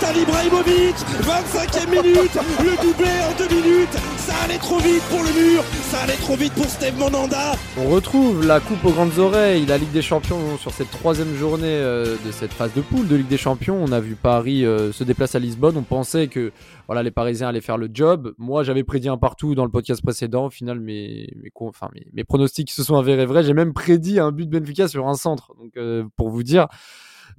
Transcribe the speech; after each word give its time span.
Zlatan 0.00 0.18
Ibrahimovic 0.18 0.96
25e 1.22 1.90
minute 1.90 2.38
Le 2.60 2.82
doublé 2.82 3.10
en 3.28 3.36
deux 3.36 3.54
minutes 3.54 3.92
Ça 4.16 4.34
allait 4.44 4.58
trop 4.58 4.78
vite 4.78 5.02
pour 5.10 5.18
le 5.18 5.32
mur 5.32 5.62
Ça 5.90 6.00
allait 6.00 6.16
trop 6.16 6.36
vite 6.36 6.52
pour 6.54 6.66
Steve 6.66 6.98
Monanda 6.98 7.52
On 7.76 7.88
retrouve 7.88 8.46
la 8.46 8.60
coupe 8.60 8.84
aux 8.84 8.92
grandes 8.92 9.18
oreilles, 9.18 9.66
la 9.66 9.78
Ligue 9.78 9.90
des 9.92 10.02
Champions 10.02 10.56
sur 10.58 10.72
cette 10.72 10.90
troisième 10.90 11.34
journée 11.34 11.66
euh, 11.66 12.16
de 12.24 12.30
cette 12.30 12.52
phase 12.52 12.72
de 12.74 12.80
poule 12.80 13.08
de 13.08 13.16
Ligue 13.16 13.28
des 13.28 13.36
Champions. 13.36 13.76
On 13.80 13.92
a 13.92 14.00
vu 14.00 14.14
Paris 14.14 14.64
euh, 14.64 14.92
se 14.92 15.04
déplacer 15.04 15.36
à 15.36 15.40
Lisbonne. 15.40 15.76
On 15.76 15.82
pensait 15.82 16.28
que 16.28 16.52
voilà 16.86 17.02
les 17.02 17.10
Parisiens 17.10 17.48
allaient 17.48 17.60
faire 17.60 17.78
le 17.78 17.88
job. 17.92 18.34
Moi, 18.38 18.62
j'avais 18.62 18.84
prédit 18.84 19.08
un 19.08 19.18
partout 19.18 19.54
dans 19.54 19.64
le 19.64 19.70
podcast 19.70 20.02
précédent. 20.02 20.46
Au 20.46 20.50
final, 20.50 20.80
mes, 20.80 21.28
mes, 21.42 21.50
enfin, 21.60 21.88
mes 22.12 22.24
pronostics 22.24 22.70
se 22.70 22.82
sont 22.82 22.96
avérés 22.96 23.26
vrais. 23.26 23.42
J'ai 23.42 23.54
même 23.54 23.72
prédit 23.72 24.18
un 24.18 24.32
but 24.32 24.48
de 24.48 24.58
Benfica 24.58 24.88
sur 24.88 25.08
un 25.08 25.14
centre. 25.14 25.52
Donc, 25.58 25.72
euh, 25.76 26.04
pour 26.16 26.30
vous 26.30 26.42
dire. 26.42 26.68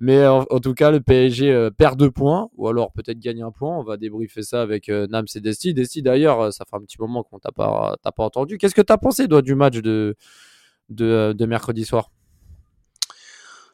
Mais 0.03 0.25
en, 0.25 0.45
tout 0.59 0.73
cas, 0.73 0.89
le 0.89 0.99
PSG 0.99 1.51
euh, 1.51 1.69
perd 1.69 1.95
deux 1.95 2.09
points, 2.09 2.49
ou 2.57 2.67
alors 2.67 2.91
peut-être 2.91 3.19
gagne 3.19 3.43
un 3.43 3.51
point. 3.51 3.77
On 3.77 3.83
va 3.83 3.97
débriefer 3.97 4.41
ça 4.41 4.63
avec 4.63 4.89
euh, 4.89 5.05
Nams 5.05 5.27
et 5.35 5.39
Desti. 5.39 5.75
Desti, 5.75 6.01
d'ailleurs, 6.01 6.41
euh, 6.41 6.49
ça 6.49 6.65
fait 6.67 6.75
un 6.75 6.79
petit 6.81 6.97
moment 6.99 7.21
qu'on 7.21 7.37
t'a 7.37 7.51
pas, 7.51 7.95
t'as 8.01 8.11
pas 8.11 8.23
entendu. 8.23 8.57
Qu'est-ce 8.57 8.73
que 8.73 8.81
t'as 8.81 8.97
pensé, 8.97 9.27
toi, 9.27 9.43
du 9.43 9.53
match 9.53 9.75
de, 9.75 10.15
de, 10.89 11.35
de 11.37 11.45
mercredi 11.45 11.85
soir? 11.85 12.09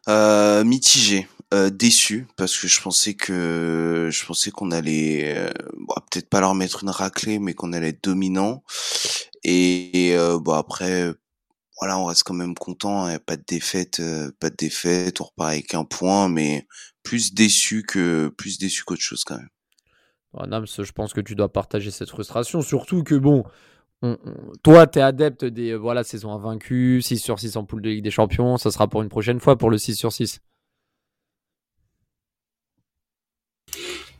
Mitigé, 0.10 1.28
déçu 1.72 2.28
parce 2.38 2.58
que 2.58 2.68
je 2.68 2.82
pensais 2.82 3.14
que 3.14 4.10
je 4.10 4.26
pensais 4.26 4.52
qu'on 4.52 4.72
allait 4.72 5.52
bon, 5.78 5.96
peut-être 6.10 6.30
pas 6.30 6.40
leur 6.40 6.56
mettre 6.56 6.84
une 6.84 6.90
raclée, 6.90 7.40
mais 7.40 7.54
qu'on 7.54 7.74
allait 7.74 7.90
être 7.90 8.04
dominant. 8.04 8.64
Et, 9.44 10.12
et, 10.12 10.18
bon 10.40 10.54
après, 10.54 11.14
voilà, 11.80 11.98
on 12.00 12.06
reste 12.06 12.24
quand 12.24 12.34
même 12.34 12.56
content. 12.56 13.06
hein, 13.06 13.18
pas 13.20 13.38
de 13.38 13.44
défaite, 13.48 14.00
euh, 14.00 14.32
pas 14.40 14.50
de 14.50 14.56
défaite. 14.56 15.22
On 15.22 15.26
repart 15.26 15.52
avec 15.52 15.74
un 15.74 15.84
point, 15.86 16.28
mais 16.30 16.66
plus 17.04 17.34
déçu 17.34 17.84
que 17.84 18.30
plus 18.38 18.58
déçu 18.58 18.84
qu'autre 18.84 19.02
chose 19.02 19.24
quand 19.24 19.38
même. 19.38 19.50
Nams, 20.48 20.66
je 20.68 20.92
pense 20.92 21.14
que 21.14 21.22
tu 21.22 21.34
dois 21.36 21.52
partager 21.52 21.90
cette 21.90 22.10
frustration. 22.10 22.62
Surtout 22.62 23.04
que, 23.04 23.16
bon, 23.16 23.44
on- 24.04 24.18
on- 24.24 24.52
toi, 24.64 24.86
tu 24.86 25.00
es 25.00 25.02
adepte 25.02 25.46
des 25.46 25.72
euh, 25.72 25.76
voilà, 25.78 26.04
saisons 26.04 26.32
invaincues, 26.32 27.02
6 27.02 27.18
sur 27.20 27.40
6 27.40 27.56
en 27.58 27.64
poule 27.66 27.82
de 27.82 27.90
Ligue 27.90 28.04
des 28.04 28.12
Champions. 28.12 28.58
Ça 28.58 28.70
sera 28.70 28.88
pour 28.88 29.02
une 29.02 29.10
prochaine 29.10 29.40
fois 29.40 29.58
pour 29.58 29.70
le 29.72 29.78
6 29.80 29.96
sur 29.96 30.12
6. 30.14 30.40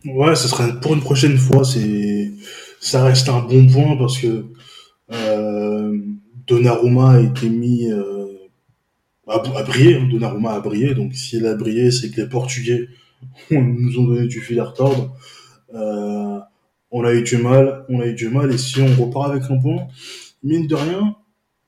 Ouais, 0.06 0.36
ce 0.36 0.48
sera 0.48 0.68
pour 0.80 0.94
une 0.94 1.02
prochaine 1.02 1.38
fois. 1.38 1.64
C'est, 1.64 2.32
ça 2.80 3.04
reste 3.04 3.30
un 3.30 3.42
bon 3.42 3.68
point 3.68 3.98
parce 3.98 4.18
que 4.18 4.46
euh, 5.12 5.98
Donnarumma 6.48 7.12
a 7.12 7.20
été 7.20 7.50
mis 7.50 7.92
euh, 7.92 8.26
à, 9.28 9.36
à 9.36 9.64
briller. 9.64 9.96
hein. 9.98 10.08
Donnarumma 10.10 10.54
a 10.54 10.60
brillé. 10.60 10.94
Donc, 10.96 11.14
s'il 11.14 11.46
a 11.46 11.56
brillé, 11.56 11.92
c'est 11.92 12.10
que 12.10 12.22
les 12.22 12.30
Portugais 12.30 12.88
nous 13.52 14.00
ont 14.00 14.04
donné 14.04 14.28
du 14.28 14.42
fil 14.42 14.60
à 14.60 14.66
retordre. 14.66 15.16
Euh, 15.74 16.40
on 16.92 17.04
a 17.04 17.14
eu 17.14 17.22
du 17.24 17.38
mal, 17.38 17.86
on 17.90 18.00
a 18.00 18.06
eu 18.08 18.14
du 18.14 18.30
mal. 18.30 18.52
Et 18.52 18.58
si 18.58 18.80
on 18.82 18.88
repart 18.96 19.32
avec 19.32 19.44
un 19.52 19.58
point, 19.58 19.88
mine 20.44 20.68
de 20.68 20.76
rien, 20.76 21.16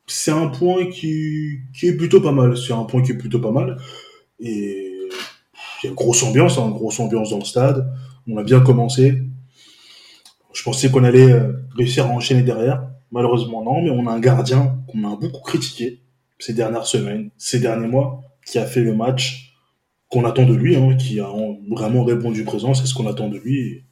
c'est 0.07 0.31
un 0.31 0.47
point 0.47 0.89
qui, 0.89 1.59
est 1.83 1.97
plutôt 1.97 2.21
pas 2.21 2.31
mal. 2.31 2.57
C'est 2.57 2.73
un 2.73 2.83
point 2.85 3.01
qui 3.01 3.11
est 3.11 3.17
plutôt 3.17 3.39
pas 3.39 3.51
mal. 3.51 3.77
Et 4.39 4.93
il 5.81 5.85
y 5.85 5.87
a 5.87 5.89
une 5.89 5.95
grosse 5.95 6.23
ambiance, 6.23 6.57
hein, 6.57 6.67
une 6.67 6.73
grosse 6.73 6.99
ambiance 6.99 7.31
dans 7.31 7.39
le 7.39 7.45
stade. 7.45 7.91
On 8.27 8.37
a 8.37 8.43
bien 8.43 8.61
commencé. 8.61 9.23
Je 10.53 10.63
pensais 10.63 10.89
qu'on 10.89 11.03
allait 11.03 11.31
euh, 11.31 11.53
réussir 11.77 12.05
à 12.05 12.09
enchaîner 12.09 12.43
derrière. 12.43 12.89
Malheureusement, 13.11 13.63
non, 13.63 13.81
mais 13.81 13.89
on 13.89 14.05
a 14.07 14.11
un 14.11 14.19
gardien 14.19 14.77
qu'on 14.87 15.03
a 15.11 15.15
beaucoup 15.15 15.41
critiqué 15.41 15.99
ces 16.37 16.53
dernières 16.53 16.85
semaines, 16.85 17.31
ces 17.37 17.59
derniers 17.59 17.87
mois, 17.87 18.21
qui 18.45 18.59
a 18.59 18.65
fait 18.65 18.81
le 18.81 18.95
match 18.95 19.55
qu'on 20.09 20.25
attend 20.25 20.45
de 20.45 20.53
lui, 20.53 20.75
hein, 20.75 20.95
qui 20.95 21.19
a 21.19 21.29
en- 21.29 21.57
vraiment 21.69 22.03
répondu 22.03 22.43
présent, 22.43 22.73
c'est 22.73 22.85
ce 22.87 22.93
qu'on 22.93 23.07
attend 23.07 23.29
de 23.29 23.37
lui. 23.37 23.83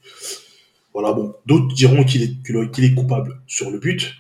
Voilà, 0.94 1.14
bon. 1.14 1.34
D'autres 1.46 1.74
diront 1.76 2.04
qu'il 2.04 2.24
est, 2.24 2.72
qu'il 2.72 2.84
est 2.86 2.94
coupable 2.94 3.42
sur 3.48 3.70
le 3.70 3.80
but. 3.80 4.14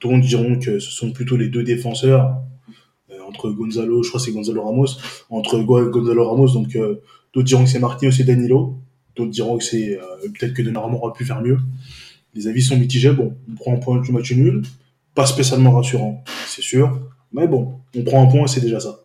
D'autres 0.00 0.18
diront 0.20 0.58
que 0.58 0.78
ce 0.80 0.90
sont 0.90 1.12
plutôt 1.12 1.36
les 1.36 1.48
deux 1.48 1.62
défenseurs, 1.62 2.36
euh, 3.10 3.18
entre 3.28 3.50
Gonzalo, 3.50 4.02
je 4.02 4.08
crois 4.08 4.20
que 4.20 4.26
c'est 4.26 4.32
Gonzalo 4.32 4.62
Ramos, 4.64 4.86
entre 5.30 5.58
Go- 5.60 5.90
Gonzalo 5.90 6.28
Ramos, 6.28 6.52
donc 6.52 6.74
euh, 6.76 7.00
d'autres 7.32 7.46
diront 7.46 7.64
que 7.64 7.70
c'est 7.70 7.78
Marquinhos 7.78 8.12
et 8.18 8.24
Danilo. 8.24 8.78
D'autres 9.16 9.30
diront 9.30 9.58
que 9.58 9.64
c'est 9.64 9.96
euh, 9.96 10.02
peut-être 10.38 10.54
que 10.54 10.62
Donnarumma 10.62 10.96
aurait 10.96 11.12
pu 11.12 11.24
faire 11.24 11.40
mieux. 11.40 11.58
Les 12.34 12.48
avis 12.48 12.62
sont 12.62 12.76
mitigés. 12.76 13.12
Bon, 13.12 13.36
on 13.48 13.54
prend 13.54 13.74
un 13.74 13.78
point 13.78 14.00
du 14.00 14.12
match 14.12 14.32
nul. 14.32 14.62
Pas 15.14 15.26
spécialement 15.26 15.70
rassurant, 15.70 16.24
c'est 16.46 16.62
sûr. 16.62 17.00
Mais 17.32 17.46
bon, 17.46 17.80
on 17.96 18.02
prend 18.02 18.22
un 18.22 18.26
point 18.26 18.44
et 18.44 18.48
c'est 18.48 18.60
déjà 18.60 18.80
ça. 18.80 18.98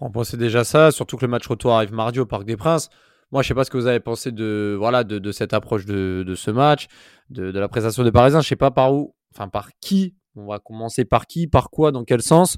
Bon, 0.00 0.24
c'est 0.24 0.38
déjà 0.38 0.64
ça, 0.64 0.90
surtout 0.90 1.18
que 1.18 1.26
le 1.26 1.30
match 1.30 1.46
retour 1.46 1.72
arrive 1.72 1.92
mardi 1.92 2.20
au 2.20 2.26
Parc 2.26 2.44
des 2.44 2.56
Princes. 2.56 2.88
Moi, 3.32 3.42
je 3.42 3.48
sais 3.48 3.54
pas 3.54 3.64
ce 3.64 3.70
que 3.70 3.76
vous 3.76 3.86
avez 3.86 4.00
pensé 4.00 4.32
de, 4.32 4.74
voilà, 4.78 5.04
de, 5.04 5.30
cette 5.30 5.52
approche 5.52 5.84
de, 5.84 6.34
ce 6.34 6.50
match, 6.50 6.86
de, 7.28 7.50
la 7.50 7.68
prestation 7.68 8.02
des 8.02 8.10
Parisiens. 8.10 8.40
Je 8.40 8.48
sais 8.48 8.56
pas 8.56 8.70
par 8.70 8.94
où, 8.94 9.14
enfin 9.34 9.48
par 9.48 9.70
qui. 9.80 10.16
On 10.36 10.46
va 10.46 10.58
commencer 10.58 11.04
par 11.04 11.26
qui, 11.26 11.48
par 11.48 11.70
quoi, 11.70 11.92
dans 11.92 12.04
quel 12.04 12.22
sens. 12.22 12.56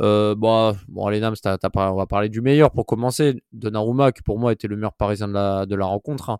Euh, 0.00 0.34
bon, 0.36 0.76
bon, 0.88 1.06
allez, 1.06 1.18
Nams, 1.18 1.34
on 1.44 1.94
va 1.94 2.06
parler 2.06 2.28
du 2.28 2.40
meilleur 2.40 2.70
pour 2.70 2.86
commencer. 2.86 3.42
Donnarumma, 3.52 4.12
qui 4.12 4.22
pour 4.22 4.38
moi 4.38 4.52
était 4.52 4.68
le 4.68 4.76
meilleur 4.76 4.94
Parisien 4.94 5.26
de 5.26 5.32
la, 5.32 5.66
de 5.66 5.74
la 5.74 5.86
rencontre, 5.86 6.30
hein. 6.30 6.38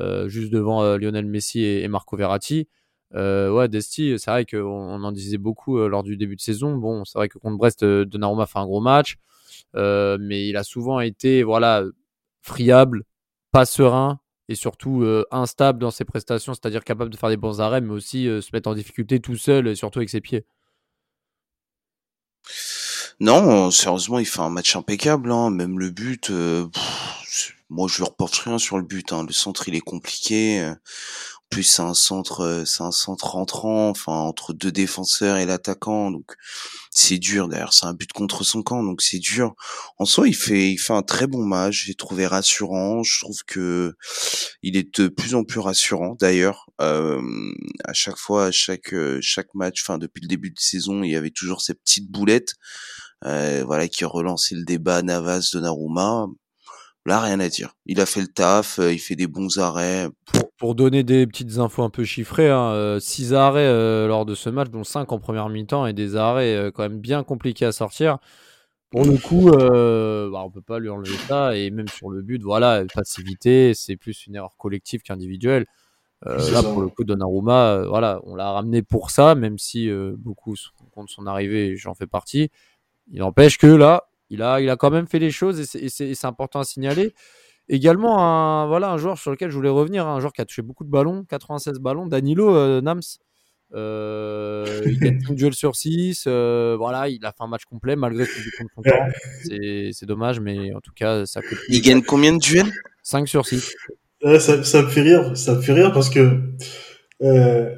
Euh, 0.00 0.28
juste 0.28 0.52
devant 0.52 0.82
euh, 0.82 0.96
Lionel 0.96 1.26
Messi 1.26 1.64
et, 1.64 1.88
Marco 1.88 2.16
Verratti. 2.16 2.68
Euh, 3.14 3.50
ouais, 3.50 3.68
Desti, 3.68 4.14
c'est 4.18 4.30
vrai 4.30 4.44
qu'on 4.44 4.58
on 4.58 5.02
en 5.02 5.12
disait 5.12 5.38
beaucoup 5.38 5.78
lors 5.88 6.02
du 6.02 6.16
début 6.16 6.36
de 6.36 6.40
saison. 6.40 6.76
Bon, 6.76 7.04
c'est 7.04 7.18
vrai 7.18 7.28
que 7.28 7.38
contre 7.38 7.56
Brest, 7.56 7.84
Donnarumma 7.84 8.46
fait 8.46 8.58
un 8.58 8.66
gros 8.66 8.80
match. 8.80 9.16
Mais 9.74 10.48
il 10.48 10.56
a 10.56 10.62
souvent 10.62 11.00
été 11.00 11.42
voilà 11.42 11.84
friable, 12.42 13.04
pas 13.50 13.66
serein 13.66 14.20
et 14.48 14.54
surtout 14.54 15.04
instable 15.30 15.78
dans 15.78 15.90
ses 15.90 16.04
prestations, 16.04 16.54
c'est-à-dire 16.54 16.84
capable 16.84 17.10
de 17.10 17.16
faire 17.16 17.28
des 17.28 17.36
bons 17.36 17.60
arrêts, 17.60 17.80
mais 17.80 17.92
aussi 17.92 18.24
se 18.24 18.48
mettre 18.52 18.68
en 18.68 18.74
difficulté 18.74 19.20
tout 19.20 19.36
seul 19.36 19.68
et 19.68 19.74
surtout 19.74 19.98
avec 20.00 20.10
ses 20.10 20.20
pieds. 20.20 20.44
Non, 23.20 23.70
sérieusement, 23.70 24.18
il 24.20 24.26
fait 24.26 24.40
un 24.40 24.48
match 24.50 24.76
impeccable. 24.76 25.32
Hein. 25.32 25.50
Même 25.50 25.78
le 25.78 25.90
but, 25.90 26.30
moi 27.70 27.88
je 27.88 27.98
lui 27.98 28.04
reporte 28.04 28.34
rien 28.36 28.58
sur 28.58 28.76
le 28.78 28.84
but. 28.84 29.12
Hein. 29.12 29.24
Le 29.26 29.32
centre, 29.32 29.68
il 29.68 29.74
est 29.74 29.80
compliqué. 29.80 30.60
euh. 30.60 30.74
En 31.50 31.54
plus, 31.54 31.62
c'est 31.62 31.80
un 31.82 31.94
centre, 31.94 32.42
euh, 32.42 32.64
c'est 32.66 32.82
un 32.82 32.90
centre 32.90 33.26
rentrant, 33.28 33.88
enfin 33.88 34.12
entre 34.12 34.52
deux 34.52 34.70
défenseurs 34.70 35.38
et 35.38 35.46
l'attaquant, 35.46 36.10
donc 36.10 36.34
c'est 36.90 37.18
dur. 37.18 37.48
D'ailleurs, 37.48 37.72
c'est 37.72 37.86
un 37.86 37.94
but 37.94 38.12
contre 38.12 38.44
son 38.44 38.62
camp, 38.62 38.82
donc 38.82 39.00
c'est 39.00 39.18
dur. 39.18 39.54
En 39.96 40.04
soi, 40.04 40.28
il 40.28 40.34
fait, 40.36 40.70
il 40.70 40.76
fait 40.78 40.92
un 40.92 41.02
très 41.02 41.26
bon 41.26 41.44
match. 41.46 41.86
J'ai 41.86 41.94
trouvé 41.94 42.26
rassurant. 42.26 43.02
Je 43.02 43.20
trouve 43.20 43.44
que 43.46 43.94
il 44.62 44.76
est 44.76 44.98
de 45.00 45.08
plus 45.08 45.34
en 45.34 45.44
plus 45.44 45.60
rassurant. 45.60 46.16
D'ailleurs, 46.20 46.66
euh, 46.82 47.20
à 47.84 47.94
chaque 47.94 48.18
fois, 48.18 48.46
à 48.46 48.50
chaque 48.50 48.92
euh, 48.92 49.18
chaque 49.22 49.54
match, 49.54 49.82
enfin 49.82 49.96
depuis 49.98 50.20
le 50.20 50.28
début 50.28 50.50
de 50.50 50.60
saison, 50.60 51.02
il 51.02 51.10
y 51.10 51.16
avait 51.16 51.30
toujours 51.30 51.62
ces 51.62 51.74
petites 51.74 52.10
boulettes 52.10 52.54
euh, 53.24 53.64
voilà, 53.66 53.88
qui 53.88 54.04
relançait 54.04 54.54
le 54.54 54.64
débat 54.64 55.02
Navas 55.02 55.50
Donnarumma. 55.52 56.26
Là, 57.08 57.20
rien 57.20 57.40
à 57.40 57.48
dire. 57.48 57.74
Il 57.86 58.00
a 58.00 58.06
fait 58.06 58.20
le 58.20 58.28
taf, 58.28 58.78
euh, 58.78 58.92
il 58.92 58.98
fait 58.98 59.16
des 59.16 59.26
bons 59.26 59.58
arrêts. 59.58 60.08
Pour, 60.26 60.52
pour 60.58 60.74
donner 60.74 61.02
des 61.02 61.26
petites 61.26 61.58
infos 61.58 61.82
un 61.82 61.90
peu 61.90 62.04
chiffrées, 62.04 62.50
6 63.00 63.34
arrêts 63.34 63.66
euh, 63.66 64.06
lors 64.06 64.26
de 64.26 64.34
ce 64.34 64.50
match, 64.50 64.68
dont 64.68 64.84
5 64.84 65.10
en 65.10 65.18
première 65.18 65.48
mi-temps 65.48 65.86
et 65.86 65.92
des 65.92 66.16
arrêts 66.16 66.54
euh, 66.54 66.70
quand 66.70 66.82
même 66.82 67.00
bien 67.00 67.24
compliqués 67.24 67.64
à 67.64 67.72
sortir. 67.72 68.18
Pour 68.90 69.04
le 69.04 69.18
coup, 69.18 69.50
euh, 69.50 70.30
bah, 70.30 70.42
on 70.44 70.50
peut 70.50 70.62
pas 70.62 70.78
lui 70.78 70.88
enlever 70.88 71.16
ça. 71.28 71.56
Et 71.56 71.70
même 71.70 71.88
sur 71.88 72.10
le 72.10 72.22
but, 72.22 72.42
voilà, 72.42 72.84
passivité, 72.94 73.74
c'est 73.74 73.96
plus 73.96 74.26
une 74.26 74.36
erreur 74.36 74.56
collective 74.56 75.02
qu'individuelle. 75.02 75.66
Euh, 76.26 76.36
là, 76.36 76.62
ça. 76.62 76.62
pour 76.62 76.80
le 76.80 76.88
coup, 76.88 77.04
Donnarumma, 77.04 77.70
euh, 77.72 77.88
voilà, 77.88 78.20
on 78.24 78.34
l'a 78.34 78.50
ramené 78.50 78.82
pour 78.82 79.10
ça, 79.10 79.34
même 79.34 79.58
si 79.58 79.88
euh, 79.88 80.14
beaucoup 80.18 80.56
sont 80.56 80.70
contre 80.92 81.12
son 81.12 81.26
arrivée, 81.26 81.76
j'en 81.76 81.94
fais 81.94 82.06
partie. 82.06 82.50
Il 83.10 83.20
n'empêche 83.20 83.58
que 83.58 83.66
là, 83.66 84.07
il 84.30 84.42
a, 84.42 84.60
il 84.60 84.68
a 84.70 84.76
quand 84.76 84.90
même 84.90 85.06
fait 85.06 85.18
les 85.18 85.30
choses 85.30 85.60
et 85.76 85.88
c'est- 85.88 86.24
important 86.24 86.60
à 86.60 86.64
signaler. 86.64 87.14
Également, 87.68 88.18
un, 88.20 88.66
voilà, 88.66 88.90
un 88.90 88.98
joueur 88.98 89.18
sur 89.18 89.30
lequel 89.30 89.50
je 89.50 89.56
voulais 89.56 89.68
revenir, 89.68 90.06
un 90.06 90.20
joueur 90.20 90.32
qui 90.32 90.40
a 90.40 90.44
touché 90.46 90.62
beaucoup 90.62 90.84
de 90.84 90.90
ballons, 90.90 91.24
96 91.24 91.78
ballons, 91.80 92.06
Danilo 92.06 92.54
euh, 92.56 92.80
Nams. 92.80 93.00
Euh, 93.74 94.64
il 94.86 94.98
gagne 94.98 95.20
5 95.20 95.34
duels 95.34 95.54
sur 95.54 95.76
6. 95.76 96.26
voilà, 96.26 97.08
il 97.08 97.24
a 97.26 97.32
fait 97.32 97.42
un 97.42 97.46
match 97.48 97.64
complet 97.66 97.96
malgré 97.96 98.24
contre 98.26 98.70
son 98.74 98.82
camp. 98.82 99.08
C'est 99.44 99.90
c'est 99.92 100.06
dommage, 100.06 100.40
mais 100.40 100.72
en 100.74 100.80
tout 100.80 100.92
cas, 100.94 101.26
ça 101.26 101.42
coûte 101.42 101.58
Il 101.68 101.82
gagne 101.82 102.02
combien 102.02 102.32
de 102.32 102.38
duels? 102.38 102.72
5 103.02 103.28
sur 103.28 103.46
6. 103.46 103.74
Ouais, 104.24 104.40
ça, 104.40 104.64
ça 104.64 104.82
me 104.82 104.88
fait 104.88 105.02
rire, 105.02 105.36
ça 105.36 105.54
me 105.54 105.60
fait 105.60 105.72
rire 105.74 105.92
parce 105.92 106.10
que 106.10 106.40
euh, 107.22 107.74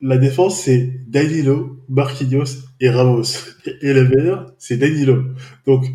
la 0.00 0.18
défense, 0.18 0.60
c'est 0.60 0.92
Danilo, 1.08 1.84
Marquinhos 1.88 2.44
et 2.84 2.90
Ramos. 2.90 3.22
Et 3.80 3.94
le 3.94 4.06
meilleur, 4.06 4.52
c'est 4.58 4.76
Danilo. 4.76 5.24
Donc, 5.66 5.86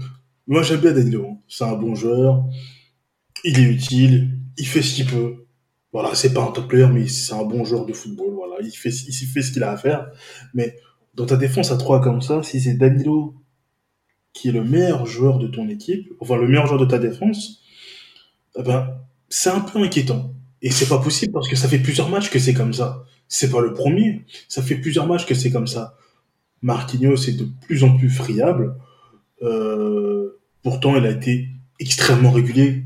moi, 0.47 0.63
j'aime 0.63 0.79
bien 0.79 0.91
Danilo. 0.91 1.27
Hein. 1.29 1.37
C'est 1.47 1.63
un 1.63 1.75
bon 1.75 1.93
joueur. 1.93 2.43
Il 3.43 3.59
est 3.59 3.63
utile. 3.63 4.39
Il 4.57 4.65
fait 4.65 4.81
ce 4.81 4.95
qu'il 4.95 5.05
peut. 5.05 5.45
Voilà, 5.93 6.15
c'est 6.15 6.33
pas 6.33 6.41
un 6.41 6.51
top 6.51 6.67
player, 6.67 6.87
mais 6.91 7.07
c'est 7.07 7.33
un 7.33 7.43
bon 7.43 7.63
joueur 7.63 7.85
de 7.85 7.93
football. 7.93 8.33
Voilà, 8.33 8.55
il 8.61 8.71
fait, 8.71 8.89
il 8.89 9.13
fait 9.13 9.43
ce 9.43 9.51
qu'il 9.51 9.63
a 9.63 9.71
à 9.71 9.77
faire. 9.77 10.07
Mais 10.55 10.75
dans 11.13 11.27
ta 11.27 11.37
défense 11.37 11.71
à 11.71 11.77
3 11.77 12.01
comme 12.01 12.21
ça, 12.21 12.41
si 12.41 12.59
c'est 12.59 12.73
Danilo 12.73 13.35
qui 14.33 14.49
est 14.49 14.51
le 14.51 14.63
meilleur 14.63 15.05
joueur 15.05 15.37
de 15.37 15.47
ton 15.47 15.67
équipe, 15.69 16.11
enfin 16.19 16.37
le 16.37 16.47
meilleur 16.47 16.65
joueur 16.65 16.79
de 16.79 16.85
ta 16.85 16.97
défense, 16.97 17.61
eh 18.57 18.63
ben, 18.63 18.99
c'est 19.27 19.49
un 19.49 19.59
peu 19.59 19.79
inquiétant. 19.79 20.33
Et 20.61 20.71
c'est 20.71 20.87
pas 20.87 20.99
possible 20.99 21.33
parce 21.33 21.47
que 21.47 21.55
ça 21.55 21.67
fait 21.67 21.79
plusieurs 21.79 22.09
matchs 22.09 22.29
que 22.29 22.39
c'est 22.39 22.53
comme 22.53 22.73
ça. 22.73 23.05
C'est 23.27 23.51
pas 23.51 23.61
le 23.61 23.73
premier. 23.73 24.25
Ça 24.47 24.63
fait 24.63 24.75
plusieurs 24.75 25.07
matchs 25.07 25.25
que 25.25 25.35
c'est 25.35 25.51
comme 25.51 25.67
ça. 25.67 25.95
Marquinhos 26.61 27.27
est 27.27 27.37
de 27.37 27.47
plus 27.61 27.83
en 27.83 27.97
plus 27.97 28.09
friable. 28.09 28.75
Euh, 29.41 30.39
pourtant, 30.63 30.95
il 30.97 31.05
a 31.05 31.11
été 31.11 31.47
extrêmement 31.79 32.31
régulier 32.31 32.83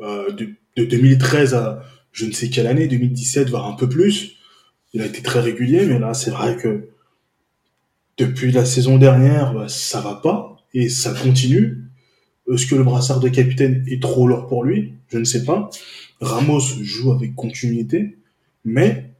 euh, 0.00 0.30
de, 0.32 0.84
2013 0.84 1.54
à 1.54 1.82
je 2.12 2.26
ne 2.26 2.32
sais 2.32 2.50
quelle 2.50 2.66
année, 2.66 2.88
2017, 2.88 3.48
voire 3.48 3.66
un 3.66 3.72
peu 3.72 3.88
plus. 3.88 4.36
Il 4.92 5.00
a 5.00 5.06
été 5.06 5.22
très 5.22 5.40
régulier, 5.40 5.86
mais 5.86 5.98
là, 5.98 6.12
c'est 6.12 6.30
vrai 6.30 6.56
que 6.56 6.88
depuis 8.18 8.52
la 8.52 8.66
saison 8.66 8.98
dernière, 8.98 9.54
bah, 9.54 9.68
ça 9.68 10.00
va 10.00 10.14
pas 10.16 10.58
et 10.74 10.90
ça 10.90 11.14
continue. 11.14 11.84
Est-ce 12.52 12.66
que 12.66 12.74
le 12.74 12.84
brassard 12.84 13.20
de 13.20 13.28
capitaine 13.28 13.84
est 13.88 14.02
trop 14.02 14.26
lourd 14.26 14.46
pour 14.46 14.64
lui? 14.64 14.94
Je 15.08 15.18
ne 15.18 15.24
sais 15.24 15.44
pas. 15.44 15.70
Ramos 16.20 16.60
joue 16.82 17.12
avec 17.12 17.34
continuité, 17.34 18.18
mais 18.64 19.10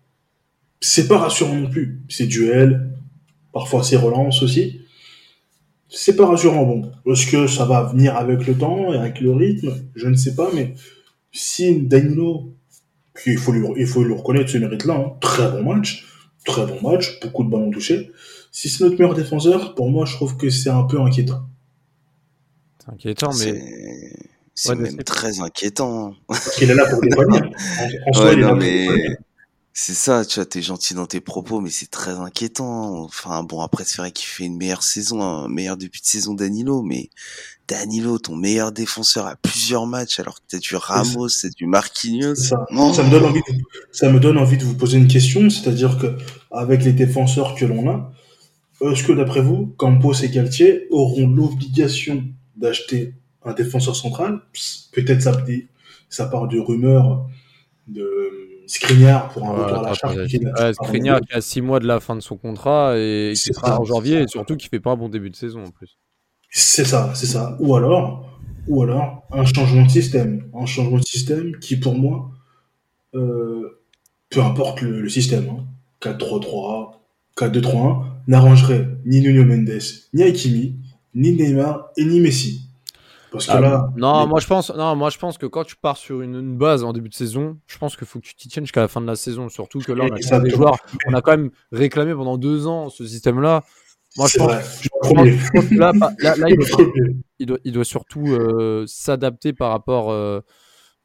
c'est 0.81 1.09
pas 1.09 1.19
rassurant 1.19 1.55
non 1.55 1.71
plus. 1.71 2.01
C'est 2.09 2.27
duel, 2.27 2.92
parfois 3.53 3.83
c'est 3.83 3.97
relance 3.97 4.43
aussi. 4.43 4.81
C'est 5.89 6.17
pas 6.17 6.27
rassurant. 6.27 6.65
Bon, 6.65 6.91
est-ce 7.13 7.31
que 7.31 7.47
ça 7.47 7.67
va 7.67 7.83
venir 7.83 8.17
avec 8.17 8.47
le 8.47 8.57
temps 8.57 8.93
et 8.93 8.97
avec 8.97 9.21
le 9.21 9.33
rythme? 9.33 9.75
Je 9.95 10.09
ne 10.09 10.17
sais 10.17 10.35
pas, 10.35 10.51
mais 10.55 10.75
si 11.33 11.83
Danilo, 11.83 12.55
il 13.27 13.37
faut 13.37 13.53
lui, 13.53 13.67
il 13.77 13.87
faut 13.87 14.03
le 14.03 14.15
reconnaître, 14.15 14.51
ce 14.51 14.59
mérite-là, 14.59 14.95
hein. 14.95 15.13
très 15.21 15.51
bon 15.51 15.63
match, 15.63 16.07
très 16.47 16.67
bon 16.67 16.81
match, 16.91 17.21
beaucoup 17.21 17.45
de 17.45 17.51
ballons 17.51 17.71
touchés. 17.71 18.11
Si 18.51 18.69
c'est 18.69 18.85
notre 18.85 18.99
meilleur 18.99 19.15
défenseur, 19.15 19.75
pour 19.75 19.91
moi, 19.91 20.07
je 20.07 20.15
trouve 20.15 20.37
que 20.37 20.51
c'est 20.51 20.71
un 20.71 20.85
peu 20.85 21.01
inquiétant. 21.01 21.43
C'est 22.79 22.93
inquiétant, 22.93 23.31
mais. 23.39 23.61
C'est 24.55 24.75
même 24.75 25.03
très 25.03 25.41
inquiétant. 25.41 26.09
Hein. 26.09 26.15
Parce 26.29 26.57
qu'il 26.57 26.71
est 26.71 26.75
là 26.75 26.87
pour 26.91 27.01
dépanner. 27.01 27.41
En, 28.07 28.13
soi, 28.13 28.33
il 28.33 28.41
est 28.41 28.43
là 28.43 28.55
mais... 28.55 28.87
C'est 29.75 29.95
ça, 29.95 30.27
tu 30.27 30.35
vois, 30.35 30.45
t'es 30.45 30.61
gentil 30.61 30.93
dans 30.93 31.07
tes 31.07 31.21
propos, 31.21 31.61
mais 31.61 31.71
c'est 31.71 31.91
très 31.91 32.13
inquiétant. 32.13 33.05
Enfin, 33.05 33.43
bon, 33.43 33.63
après, 33.63 33.85
c'est 33.87 33.97
vrai 33.97 34.13
qu'il 34.13 34.27
fait 34.27 34.45
une 34.45 34.59
meilleure 34.59 34.83
saison, 34.83 35.23
un 35.23 35.49
meilleur 35.49 35.79
début 35.79 35.99
de 35.99 36.05
saison 36.05 36.35
Danilo, 36.35 36.83
mais 36.83 37.09
Danilo, 37.69 38.19
ton 38.19 38.37
meilleur 38.37 38.71
défenseur 38.73 39.27
à 39.27 39.37
plusieurs 39.37 39.87
matchs, 39.87 40.21
alors 40.21 40.35
que 40.35 40.43
t'as 40.47 40.59
du 40.59 40.77
Ramos, 40.77 41.31
c'est 41.31 41.57
du 41.57 41.65
Marquinhos. 41.65 42.35
Ça. 42.35 42.67
ça. 42.69 43.03
me 43.03 43.11
donne 43.11 43.25
envie 43.25 43.41
de, 43.41 43.63
ça 43.93 44.11
me 44.11 44.21
donne 44.21 44.37
envie 44.37 44.59
de 44.59 44.65
vous 44.65 44.75
poser 44.77 44.99
une 44.99 45.09
question, 45.09 45.49
c'est-à-dire 45.49 45.97
que, 45.97 46.19
avec 46.51 46.85
les 46.85 46.93
défenseurs 46.93 47.55
que 47.55 47.65
l'on 47.65 47.89
a, 47.89 48.13
est-ce 48.83 49.05
que 49.05 49.13
d'après 49.13 49.41
vous, 49.41 49.73
Campos 49.79 50.13
et 50.23 50.29
Galtier 50.29 50.87
auront 50.91 51.29
l'obligation 51.29 52.25
d'acheter 52.57 53.15
un 53.43 53.55
défenseur 53.55 53.97
central? 53.97 54.43
Peut-être 54.93 55.23
ça, 55.23 55.43
ça 56.11 56.27
part 56.27 56.47
de 56.47 56.59
rumeurs 56.59 57.27
de 57.89 58.52
Skriniar 58.67 59.29
pour 59.29 59.45
un 59.47 59.53
retour 59.53 59.79
à 59.79 59.83
la 59.83 59.95
charge. 59.95 60.27
Skriniar 60.75 61.21
qui 61.21 61.35
a 61.35 61.41
6 61.41 61.61
mois 61.61 61.81
de 61.81 61.87
la 61.87 62.01
fin 62.01 62.15
de 62.15 62.21
son 62.21 62.37
contrat 62.37 62.95
et 62.97 63.33
qui 63.35 63.53
sera 63.53 63.81
en 63.81 63.85
janvier 63.85 64.23
et 64.23 64.29
surtout 64.29 64.57
qui 64.57 64.69
fait 64.69 64.81
pas 64.81 64.93
un 64.93 64.97
bon 64.97 65.09
début 65.09 65.31
de 65.31 65.37
saison 65.37 65.65
en 65.65 65.71
plus. 65.71 65.99
C'est 66.51 66.85
ça, 66.85 67.13
c'est 67.15 67.27
ça. 67.27 67.57
Ou 67.61 67.75
alors, 67.77 68.29
ou 68.69 68.83
alors 68.83 69.27
un 69.33 69.45
changement 69.45 69.85
de 69.85 69.91
système, 69.91 70.45
un 70.55 70.67
changement 70.67 70.99
de 70.99 71.05
système 71.05 71.57
qui 71.59 71.77
pour 71.77 71.95
moi, 71.95 72.31
euh, 73.15 73.81
peu 74.29 74.43
importe 74.43 74.83
le, 74.83 75.09
système, 75.09 75.65
4-3-3, 76.01 76.93
hein. 76.93 76.97
4-2-3-1, 77.37 78.05
n'arrangerait 78.29 78.89
ni 79.05 79.21
Nuno 79.21 79.45
Mendes, 79.45 79.81
ni 80.13 80.23
Hakimi, 80.23 80.77
ni 81.15 81.33
Neymar 81.33 81.91
et 81.97 82.05
ni 82.05 82.21
Messi. 82.21 82.69
Parce 83.33 83.47
que 83.47 83.53
ah, 83.53 83.61
là, 83.61 83.89
non, 83.97 84.27
moi 84.27 84.41
je 84.41 84.47
pense, 84.47 84.71
non, 84.71 84.95
moi 84.95 85.09
je 85.09 85.19
pense 85.19 85.39
que 85.39 85.47
quand 85.47 85.65
tu 85.65 85.75
pars 85.77 85.97
sur 85.97 86.21
une, 86.21 86.57
base 86.57 86.85
en 86.85 86.93
début 86.93 87.09
de 87.09 87.15
saison, 87.15 87.59
je 87.67 87.79
pense 87.79 87.97
qu'il 87.97 88.07
faut 88.07 88.21
que 88.21 88.27
tu 88.27 88.35
t'y 88.35 88.49
tiennes 88.49 88.65
jusqu'à 88.65 88.83
la 88.83 88.89
fin 88.89 89.01
de 89.01 89.07
la 89.07 89.17
saison. 89.17 89.49
Surtout 89.49 89.81
que 89.81 89.93
là, 89.93 90.05
on 90.05 90.35
a 90.35 90.41
des 90.41 90.51
joueurs, 90.51 90.77
on 91.07 91.15
a 91.15 91.23
quand 91.23 91.33
même 91.33 91.51
réclamé 91.73 92.15
pendant 92.15 92.37
deux 92.37 92.67
ans 92.67 92.91
ce 92.91 93.07
système-là. 93.07 93.63
Moi, 94.19 94.29
je 94.29 94.39
pense, 94.39 95.69
que 95.69 95.75
là, 95.75 95.93
il, 97.39 97.47
doit, 97.47 97.59
il, 97.65 97.73
doit, 97.73 97.85
surtout 97.85 98.27
euh, 98.29 98.85
s'adapter 98.87 99.55
par 99.55 99.71
rapport 99.71 100.11
euh, 100.11 100.41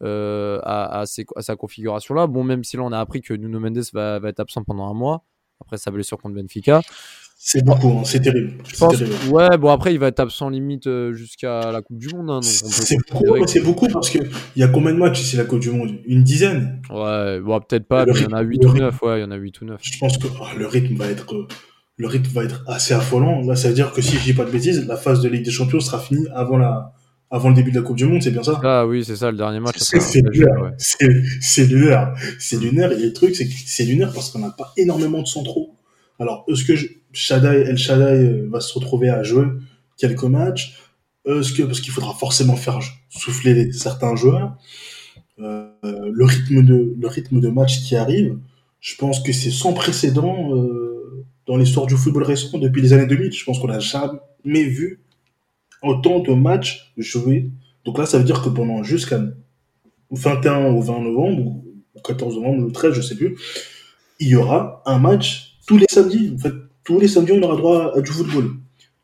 euh, 0.04 0.60
à, 0.64 1.00
à, 1.02 1.06
sa 1.06 1.56
configuration 1.56 2.14
là. 2.14 2.28
Bon, 2.28 2.44
même 2.44 2.66
si 2.66 2.76
là, 2.76 2.84
on 2.84 2.92
a 2.92 3.00
appris 3.00 3.22
que 3.22 3.34
Nuno 3.34 3.62
Mendes 3.62 3.86
va, 3.94 4.20
va 4.20 4.28
être 4.28 4.42
absent 4.42 4.64
pendant 4.64 4.90
un 4.90 4.94
mois 4.94 5.24
après 5.62 5.78
sa 5.78 5.92
blessure 5.92 6.18
contre 6.18 6.36
Benfica. 6.36 6.82
C'est 7.40 7.64
beaucoup, 7.64 8.00
hein, 8.00 8.02
c'est 8.04 8.20
terrible. 8.20 8.54
ouais, 9.30 9.58
bon 9.60 9.70
après 9.70 9.94
il 9.94 10.00
va 10.00 10.08
être 10.08 10.20
absent 10.20 10.50
limite 10.50 10.88
euh, 10.88 11.14
jusqu'à 11.14 11.72
la 11.72 11.84
Coupe 11.84 12.00
du 12.00 12.10
Monde. 12.10 12.32
Hein, 12.32 12.40
c'est 12.42 12.98
beaucoup, 13.64 13.88
parce 13.88 14.10
qu'il 14.10 14.28
y 14.56 14.64
a 14.64 14.68
combien 14.68 14.92
de 14.92 14.98
matchs 14.98 15.22
ici 15.22 15.38
la 15.38 15.46
Coupe 15.46 15.60
du 15.60 15.70
Monde? 15.70 16.00
Une 16.06 16.24
dizaine? 16.24 16.82
Ouais, 16.90 17.40
bon 17.40 17.60
peut-être 17.62 17.88
pas, 17.88 18.06
mais 18.06 18.14
il 18.16 18.24
y 18.24 18.26
en 18.26 18.34
a 18.36 18.42
8 18.42 18.66
ou 18.66 18.74
9, 18.74 19.02
ouais, 19.04 19.20
il 19.20 19.22
y 19.22 19.24
en 19.24 19.32
a 19.32 19.36
8 19.36 19.62
ou 19.62 19.66
9. 19.66 19.80
Je 19.84 20.00
pense 20.00 20.18
que 20.18 20.28
ah, 20.42 20.50
le 20.58 20.66
rythme 20.66 20.96
va 20.96 21.08
être 21.08 21.48
le 21.98 22.08
rythme 22.08 22.32
va 22.32 22.44
être 22.44 22.64
assez 22.68 22.94
affolant. 22.94 23.42
Là, 23.42 23.56
ça 23.56 23.68
veut 23.68 23.76
dire 23.76 23.92
que 23.92 24.02
si 24.02 24.18
je 24.18 24.24
dis 24.24 24.34
pas 24.34 24.46
de 24.46 24.52
bêtises, 24.52 24.86
la 24.88 24.98
phase 24.98 25.22
de 25.22 25.30
Ligue 25.30 25.46
des 25.46 25.52
Champions 25.52 25.80
sera 25.80 26.00
finie 26.00 26.28
avant 26.34 26.58
la 26.58 26.94
avant 27.30 27.50
le 27.50 27.56
début 27.56 27.72
de 27.72 27.80
la 27.80 27.86
Coupe 27.86 27.98
du 27.98 28.06
Monde, 28.06 28.24
c'est 28.24 28.32
bien 28.32 28.44
ça? 28.44 28.60
Ah 28.64 28.88
oui, 28.88 29.04
c'est 29.04 29.18
ça, 29.18 29.30
le 29.30 29.38
dernier 29.38 29.60
match. 29.60 29.78
C'est 29.80 30.22
lunaire. 30.22 30.74
C'est 30.78 31.66
lunaire. 31.66 32.14
C'est 32.40 32.60
lunaire. 32.60 32.92
Et 32.94 33.04
le 33.04 33.14
truc, 33.14 33.36
c'est 33.36 33.48
que 33.48 33.54
c'est 33.66 33.84
lunaire 33.84 34.12
parce 34.14 34.32
qu'on 34.32 34.40
n'a 34.40 34.52
pas 34.52 34.74
énormément 34.78 35.22
de 35.22 35.28
centraux. 35.28 35.77
Alors, 36.20 36.46
est-ce 36.48 36.64
que 36.64 36.74
El 36.74 37.78
Shaddai 37.78 38.26
euh, 38.26 38.50
va 38.50 38.60
se 38.60 38.74
retrouver 38.74 39.10
à 39.10 39.24
jouer 39.24 39.46
quelques 39.98 40.24
matchs? 40.24 40.78
Est-ce 41.26 41.54
que 41.54 41.64
parce 41.64 41.82
qu'il 41.82 41.92
faudra 41.92 42.14
forcément 42.14 42.56
faire 42.56 42.80
souffler 43.10 43.72
certains 43.74 44.16
joueurs 44.16 44.58
euh, 45.40 45.70
le 45.84 46.26
rythme 46.26 46.64
de 46.64 47.48
le 47.48 47.52
match 47.52 47.84
qui 47.84 47.96
arrive, 47.96 48.40
je 48.80 48.96
pense 48.96 49.22
que 49.22 49.32
c'est 49.32 49.52
sans 49.52 49.74
précédent 49.74 50.56
euh, 50.56 51.26
dans 51.46 51.58
l'histoire 51.58 51.86
du 51.86 51.96
football 51.96 52.24
récent 52.24 52.58
depuis 52.58 52.82
les 52.82 52.94
années 52.94 53.06
2000. 53.06 53.32
Je 53.32 53.44
pense 53.44 53.60
qu'on 53.60 53.68
n'a 53.68 53.80
jamais 53.80 54.64
vu 54.64 55.02
autant 55.84 56.20
de 56.20 56.34
matchs 56.34 56.92
joués. 56.98 57.52
Donc 57.86 58.00
là, 58.00 58.06
ça 58.06 58.18
veut 58.18 58.24
dire 58.24 58.42
que 58.42 58.50
pendant 58.50 58.82
jusqu'à 58.84 59.22
21 60.12 60.72
ou 60.72 60.82
20 60.82 61.02
novembre, 61.02 61.64
ou 61.96 62.02
14 62.04 62.36
novembre, 62.36 62.66
ou 62.66 62.72
13, 62.72 62.94
je 62.94 63.02
sais 63.02 63.16
plus, 63.16 63.38
il 64.20 64.30
y 64.30 64.36
aura 64.36 64.82
un 64.86 64.98
match 64.98 65.47
tous 65.68 65.78
les 65.78 65.86
samedis. 65.88 66.34
En 66.34 66.40
fait, 66.40 66.54
tous 66.84 67.00
les 67.00 67.08
samedis, 67.08 67.34
on 67.34 67.44
aura 67.44 67.56
droit 67.58 67.94
à 67.96 68.02
du 68.02 68.12
football. 68.12 68.56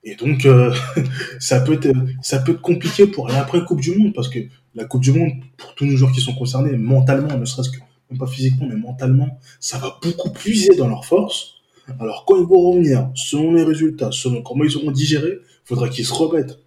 Et 0.04 0.16
donc, 0.16 0.46
euh, 0.46 0.74
ça, 1.40 1.60
peut 1.60 1.80
être, 1.84 2.62
compliqué 2.62 3.06
pour 3.06 3.30
aller 3.30 3.38
après 3.38 3.64
Coupe 3.64 3.82
du 3.82 3.96
Monde, 3.96 4.14
parce 4.14 4.30
que 4.30 4.40
la 4.74 4.86
Coupe 4.86 5.02
du 5.02 5.12
Monde, 5.12 5.34
pour 5.58 5.76
tous 5.76 5.86
nos 5.86 5.96
joueurs 5.96 6.12
qui 6.12 6.22
sont 6.22 6.34
concernés, 6.34 6.76
mentalement, 6.76 7.38
ne 7.38 7.46
serait-ce 7.46 7.70
que, 7.70 7.78
même 8.10 8.20
pas 8.20 8.28
physiquement, 8.28 8.66
mais 8.68 8.76
mentalement, 8.76 9.40
ça 9.60 9.78
va 9.78 10.00
beaucoup 10.02 10.32
puiser 10.32 10.76
dans 10.76 10.88
leur 10.88 11.06
force. 11.06 11.56
Alors, 12.00 12.26
quand 12.26 12.38
ils 12.38 12.48
vont 12.48 12.72
revenir, 12.72 13.10
selon 13.14 13.54
les 13.54 13.64
résultats, 13.64 14.10
selon 14.12 14.42
comment 14.42 14.64
ils 14.64 14.76
auront 14.78 14.92
digéré, 14.92 15.40
il 15.42 15.68
faudra 15.68 15.90
qu'ils 15.90 16.06
se 16.06 16.14
remettent 16.14 16.60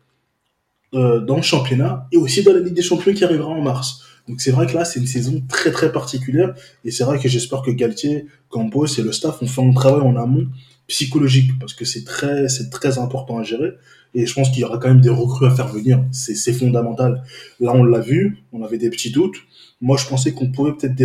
euh, 0.95 1.21
dans 1.21 1.37
le 1.37 1.43
championnat 1.43 2.07
et 2.13 2.17
aussi 2.17 2.43
dans 2.43 2.53
la 2.53 2.61
Ligue 2.61 2.75
des 2.75 2.83
Champions 2.83 3.13
qui 3.13 3.25
arrivera 3.25 3.49
en 3.49 3.63
mars. 3.63 4.03
Donc 4.29 4.41
c'est 4.41 4.51
vrai 4.51 4.67
que 4.67 4.75
là, 4.75 4.85
c'est 4.85 5.01
une 5.01 5.07
saison 5.07 5.43
très 5.49 5.71
très 5.71 5.93
particulière 5.93 6.55
et 6.85 6.91
c'est 6.91 7.05
vrai 7.05 7.19
que 7.19 7.29
j'espère 7.29 7.63
que 7.63 7.71
Galtier, 7.71 8.27
Campos 8.49 8.87
et 8.87 9.03
le 9.03 9.13
staff 9.13 9.41
ont 9.43 9.47
fait 9.47 9.63
un 9.63 9.73
travail 9.73 10.01
en 10.01 10.17
amont 10.17 10.47
psychologique 10.89 11.51
parce 11.59 11.75
que 11.75 11.85
c'est 11.85 12.05
très 12.05 12.49
c'est 12.49 12.71
très 12.71 12.99
important 12.99 13.39
à 13.39 13.43
gérer 13.43 13.73
et 14.15 14.27
je 14.27 14.35
pense 14.35 14.51
qu'il 14.51 14.61
y 14.61 14.65
aura 14.65 14.79
quand 14.79 14.89
même 14.89 15.01
des 15.01 15.11
recrues 15.11 15.47
à 15.47 15.51
faire 15.51 15.69
venir. 15.69 16.03
C'est 16.11 16.53
fondamental. 16.55 17.23
Là, 17.61 17.73
on 17.75 17.85
l'a 17.85 18.01
vu, 18.01 18.39
on 18.53 18.63
avait 18.65 18.79
des 18.79 18.89
petits 18.89 19.11
doutes. 19.11 19.37
Moi, 19.83 19.99
je 19.99 20.07
pensais 20.07 20.33
qu'on 20.33 20.51
pouvait 20.51 20.73
peut-être 20.73 20.97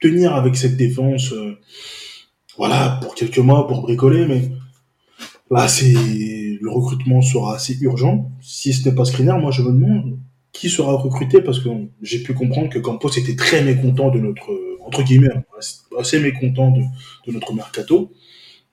tenir 0.00 0.34
avec 0.34 0.56
cette 0.56 0.76
défense, 0.76 1.32
euh, 1.32 1.56
voilà, 2.56 2.98
pour 3.00 3.14
quelques 3.14 3.38
mois, 3.38 3.68
pour 3.68 3.82
bricoler, 3.82 4.26
mais 4.26 4.50
là, 5.52 5.68
c'est 5.68 5.92
le 5.92 6.68
recrutement 6.68 7.22
sera 7.22 7.54
assez 7.54 7.78
urgent. 7.80 8.30
Si 8.40 8.72
ce 8.72 8.88
n'est 8.88 8.94
pas 8.94 9.04
Skriniar, 9.04 9.38
moi, 9.38 9.52
je 9.52 9.62
me 9.62 9.70
demande 9.70 10.18
qui 10.52 10.68
sera 10.68 10.92
recruté 10.92 11.40
parce 11.40 11.60
que 11.60 11.68
j'ai 12.02 12.22
pu 12.22 12.34
comprendre 12.34 12.68
que 12.68 12.78
Campos 12.78 13.10
était 13.10 13.36
très 13.36 13.62
mécontent 13.64 14.10
de 14.10 14.18
notre 14.18 14.50
entre 14.84 15.02
guillemets 15.02 15.30
assez 15.98 16.20
mécontent 16.20 16.70
de, 16.70 16.82
de 17.26 17.32
notre 17.32 17.54
mercato. 17.54 18.12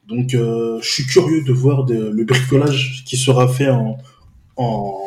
Donc 0.07 0.33
euh, 0.33 0.79
je 0.81 0.89
suis 0.89 1.05
curieux 1.05 1.43
de 1.43 1.53
voir 1.53 1.85
le 1.87 2.23
bricolage 2.23 3.03
qui 3.05 3.15
sera 3.15 3.47
fait 3.47 3.69
en, 3.69 3.97
en, 4.57 4.99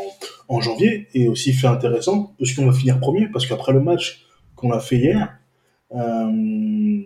en, 0.49 0.61
janvier 0.61 1.09
et 1.13 1.29
aussi 1.29 1.53
fait 1.53 1.67
intéressant 1.67 2.35
parce 2.39 2.53
qu'on 2.53 2.67
va 2.67 2.73
finir 2.73 3.01
premier 3.01 3.27
parce 3.29 3.47
qu'après 3.47 3.73
le 3.73 3.81
match 3.81 4.25
qu'on 4.55 4.71
a 4.71 4.79
fait 4.79 4.97
hier, 4.97 5.37
euh, 5.95 7.03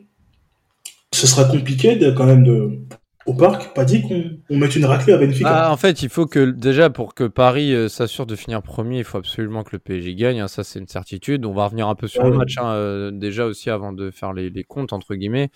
ce 1.12 1.26
sera 1.26 1.44
compliqué 1.44 1.98
quand 2.14 2.26
même 2.26 2.44
de, 2.44 2.80
au 3.26 3.34
parc, 3.34 3.74
pas 3.74 3.84
dit 3.84 4.02
qu'on 4.02 4.56
mette 4.56 4.76
une 4.76 4.84
raclée 4.84 5.12
à 5.12 5.18
Benfica. 5.18 5.48
Ah, 5.48 5.72
en 5.72 5.76
fait, 5.76 6.02
il 6.02 6.08
faut 6.08 6.26
que 6.26 6.50
déjà 6.50 6.90
pour 6.90 7.14
que 7.14 7.24
Paris 7.24 7.74
euh, 7.74 7.88
s'assure 7.88 8.24
de 8.24 8.36
finir 8.36 8.62
premier, 8.62 8.98
il 8.98 9.04
faut 9.04 9.18
absolument 9.18 9.64
que 9.64 9.70
le 9.72 9.78
PSG 9.80 10.14
gagne. 10.14 10.40
Hein, 10.40 10.48
ça, 10.48 10.62
c'est 10.62 10.78
une 10.78 10.86
certitude. 10.86 11.44
On 11.44 11.52
va 11.52 11.64
revenir 11.64 11.88
un 11.88 11.96
peu 11.96 12.06
sur 12.06 12.24
le 12.24 12.36
match 12.36 12.56
hein, 12.58 12.68
euh, 12.68 13.10
déjà 13.10 13.44
aussi 13.44 13.68
avant 13.68 13.92
de 13.92 14.10
faire 14.10 14.32
les, 14.32 14.48
les 14.50 14.64
comptes 14.64 14.92
entre 14.92 15.14
guillemets. 15.14 15.50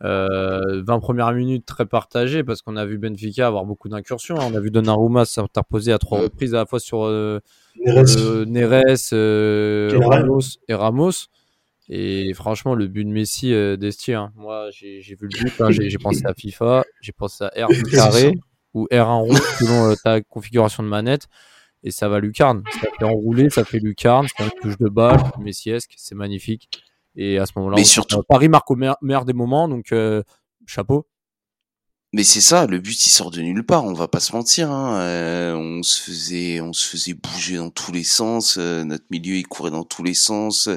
20 0.00 0.08
euh, 0.10 0.98
premières 1.00 1.32
minutes 1.32 1.64
très 1.64 1.86
partagées 1.86 2.42
parce 2.42 2.60
qu'on 2.62 2.76
a 2.76 2.84
vu 2.84 2.98
Benfica 2.98 3.46
avoir 3.46 3.64
beaucoup 3.64 3.88
d'incursions. 3.88 4.38
Hein. 4.38 4.48
On 4.52 4.54
a 4.54 4.60
vu 4.60 4.70
Donnarumma 4.70 5.24
s'interposer 5.24 5.92
à 5.92 5.98
trois 5.98 6.20
reprises 6.20 6.54
à 6.54 6.58
la 6.58 6.66
fois 6.66 6.80
sur 6.80 7.04
Neres, 7.86 9.12
Ramos 9.12 10.58
et 10.68 10.74
Ramos. 10.74 11.28
Et 11.88 12.32
franchement, 12.34 12.74
le 12.74 12.86
but 12.86 13.04
de 13.04 13.10
Messi 13.10 13.52
euh, 13.52 13.76
d'Estier, 13.76 14.14
hein. 14.14 14.32
moi 14.36 14.68
j'ai 14.70 15.00
vu 15.00 15.16
le 15.20 15.28
but, 15.28 15.60
hein, 15.60 15.70
j'ai 15.70 15.98
pensé 15.98 16.22
à 16.24 16.32
FIFA, 16.38 16.84
j'ai 17.00 17.12
pensé 17.12 17.44
à 17.44 17.66
R 17.66 17.68
carré 17.90 18.38
ou 18.72 18.86
R1 18.90 19.20
rond 19.20 19.36
selon 19.58 19.90
euh, 19.90 19.94
ta 20.02 20.22
configuration 20.22 20.82
de 20.82 20.88
manette, 20.88 21.28
et 21.82 21.90
ça 21.90 22.08
va 22.08 22.20
lucarne. 22.20 22.62
Ça 22.72 22.88
fait 22.98 23.04
enrouler, 23.04 23.50
ça 23.50 23.64
fait 23.64 23.78
lucarne, 23.78 24.26
c'est 24.34 24.44
une 24.44 24.50
touche 24.62 24.78
de 24.78 24.88
balle, 24.88 25.20
messiesque, 25.38 25.92
c'est 25.96 26.14
magnifique. 26.14 26.70
Et 27.16 27.38
à 27.38 27.46
ce 27.46 27.52
moment-là, 27.56 27.76
Paris 28.28 28.48
marque 28.48 28.70
au 28.70 28.76
meilleur, 28.76 29.24
des 29.24 29.34
moments, 29.34 29.68
donc 29.68 29.92
euh, 29.92 30.22
chapeau. 30.66 31.06
Mais 32.14 32.22
c'est 32.22 32.40
ça, 32.40 32.66
le 32.66 32.78
but 32.78 33.08
il 33.08 33.10
sort 33.10 33.32
de 33.32 33.40
nulle 33.40 33.66
part, 33.66 33.84
on 33.84 33.92
va 33.92 34.06
pas 34.06 34.20
se 34.20 34.36
mentir. 34.36 34.70
Hein. 34.70 35.00
Euh, 35.00 35.56
on 35.56 35.82
se 35.82 36.00
faisait, 36.00 36.60
on 36.60 36.72
se 36.72 36.88
faisait 36.88 37.14
bouger 37.14 37.56
dans 37.56 37.70
tous 37.70 37.90
les 37.90 38.04
sens. 38.04 38.56
Euh, 38.56 38.84
notre 38.84 39.06
milieu 39.10 39.34
il 39.34 39.48
courait 39.48 39.72
dans 39.72 39.82
tous 39.82 40.04
les 40.04 40.14
sens. 40.14 40.68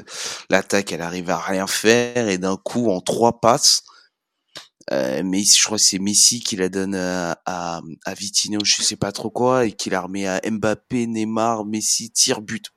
L'attaque 0.50 0.90
elle 0.90 1.00
arrive 1.00 1.30
à 1.30 1.38
rien 1.38 1.68
faire 1.68 2.28
et 2.28 2.38
d'un 2.38 2.56
coup 2.56 2.90
en 2.90 3.00
trois 3.00 3.40
passes, 3.40 3.84
euh, 4.90 5.22
mais 5.24 5.44
je 5.44 5.62
crois 5.62 5.78
que 5.78 5.84
c'est 5.84 6.00
Messi 6.00 6.40
qui 6.40 6.56
la 6.56 6.68
donne 6.68 6.96
à, 6.96 7.40
à, 7.46 7.82
à 8.04 8.14
Vitinho, 8.14 8.58
je 8.64 8.82
sais 8.82 8.96
pas 8.96 9.12
trop 9.12 9.30
quoi, 9.30 9.64
et 9.64 9.70
qui 9.70 9.90
la 9.90 10.00
remet 10.00 10.26
à 10.26 10.40
Mbappé, 10.44 11.06
Neymar, 11.06 11.64
Messi, 11.64 12.10
tire 12.10 12.40
but 12.40 12.72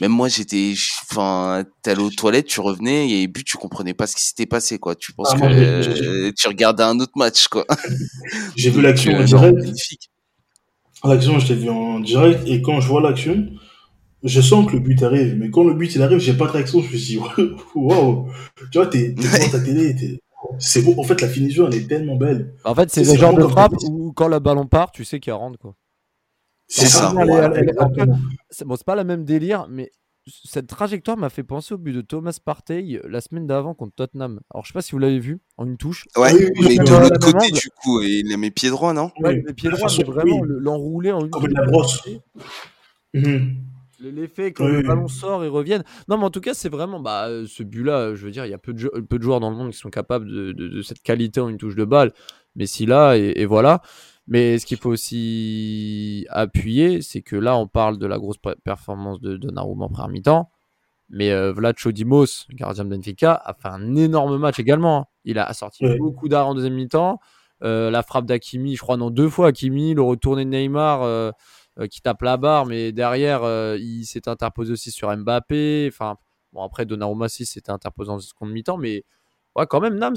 même 0.00 0.12
moi 0.12 0.28
j'étais 0.28 0.74
enfin 1.10 1.64
t'allais 1.82 2.02
aux 2.02 2.10
toilettes 2.10 2.46
tu 2.46 2.60
revenais 2.60 3.10
et 3.10 3.26
but 3.26 3.44
tu 3.44 3.56
comprenais 3.56 3.94
pas 3.94 4.06
ce 4.06 4.16
qui 4.16 4.24
s'était 4.24 4.46
passé 4.46 4.78
quoi. 4.78 4.94
Tu 4.94 5.12
penses 5.12 5.30
ah, 5.32 5.38
que 5.38 5.44
euh, 5.44 6.32
tu 6.36 6.48
regardais 6.48 6.82
un 6.82 6.98
autre 7.00 7.12
match 7.16 7.48
quoi. 7.48 7.64
J'ai 8.56 8.70
vu 8.70 8.80
l'action 8.80 9.12
en 9.12 9.24
direct. 9.24 9.56
magnifique. 9.56 10.10
L'action 11.04 11.38
je 11.38 11.48
l'ai 11.52 11.60
vu 11.60 11.70
en 11.70 12.00
direct 12.00 12.40
et 12.46 12.62
quand 12.62 12.80
je 12.80 12.88
vois 12.88 13.00
l'action 13.00 13.46
je 14.24 14.40
sens 14.40 14.66
que 14.66 14.72
le 14.72 14.80
but 14.80 15.02
arrive 15.02 15.36
mais 15.36 15.50
quand 15.50 15.64
le 15.64 15.74
but 15.74 15.94
il 15.94 16.02
arrive 16.02 16.18
j'ai 16.18 16.34
pas 16.34 16.46
de 16.46 16.52
réaction 16.52 16.80
je 16.80 16.92
me 16.92 16.96
suis 16.96 17.18
dit 17.18 17.20
waouh. 17.74 18.28
Tu 18.72 18.78
vois 18.78 18.86
t'es 18.86 19.10
devant 19.10 19.48
ta 19.52 19.60
télé 19.60 20.20
c'est 20.58 20.82
beau. 20.82 20.94
En 20.96 21.04
fait 21.04 21.20
la 21.20 21.28
finition 21.28 21.68
elle 21.68 21.76
est 21.76 21.88
tellement 21.88 22.16
belle. 22.16 22.54
En 22.64 22.74
fait 22.74 22.90
c'est 22.90 23.04
le 23.04 23.16
genre 23.16 23.34
de 23.34 23.46
frappe 23.46 23.74
où 23.84 24.12
quand 24.12 24.28
le 24.28 24.38
ballon 24.38 24.66
part 24.66 24.92
tu 24.92 25.04
sais 25.04 25.18
qu'il 25.20 25.32
rentre 25.32 25.58
quoi 25.58 25.74
c'est 26.68 26.86
ça. 26.86 27.12
bon, 27.12 28.76
c'est 28.76 28.84
pas 28.84 28.94
la 28.94 29.04
même 29.04 29.24
délire, 29.24 29.66
mais 29.68 29.90
cette 30.44 30.66
trajectoire 30.66 31.16
m'a 31.16 31.30
fait 31.30 31.42
penser 31.42 31.74
au 31.74 31.78
but 31.78 31.92
de 31.92 32.00
Thomas 32.00 32.38
Partey 32.44 33.00
la 33.08 33.20
semaine 33.20 33.46
d'avant 33.46 33.74
contre 33.74 33.94
Tottenham. 33.94 34.40
Alors 34.52 34.64
je 34.64 34.68
sais 34.68 34.74
pas 34.74 34.82
si 34.82 34.92
vous 34.92 34.98
l'avez 34.98 35.18
vu 35.18 35.40
en 35.56 35.66
une 35.66 35.76
touche. 35.76 36.04
Ouais, 36.16 36.32
mais 36.60 36.76
de 36.76 37.00
l'autre 37.00 37.18
côté 37.18 37.50
du 37.50 37.68
coup, 37.82 38.02
il 38.02 38.32
a 38.32 38.36
mis 38.36 38.50
pied 38.50 38.70
droit, 38.70 38.92
non? 38.92 39.10
Ouais, 39.20 39.36
il 39.36 39.44
met 39.44 39.54
pied 39.54 39.70
droit, 39.70 39.88
mais 39.96 40.04
vraiment 40.04 40.42
l'enrouler 40.44 41.12
en 41.12 41.20
une 41.20 41.30
Comme 41.30 41.48
la 41.48 41.64
brosse. 41.64 42.06
Mhm. 43.14 43.56
L'effet 44.00 44.52
quand 44.52 44.68
le 44.68 44.82
ballon 44.82 45.08
sort 45.08 45.44
et 45.44 45.48
revienne. 45.48 45.82
Non, 46.08 46.18
mais 46.18 46.24
en 46.24 46.30
tout 46.30 46.40
cas, 46.40 46.54
c'est 46.54 46.68
vraiment 46.68 47.00
bah, 47.00 47.28
ce 47.48 47.64
but-là. 47.64 48.14
Je 48.14 48.26
veux 48.26 48.30
dire, 48.30 48.46
il 48.46 48.50
y 48.50 48.54
a 48.54 48.58
peu 48.58 48.72
de, 48.72 48.88
peu 49.00 49.18
de 49.18 49.22
joueurs 49.24 49.40
dans 49.40 49.50
le 49.50 49.56
monde 49.56 49.72
qui 49.72 49.78
sont 49.78 49.90
capables 49.90 50.28
de, 50.30 50.52
de, 50.52 50.82
cette 50.82 51.02
qualité 51.02 51.40
en 51.40 51.48
une 51.48 51.56
touche 51.56 51.74
de 51.74 51.84
balle. 51.84 52.12
Mais 52.54 52.66
si 52.66 52.86
là, 52.86 53.16
et 53.16 53.44
voilà. 53.44 53.82
Mais 54.30 54.58
ce 54.58 54.66
qu'il 54.66 54.76
faut 54.76 54.90
aussi 54.90 56.26
appuyer, 56.28 57.00
c'est 57.00 57.22
que 57.22 57.34
là, 57.34 57.56
on 57.56 57.66
parle 57.66 57.96
de 57.96 58.06
la 58.06 58.18
grosse 58.18 58.36
performance 58.62 59.20
de 59.20 59.38
Donnarumma 59.38 59.86
en 59.86 59.88
première 59.88 60.08
mi-temps. 60.08 60.50
Mais 61.08 61.30
euh, 61.30 61.50
Vlad 61.50 61.78
Chodimos, 61.78 62.46
gardien 62.50 62.84
de 62.84 62.90
Benfica, 62.90 63.32
a 63.32 63.54
fait 63.54 63.68
un 63.68 63.96
énorme 63.96 64.36
match 64.36 64.58
également. 64.58 64.98
Hein. 64.98 65.04
Il 65.24 65.38
a 65.38 65.50
sorti 65.54 65.86
beaucoup 65.96 66.28
d'arts 66.28 66.48
en 66.48 66.54
deuxième 66.54 66.74
mi-temps. 66.74 67.20
Euh, 67.64 67.90
la 67.90 68.02
frappe 68.02 68.26
d'Akimi, 68.26 68.76
je 68.76 68.82
crois, 68.82 68.98
non, 68.98 69.08
deux 69.08 69.30
fois 69.30 69.48
Akimi, 69.48 69.94
le 69.94 70.02
retourné 70.02 70.44
de 70.44 70.50
Neymar 70.50 71.02
euh, 71.02 71.32
qui 71.90 72.02
tape 72.02 72.20
la 72.20 72.36
barre, 72.36 72.66
mais 72.66 72.92
derrière, 72.92 73.40
il 73.76 74.04
s'est 74.04 74.28
interposé 74.28 74.74
aussi 74.74 74.90
sur 74.90 75.16
Mbappé. 75.16 75.88
Enfin, 75.90 76.16
bon, 76.52 76.62
après, 76.62 76.84
Donnarumma 76.84 77.24
aussi 77.24 77.46
s'était 77.46 77.72
interposé 77.72 78.10
en 78.10 78.18
seconde 78.18 78.50
mi-temps, 78.50 78.76
mais 78.76 79.04
ouais, 79.56 79.66
quand 79.66 79.80
même, 79.80 79.94
Nams 79.94 80.16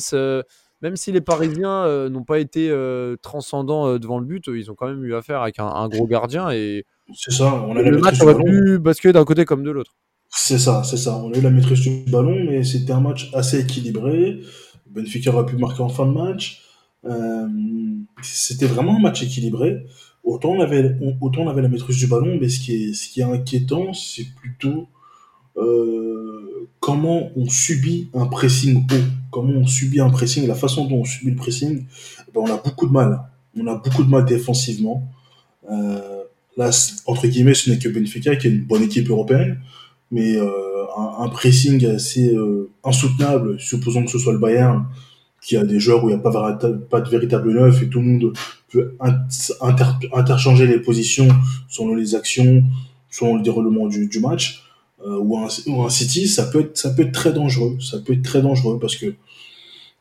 même 0.81 0.95
si 0.95 1.11
les 1.11 1.21
Parisiens 1.21 1.85
euh, 1.85 2.09
n'ont 2.09 2.23
pas 2.23 2.39
été 2.39 2.69
euh, 2.69 3.15
transcendants 3.21 3.87
euh, 3.87 3.99
devant 3.99 4.19
le 4.19 4.25
but, 4.25 4.47
ils 4.47 4.71
ont 4.71 4.75
quand 4.75 4.87
même 4.87 5.03
eu 5.05 5.13
affaire 5.13 5.41
avec 5.41 5.59
un, 5.59 5.87
gros 5.87 6.07
gardien 6.07 6.49
et 6.51 6.85
c'est 7.13 7.31
ça. 7.31 7.53
On 7.67 7.75
a 7.75 7.81
le 7.81 7.97
match 7.97 8.21
aurait 8.21 8.41
pu 8.41 8.79
basculer 8.79 9.13
d'un 9.13 9.25
côté 9.25 9.45
comme 9.45 9.63
de 9.63 9.71
l'autre. 9.71 9.95
C'est 10.29 10.57
ça, 10.57 10.83
c'est 10.83 10.97
ça. 10.97 11.17
On 11.17 11.33
a 11.33 11.37
eu 11.37 11.41
la 11.41 11.49
maîtrise 11.49 11.81
du 11.81 12.05
ballon, 12.09 12.37
mais 12.45 12.63
c'était 12.63 12.93
un 12.93 13.01
match 13.01 13.29
assez 13.33 13.59
équilibré. 13.59 14.39
Benfica 14.89 15.33
aurait 15.33 15.45
pu 15.45 15.57
marquer 15.57 15.81
en 15.81 15.89
fin 15.89 16.05
de 16.05 16.13
match. 16.13 16.63
c'était 18.21 18.67
vraiment 18.67 18.95
un 18.97 19.01
match 19.01 19.23
équilibré. 19.23 19.85
Autant 20.23 20.51
on 20.51 20.61
avait, 20.61 20.97
autant 21.19 21.41
on 21.41 21.49
avait 21.49 21.63
la 21.63 21.67
maîtrise 21.67 21.97
du 21.97 22.07
ballon, 22.07 22.37
mais 22.39 22.47
ce 22.47 22.59
qui 22.59 22.75
est, 22.75 22.93
ce 22.93 23.09
qui 23.09 23.21
est 23.21 23.25
inquiétant, 23.25 23.91
c'est 23.93 24.27
plutôt 24.35 24.87
comment 26.81 27.29
on 27.37 27.47
subit 27.47 28.09
un 28.13 28.25
pressing 28.25 28.85
haut, 28.91 29.05
comment 29.29 29.53
on 29.53 29.67
subit 29.67 30.01
un 30.01 30.09
pressing, 30.09 30.45
la 30.47 30.55
façon 30.55 30.85
dont 30.87 31.01
on 31.01 31.05
subit 31.05 31.31
le 31.31 31.37
pressing, 31.37 31.85
eh 32.27 32.31
ben 32.33 32.41
on 32.41 32.51
a 32.51 32.57
beaucoup 32.57 32.87
de 32.87 32.91
mal. 32.91 33.21
On 33.57 33.67
a 33.67 33.75
beaucoup 33.75 34.03
de 34.03 34.09
mal 34.09 34.25
défensivement. 34.25 35.07
Euh, 35.69 36.23
là, 36.57 36.69
entre 37.05 37.27
guillemets, 37.27 37.53
ce 37.53 37.69
n'est 37.69 37.77
que 37.77 37.87
Benfica 37.87 38.35
qui 38.35 38.47
est 38.47 38.49
une 38.49 38.63
bonne 38.63 38.83
équipe 38.83 39.09
européenne, 39.09 39.59
mais 40.09 40.35
euh, 40.35 40.47
un, 40.97 41.29
pressing 41.29 41.85
assez 41.85 42.33
euh, 42.33 42.69
insoutenable, 42.83 43.59
supposons 43.59 44.03
que 44.03 44.11
ce 44.11 44.19
soit 44.19 44.33
le 44.33 44.39
Bayern, 44.39 44.85
qui 45.41 45.57
a 45.57 45.63
des 45.63 45.79
joueurs 45.79 46.03
où 46.03 46.09
il 46.09 46.15
n'y 46.15 46.19
a 46.19 46.23
pas, 46.23 46.51
de 47.01 47.09
véritable 47.09 47.53
neuf 47.53 47.81
et 47.81 47.89
tout 47.89 47.99
le 47.99 48.05
monde 48.05 48.33
peut 48.71 48.95
interchanger 50.13 50.67
les 50.67 50.79
positions 50.79 51.27
selon 51.67 51.95
les 51.95 52.15
actions, 52.15 52.63
selon 53.09 53.37
le 53.37 53.43
déroulement 53.43 53.87
du 53.87 54.19
match. 54.19 54.63
Euh, 55.05 55.17
ou, 55.17 55.37
un, 55.37 55.47
ou 55.67 55.83
un 55.83 55.89
City, 55.89 56.27
ça 56.27 56.45
peut 56.45 56.61
être 56.61 56.77
ça 56.77 56.91
peut 56.91 57.03
être 57.03 57.11
très 57.11 57.33
dangereux. 57.33 57.77
Ça 57.79 57.99
peut 57.99 58.13
être 58.13 58.21
très 58.21 58.41
dangereux 58.41 58.77
parce 58.79 58.95
que 58.95 59.15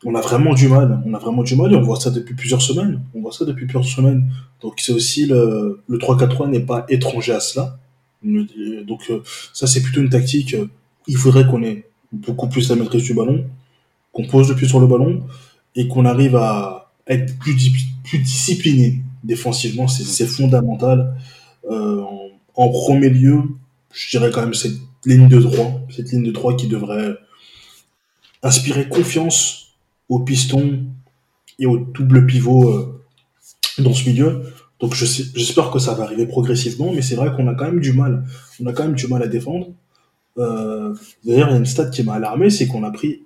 on 0.05 0.15
a 0.15 0.21
vraiment 0.21 0.53
du 0.53 0.67
mal. 0.67 1.01
On 1.05 1.13
a 1.13 1.19
vraiment 1.19 1.43
du 1.43 1.55
mal 1.55 1.71
et 1.71 1.75
on 1.75 1.81
voit 1.81 1.99
ça 1.99 2.11
depuis 2.11 2.35
plusieurs 2.35 2.61
semaines. 2.61 3.01
On 3.15 3.21
voit 3.21 3.31
ça 3.31 3.45
depuis 3.45 3.65
plusieurs 3.65 3.85
semaines. 3.85 4.31
Donc 4.61 4.75
c'est 4.77 4.91
aussi 4.91 5.25
le, 5.25 5.81
le 5.87 5.97
3-4-3 5.97 6.49
n'est 6.49 6.59
pas 6.61 6.85
étranger 6.89 7.33
à 7.33 7.39
cela. 7.39 7.77
Donc 8.23 9.01
euh, 9.09 9.21
ça 9.53 9.67
c'est 9.67 9.81
plutôt 9.81 10.01
une 10.01 10.09
tactique. 10.09 10.55
Il 11.07 11.17
faudrait 11.17 11.47
qu'on 11.47 11.63
ait 11.63 11.85
beaucoup 12.11 12.47
plus 12.47 12.69
la 12.69 12.75
maîtrise 12.75 13.03
du 13.03 13.13
ballon, 13.13 13.45
qu'on 14.11 14.25
pose 14.25 14.49
le 14.49 14.55
pied 14.55 14.67
sur 14.67 14.79
le 14.79 14.87
ballon 14.87 15.23
et 15.75 15.87
qu'on 15.87 16.05
arrive 16.05 16.35
à 16.35 16.91
être 17.07 17.37
plus, 17.39 17.55
plus 18.03 18.19
discipliné 18.19 19.01
défensivement. 19.23 19.87
C'est 19.87 20.27
fondamental. 20.27 21.15
Euh, 21.69 22.01
en, 22.01 22.29
en, 22.55 22.69
premier 22.69 23.09
lieu, 23.09 23.43
je 23.93 24.09
dirais 24.09 24.31
quand 24.31 24.41
même 24.41 24.53
cette 24.53 24.77
ligne 25.05 25.27
de 25.27 25.39
droit, 25.39 25.81
cette 25.89 26.11
ligne 26.11 26.23
de 26.23 26.31
droit 26.31 26.55
qui 26.55 26.67
devrait 26.67 27.17
inspirer 28.43 28.87
confiance 28.87 29.75
au 30.09 30.19
piston 30.19 30.85
et 31.59 31.65
au 31.65 31.77
double 31.77 32.25
pivot 32.25 32.69
euh, 32.69 33.01
dans 33.79 33.93
ce 33.93 34.07
milieu. 34.09 34.43
Donc 34.79 34.95
j'espère 34.95 35.69
que 35.69 35.79
ça 35.79 35.93
va 35.93 36.03
arriver 36.03 36.25
progressivement, 36.25 36.91
mais 36.91 37.01
c'est 37.01 37.15
vrai 37.15 37.31
qu'on 37.35 37.47
a 37.47 37.53
quand 37.53 37.65
même 37.65 37.79
du 37.79 37.93
mal. 37.93 38.25
On 38.59 38.65
a 38.65 38.73
quand 38.73 38.83
même 38.83 38.95
du 38.95 39.07
mal 39.07 39.21
à 39.21 39.27
défendre. 39.27 39.67
Euh, 40.37 40.95
d'ailleurs, 41.23 41.49
il 41.49 41.51
y 41.51 41.55
a 41.55 41.57
une 41.57 41.65
stat 41.65 41.89
qui 41.89 42.03
m'a 42.03 42.13
alarmé, 42.13 42.49
c'est 42.49 42.67
qu'on 42.67 42.83
a 42.83 42.89
pris, 42.89 43.21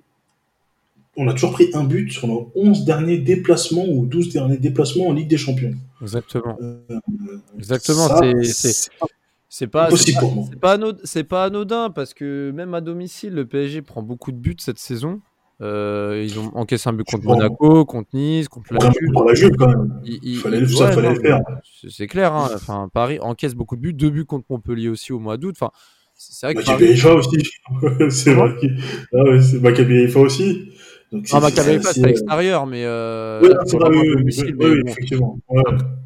on 1.16 1.28
a 1.30 1.34
toujours 1.34 1.54
pris 1.54 1.70
un 1.74 1.86
but 1.86 2.12
sur 2.12 2.28
nos 2.28 2.52
11 2.56 2.84
derniers 2.84 3.20
déplacements 3.20 3.86
ou 3.88 4.06
12 4.06 4.34
derniers 4.34 4.58
déplacements 4.58 5.08
en 5.08 5.14
Ligue 5.14 5.30
des 5.30 5.38
Champions. 5.38 5.76
Exactement. 6.02 6.58
Euh, 6.62 6.80
Exactement. 7.58 8.10
C'est 8.44 8.90
c'est 9.58 9.68
pas, 9.68 9.88
c'est 11.06 11.24
pas, 11.24 11.46
anodin, 11.46 11.90
parce 11.90 12.14
que 12.14 12.52
même 12.52 12.74
à 12.74 12.82
domicile, 12.82 13.36
le 13.36 13.46
PSG 13.46 13.84
prend 13.84 14.02
beaucoup 14.02 14.34
de 14.34 14.38
buts 14.38 14.58
cette 14.60 14.80
saison. 14.80 15.22
Euh, 15.62 16.22
ils 16.28 16.38
ont 16.38 16.52
encaissé 16.56 16.90
un 16.90 16.92
but 16.92 17.06
contre 17.10 17.24
Monaco, 17.24 17.86
contre 17.86 18.10
Nice, 18.12 18.50
contre 18.50 18.74
la 18.74 19.34
Juve. 19.34 19.56
quand 19.58 19.70
même. 19.70 20.02
Il, 20.04 20.36
fallait, 20.40 20.60
le 20.60 20.68
faire. 20.68 21.40
C'est 21.90 22.08
clair. 22.08 22.34
Hein. 22.34 22.50
Enfin, 22.54 22.90
Paris 22.94 23.18
encaisse 23.22 23.56
beaucoup 23.56 23.78
de 23.78 23.82
buts, 23.82 23.94
deux 23.94 24.10
buts 24.10 24.26
contre 24.26 24.46
Montpellier 24.50 24.90
aussi 24.90 25.14
au 25.14 25.20
mois 25.20 25.38
d'août. 25.38 25.56
Enfin, 25.58 25.72
c'est 26.16 26.48
vrai 26.48 26.56
que 26.56 26.66
Paris... 26.66 27.02
aussi. 27.16 27.38
c'est 28.10 28.34
vrai. 28.34 28.58
Ah 29.14 29.24
ouais, 29.24 29.42
c'est 29.42 29.62
Maccabi 29.62 30.14
aussi. 30.16 30.74
Donc, 31.16 31.28
ah, 31.32 31.40
Maccabi 31.40 31.80
c'est 31.82 32.04
à 32.04 32.08
l'extérieur, 32.08 32.66
mais. 32.66 32.84
Euh, 32.86 33.42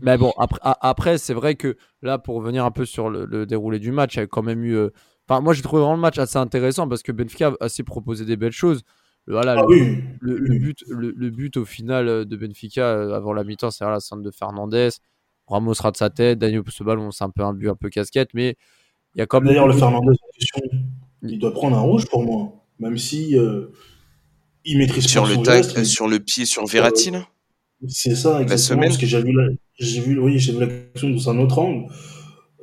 Mais 0.01 0.17
bon, 0.17 0.31
après, 0.37 0.59
après 0.63 1.17
c'est 1.17 1.33
vrai 1.33 1.55
que 1.55 1.75
là, 2.01 2.17
pour 2.19 2.35
revenir 2.35 2.65
un 2.65 2.71
peu 2.71 2.85
sur 2.85 3.09
le, 3.09 3.45
déroulé 3.45 3.79
du 3.79 3.91
match, 3.91 4.15
il 4.15 4.19
y 4.19 4.23
a 4.23 4.27
quand 4.27 4.43
même 4.43 4.63
eu. 4.63 4.75
Euh, 4.75 4.89
enfin, 5.27 5.41
moi, 5.41 5.53
j'ai 5.53 5.61
trouvé 5.61 5.81
vraiment 5.81 5.95
le 5.95 6.01
match 6.01 6.17
assez 6.19 6.37
intéressant 6.37 6.87
parce 6.87 7.01
que 7.03 7.11
Benfica 7.11 7.49
a 7.59 7.65
assez 7.65 7.83
proposé 7.83 8.25
des 8.25 8.37
belles 8.37 8.51
choses. 8.51 8.83
voilà, 9.27 9.55
Ah 9.57 9.61
le, 9.67 9.75
oui. 9.75 9.97
le- 10.21 10.37
le 10.37 10.59
but, 10.59 10.83
le, 10.87 11.29
but 11.29 11.57
au 11.57 11.65
final 11.65 12.07
euh, 12.07 12.25
de 12.25 12.35
Benfica 12.35 12.83
euh, 12.83 13.13
avant 13.13 13.33
la 13.33 13.43
mi-temps, 13.43 13.71
c'est 13.71 13.85
la 13.85 13.99
centre 13.99 14.21
de 14.21 14.31
Fernandez. 14.31 14.89
Ramos 15.47 15.73
rate 15.79 15.97
sa 15.97 16.11
tête, 16.11 16.37
Daniel 16.37 16.61
pousse 16.63 16.79
le 16.79 16.85
ballon, 16.85 17.09
c'est 17.09 17.23
un 17.23 17.31
peu 17.31 17.41
un 17.43 17.53
but 17.53 17.69
un 17.69 17.75
peu 17.75 17.89
casquette, 17.89 18.29
mais 18.35 18.55
il 19.15 19.19
y 19.19 19.21
a 19.21 19.25
quand 19.25 19.39
même. 19.41 19.47
D'ailleurs, 19.49 19.67
le 19.67 19.73
Fernandez 19.73 20.11
il 21.23 21.37
doit 21.39 21.51
prendre 21.51 21.75
un 21.75 21.81
rouge 21.81 22.05
pour 22.07 22.23
moi. 22.23 22.53
Même 22.79 22.97
si 22.97 23.37
euh, 23.37 23.67
il 24.71 24.77
maîtrise 24.77 25.05
Sur 25.05 25.23
pas 25.23 25.29
le 25.29 25.41
tac, 25.43 25.63
geste, 25.63 25.77
mais 25.77 25.83
sur 25.85 26.07
le 26.07 26.19
pied, 26.19 26.45
sur 26.45 26.65
Verratti, 26.65 27.11
là 27.11 27.27
C'est 27.87 28.15
ça, 28.15 28.41
exactement. 28.41 28.57
semaine. 28.57 28.89
Parce 28.89 28.97
que 28.97 29.05
j'ai 29.05 29.21
vu, 29.21 29.31
la- 29.33 29.53
j'ai 29.79 30.01
vu, 30.01 30.19
oui, 30.19 30.39
j'ai 30.39 30.51
vu 30.53 30.59
l'action 30.59 31.09
dans 31.09 31.29
un 31.29 31.37
autre 31.39 31.59
angle. 31.59 31.91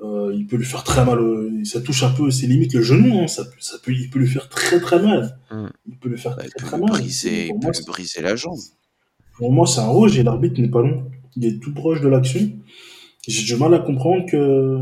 Euh, 0.04 0.32
il 0.36 0.46
peut 0.46 0.56
lui 0.56 0.64
faire 0.66 0.84
très 0.84 1.04
mal. 1.04 1.18
Ça 1.64 1.80
touche 1.80 2.02
un 2.02 2.10
peu 2.10 2.30
ses 2.30 2.46
limites, 2.46 2.74
le 2.74 2.82
genou. 2.82 3.20
Hein, 3.20 3.26
ça, 3.28 3.44
ça 3.60 3.76
peut, 3.82 3.92
il 3.92 4.10
peut 4.10 4.18
lui 4.18 4.28
faire 4.28 4.48
très 4.48 4.78
très 4.80 5.00
mal. 5.00 5.38
Mm. 5.50 5.66
Il 5.88 5.96
peut 5.98 6.08
lui 6.10 6.18
faire 6.18 6.36
Bah, 6.36 6.42
très 6.42 6.48
Il 6.48 6.52
peut 6.62 6.66
très 6.66 6.76
lui 6.76 6.82
mal. 6.84 6.90
briser, 6.92 7.46
il 7.46 7.52
peut 7.54 7.58
moi, 7.62 7.72
briser 7.86 8.20
la 8.22 8.36
jambe. 8.36 8.58
Pour 9.38 9.52
moi, 9.52 9.66
c'est 9.66 9.80
un 9.80 9.86
rouge 9.88 10.18
et 10.18 10.22
l'arbitre 10.22 10.60
n'est 10.60 10.68
pas 10.68 10.82
long. 10.82 11.10
Il 11.34 11.44
est 11.46 11.58
tout 11.60 11.72
proche 11.74 12.00
de 12.02 12.08
l'action. 12.08 12.50
J'ai 13.28 13.44
du 13.44 13.56
mal 13.60 13.74
à 13.74 13.78
comprendre 13.80 14.24
que 14.30 14.78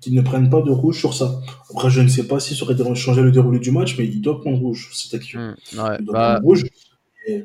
qu'ils 0.00 0.14
ne 0.14 0.22
prennent 0.22 0.48
pas 0.48 0.62
de 0.62 0.70
rouge 0.70 0.98
sur 0.98 1.12
ça. 1.14 1.40
Après, 1.70 1.90
je 1.90 2.00
ne 2.00 2.08
sais 2.08 2.26
pas 2.26 2.40
si 2.40 2.54
ça 2.56 2.64
aurait 2.64 2.94
changé 2.94 3.22
le 3.22 3.30
déroulé 3.30 3.58
du 3.58 3.70
match, 3.70 3.96
mais 3.98 4.06
il 4.06 4.20
doit 4.22 4.40
prendre 4.40 4.58
rouge 4.58 4.86
sur 4.86 4.96
cette 4.96 5.14
action. 5.20 5.40
Hmm, 5.40 5.78
ouais, 5.78 5.96
Il 6.00 6.06
doit 6.06 6.12
bah, 6.14 6.30
prendre 6.34 6.44
rouge. 6.46 6.64
Et, 7.26 7.34
et 7.34 7.44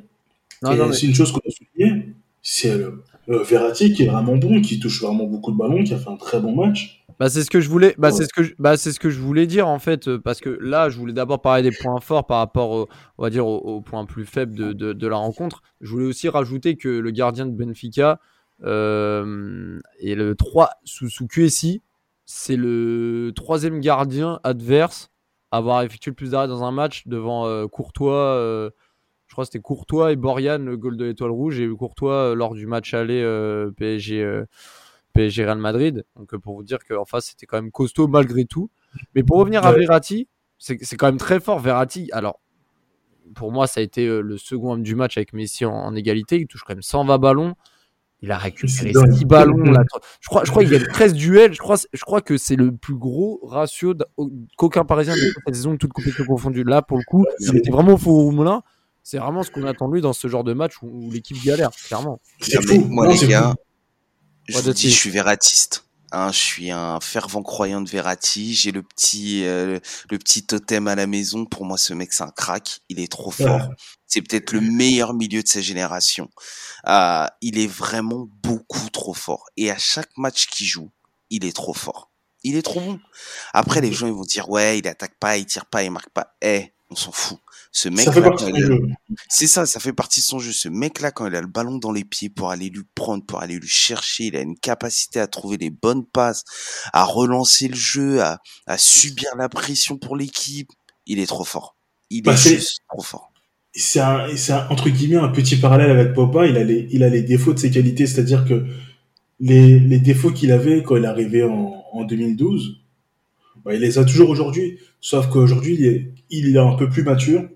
mais- 0.64 0.94
c'est 0.94 1.08
une 1.08 1.16
chose 1.16 1.32
qu'on 1.32 1.40
a 1.40 1.52
souligné, 1.52 2.14
c'est 2.42 2.78
le, 2.78 3.04
le 3.28 3.40
Verratti 3.40 3.94
qui 3.94 4.04
est 4.04 4.08
vraiment 4.08 4.38
bon, 4.38 4.62
qui 4.62 4.80
touche 4.80 5.02
vraiment 5.02 5.26
beaucoup 5.26 5.52
de 5.52 5.58
ballons, 5.58 5.84
qui 5.84 5.94
a 5.94 5.98
fait 5.98 6.10
un 6.10 6.16
très 6.18 6.40
bon 6.40 6.56
match. 6.56 7.04
Bah, 7.20 7.30
c'est 7.30 7.44
ce 7.44 7.50
que 7.50 7.62
je 7.62 7.70
voulais. 7.70 7.96
Bah, 7.98 8.10
Ouais. 8.10 8.14
c'est 8.14 8.24
ce 8.24 8.34
que 8.34 8.44
je... 8.44 8.54
bah, 8.60 8.78
c'est 8.78 8.92
ce 8.92 9.00
que 9.00 9.10
je 9.10 9.20
voulais 9.20 9.48
dire 9.48 9.68
en 9.68 9.80
fait, 9.80 10.08
euh, 10.08 10.20
parce 10.20 10.42
que 10.42 10.50
là, 10.62 10.90
je 10.90 10.98
voulais 10.98 11.14
d'abord 11.14 11.42
parler 11.42 11.64
des 11.64 11.72
points 11.76 12.00
forts 12.02 12.26
par 12.28 12.40
rapport, 12.40 12.72
au, 12.72 12.88
on 13.18 13.24
va 13.24 13.30
dire, 13.30 13.48
aux, 13.48 13.82
points 13.82 14.06
plus 14.06 14.26
faibles 14.26 14.56
de, 14.56 14.74
de, 14.74 14.94
de 14.94 15.08
la 15.08 15.16
rencontre. 15.16 15.62
Je 15.82 15.92
voulais 15.92 16.06
aussi 16.06 16.28
rajouter 16.30 16.76
que 16.76 16.90
le 16.90 17.12
gardien 17.12 17.46
de 17.46 17.52
Benfica 17.52 18.20
euh, 18.64 19.80
est 20.00 20.16
le 20.16 20.36
3 20.36 20.72
sous, 20.84 21.10
sous 21.10 21.28
QSI, 21.28 21.82
c'est 22.26 22.56
le 22.56 23.32
troisième 23.36 23.80
gardien 23.80 24.40
adverse 24.44 25.12
à 25.52 25.58
avoir 25.58 25.82
effectué 25.84 26.12
le 26.12 26.16
plus 26.16 26.32
d'arrêts 26.32 26.48
dans 26.48 26.64
un 26.64 26.72
match 26.72 27.08
devant 27.08 27.46
euh, 27.46 27.68
Courtois. 27.68 28.14
euh, 28.16 28.70
je 29.28 29.34
crois 29.34 29.44
que 29.44 29.52
c'était 29.52 29.62
Courtois 29.62 30.12
et 30.12 30.16
Borian, 30.16 30.60
le 30.60 30.78
goal 30.78 30.98
de 30.98 31.06
l'étoile 31.06 31.32
rouge, 31.32 31.60
et 31.60 31.68
Courtois 31.68 32.36
lors 32.36 32.54
du 32.54 32.68
match 32.68 32.94
aller 32.94 33.22
PSG. 33.78 34.44
PSG 35.14 35.46
Real 35.46 35.58
Madrid. 35.58 36.06
Donc 36.18 36.36
pour 36.36 36.56
vous 36.56 36.64
dire 36.64 36.80
qu'en 36.86 37.06
face 37.06 37.28
c'était 37.28 37.46
quand 37.46 37.58
même 37.58 37.72
costaud 37.72 38.08
malgré 38.08 38.46
tout. 38.46 38.70
Mais 39.16 39.24
pour 39.24 39.38
revenir 39.38 39.66
à. 39.66 39.72
Verratti, 39.72 40.28
c'est 40.58 40.78
quand 40.98 41.08
même 41.08 41.18
très 41.18 41.40
fort 41.40 41.60
Verratti. 41.60 42.10
Alors 42.12 42.42
pour 43.34 43.52
moi 43.52 43.66
ça 43.66 43.80
a 43.80 43.84
été 43.84 44.06
le 44.06 44.38
second 44.38 44.74
homme 44.74 44.84
du 44.84 44.94
match 44.94 45.18
avec 45.18 45.32
Messi 45.34 45.64
en, 45.66 45.74
en 45.74 45.96
égalité. 45.96 46.38
Il 46.40 46.48
touche 46.48 46.64
quand 46.64 46.74
même 46.74 46.82
120 46.82 47.18
ballons. 47.18 47.56
Il 48.26 48.32
a 48.32 48.40
récupéré 48.40 48.74
C'est 48.74 48.92
dingue. 48.92 49.14
6 49.14 49.26
ballons. 49.26 49.58
là. 49.58 49.84
Je 50.20 50.28
crois, 50.28 50.44
je 50.46 50.50
crois 50.50 50.64
qu'il 50.64 50.72
gagne 50.72 50.88
13 50.88 51.14
duels. 51.14 51.54
Je 51.54 51.60
crois, 51.60 51.76
je 51.94 52.02
crois 52.02 52.22
que 52.22 52.38
c'est 52.38 52.56
le 52.56 52.72
plus 52.76 52.96
gros 52.96 53.40
ratio 53.44 53.94
au- 54.18 54.32
qu'aucun 54.58 54.84
Parisien 54.84 55.14
n'a 55.16 55.22
fait 55.22 55.28
cette 55.46 55.56
saison, 55.56 55.78
toutes 55.78 55.94
compétitions 55.94 56.26
confondues. 56.26 56.64
Là, 56.64 56.82
pour 56.82 56.98
le 56.98 57.04
coup, 57.04 57.24
il 57.40 57.56
était 57.58 57.70
vraiment 57.70 57.94
au 57.94 57.98
faux 57.98 58.32
moulin. 58.32 58.64
C'est 59.04 59.20
vraiment 59.20 59.44
ce 59.44 59.52
qu'on 59.52 59.64
attend 59.68 59.88
de 59.90 59.94
lui 59.94 60.02
dans 60.02 60.14
ce 60.14 60.28
genre 60.28 60.44
de 60.44 60.54
match 60.54 60.74
où, 60.82 60.88
où 60.88 61.12
l'équipe 61.12 61.38
galère, 61.46 61.70
clairement. 61.70 62.20
C'est 62.42 62.60
fou. 62.66 62.84
moi, 62.90 63.06
Non, 63.08 63.14
les 63.22 63.28
gars, 63.28 63.50
fou. 63.52 63.56
je 64.48 64.58
vous 64.58 64.74
dis, 64.74 64.90
je 64.90 64.96
suis 64.96 65.12
verratiste. 65.12 65.85
Hein, 66.16 66.32
je 66.32 66.38
suis 66.38 66.72
un 66.72 67.02
fervent 67.02 67.44
croyant 67.44 67.82
de 67.82 67.90
Verratti. 67.90 68.56
J'ai 68.56 68.72
le 68.72 68.82
petit, 68.82 69.44
euh, 69.44 69.80
le 70.10 70.18
petit 70.18 70.46
totem 70.46 70.88
à 70.88 70.96
la 70.96 71.08
maison. 71.08 71.46
Pour 71.46 71.66
moi, 71.66 71.78
ce 71.78 71.94
mec, 71.94 72.14
c'est 72.14 72.24
un 72.24 72.32
crack. 72.32 72.80
Il 72.88 73.02
est 73.02 73.12
trop 73.12 73.32
fort. 73.32 73.68
Ouais. 73.68 73.76
C'est 74.08 74.22
peut-être 74.22 74.54
le 74.54 74.62
meilleur 74.62 75.14
milieu 75.14 75.44
de 75.44 75.48
sa 75.48 75.60
génération. 75.60 76.30
Euh, 76.88 77.28
il 77.42 77.60
est 77.60 77.68
vraiment 77.68 78.30
beaucoup 78.44 78.90
trop 78.92 79.14
fort. 79.14 79.44
Et 79.58 79.70
à 79.70 79.78
chaque 79.78 80.16
match 80.16 80.48
qu'il 80.48 80.68
joue, 80.68 80.90
il 81.30 81.44
est 81.44 81.54
trop 81.54 81.74
fort. 81.74 82.12
Il 82.44 82.56
est 82.56 82.62
trop 82.62 82.80
bon. 82.80 82.98
Après, 83.52 83.82
les 83.82 83.92
gens, 83.92 84.08
ils 84.08 84.14
vont 84.14 84.22
dire, 84.22 84.50
ouais, 84.50 84.80
il 84.80 84.88
attaque 84.88 85.20
pas, 85.20 85.36
il 85.36 85.46
tire 85.46 85.66
pas, 85.66 85.84
il 85.84 85.92
marque 85.92 86.12
pas. 86.12 86.38
Eh, 86.42 86.72
on 86.90 86.96
s'en 86.96 87.12
fout. 87.12 87.40
Ce 87.78 87.90
mec 87.90 88.06
Ça 88.06 88.14
fait 88.14 88.22
partie 88.22 88.54
du 88.54 88.62
jeu. 88.62 88.80
c'est 89.28 89.48
ça, 89.48 89.66
ça 89.66 89.82
fait 89.82 89.92
partie 89.92 90.22
de 90.22 90.26
son 90.26 90.40
jeu. 90.40 90.54
Ce 90.54 90.70
mec-là, 90.70 91.12
quand 91.12 91.28
il 91.28 91.36
a 91.36 91.42
le 91.42 91.48
ballon 91.48 91.78
dans 91.78 91.92
les 91.92 92.06
pieds 92.06 92.30
pour 92.30 92.50
aller 92.50 92.70
lui 92.70 92.84
prendre, 92.96 93.26
pour 93.26 93.42
aller 93.42 93.60
lui 93.60 93.68
chercher, 93.68 94.28
il 94.28 94.38
a 94.38 94.40
une 94.40 94.58
capacité 94.58 95.20
à 95.20 95.28
trouver 95.28 95.58
les 95.58 95.72
bonnes 95.72 96.06
passes, 96.06 96.46
à 96.94 97.04
relancer 97.04 97.68
le 97.68 97.76
jeu, 97.76 98.22
à, 98.22 98.40
à 98.66 98.78
subir 98.78 99.28
la 99.38 99.50
pression 99.50 99.98
pour 99.98 100.16
l'équipe. 100.16 100.70
Il 101.06 101.20
est 101.20 101.26
trop 101.26 101.44
fort. 101.44 101.76
Il 102.10 102.22
Bah, 102.24 102.32
est 102.32 102.38
c'est- 102.38 102.56
juste 102.56 102.80
trop 102.88 103.02
fort. 103.04 103.34
c'est 103.74 104.00
un, 104.00 104.34
c'est 104.38 104.54
un- 104.54 104.68
entre 104.70 104.88
guillemets 104.90 105.18
un 105.18 105.28
petit 105.28 105.58
parallèle 105.58 105.92
avec 105.92 106.14
Pogba. 106.14 106.48
Il 106.48 106.56
a 106.56 106.64
les, 106.64 106.88
il 106.92 107.04
a 107.04 107.10
les 107.10 107.24
défauts 107.24 107.54
de 107.54 107.60
ses 107.60 107.72
qualités, 107.72 108.08
c'est-à-dire 108.08 108.46
que 108.46 108.66
les, 109.42 109.82
les 109.82 110.00
défauts 110.00 110.32
qu'il 110.32 110.54
avait 110.54 110.82
quand 110.82 110.96
il 110.96 111.04
est 111.04 111.08
arrivé 111.08 111.44
en, 111.44 111.84
en 111.92 112.06
2012, 112.06 112.78
bah, 113.66 113.74
il 113.74 113.82
les 113.82 113.98
a 113.98 114.06
toujours 114.06 114.30
aujourd'hui. 114.30 114.80
Sauf 115.02 115.28
qu'aujourd'hui, 115.30 115.76
il 115.78 115.86
est, 115.86 116.14
il 116.30 116.56
est 116.56 116.60
un 116.60 116.76
peu 116.76 116.88
plus 116.90 117.04
mature. 117.04 117.50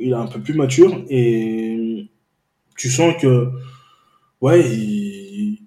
Il 0.00 0.10
est 0.10 0.14
un 0.14 0.26
peu 0.26 0.40
plus 0.40 0.54
mature 0.54 1.04
et 1.08 2.08
tu 2.76 2.90
sens 2.90 3.14
que, 3.20 3.50
ouais, 4.40 4.60
il, 4.70 5.58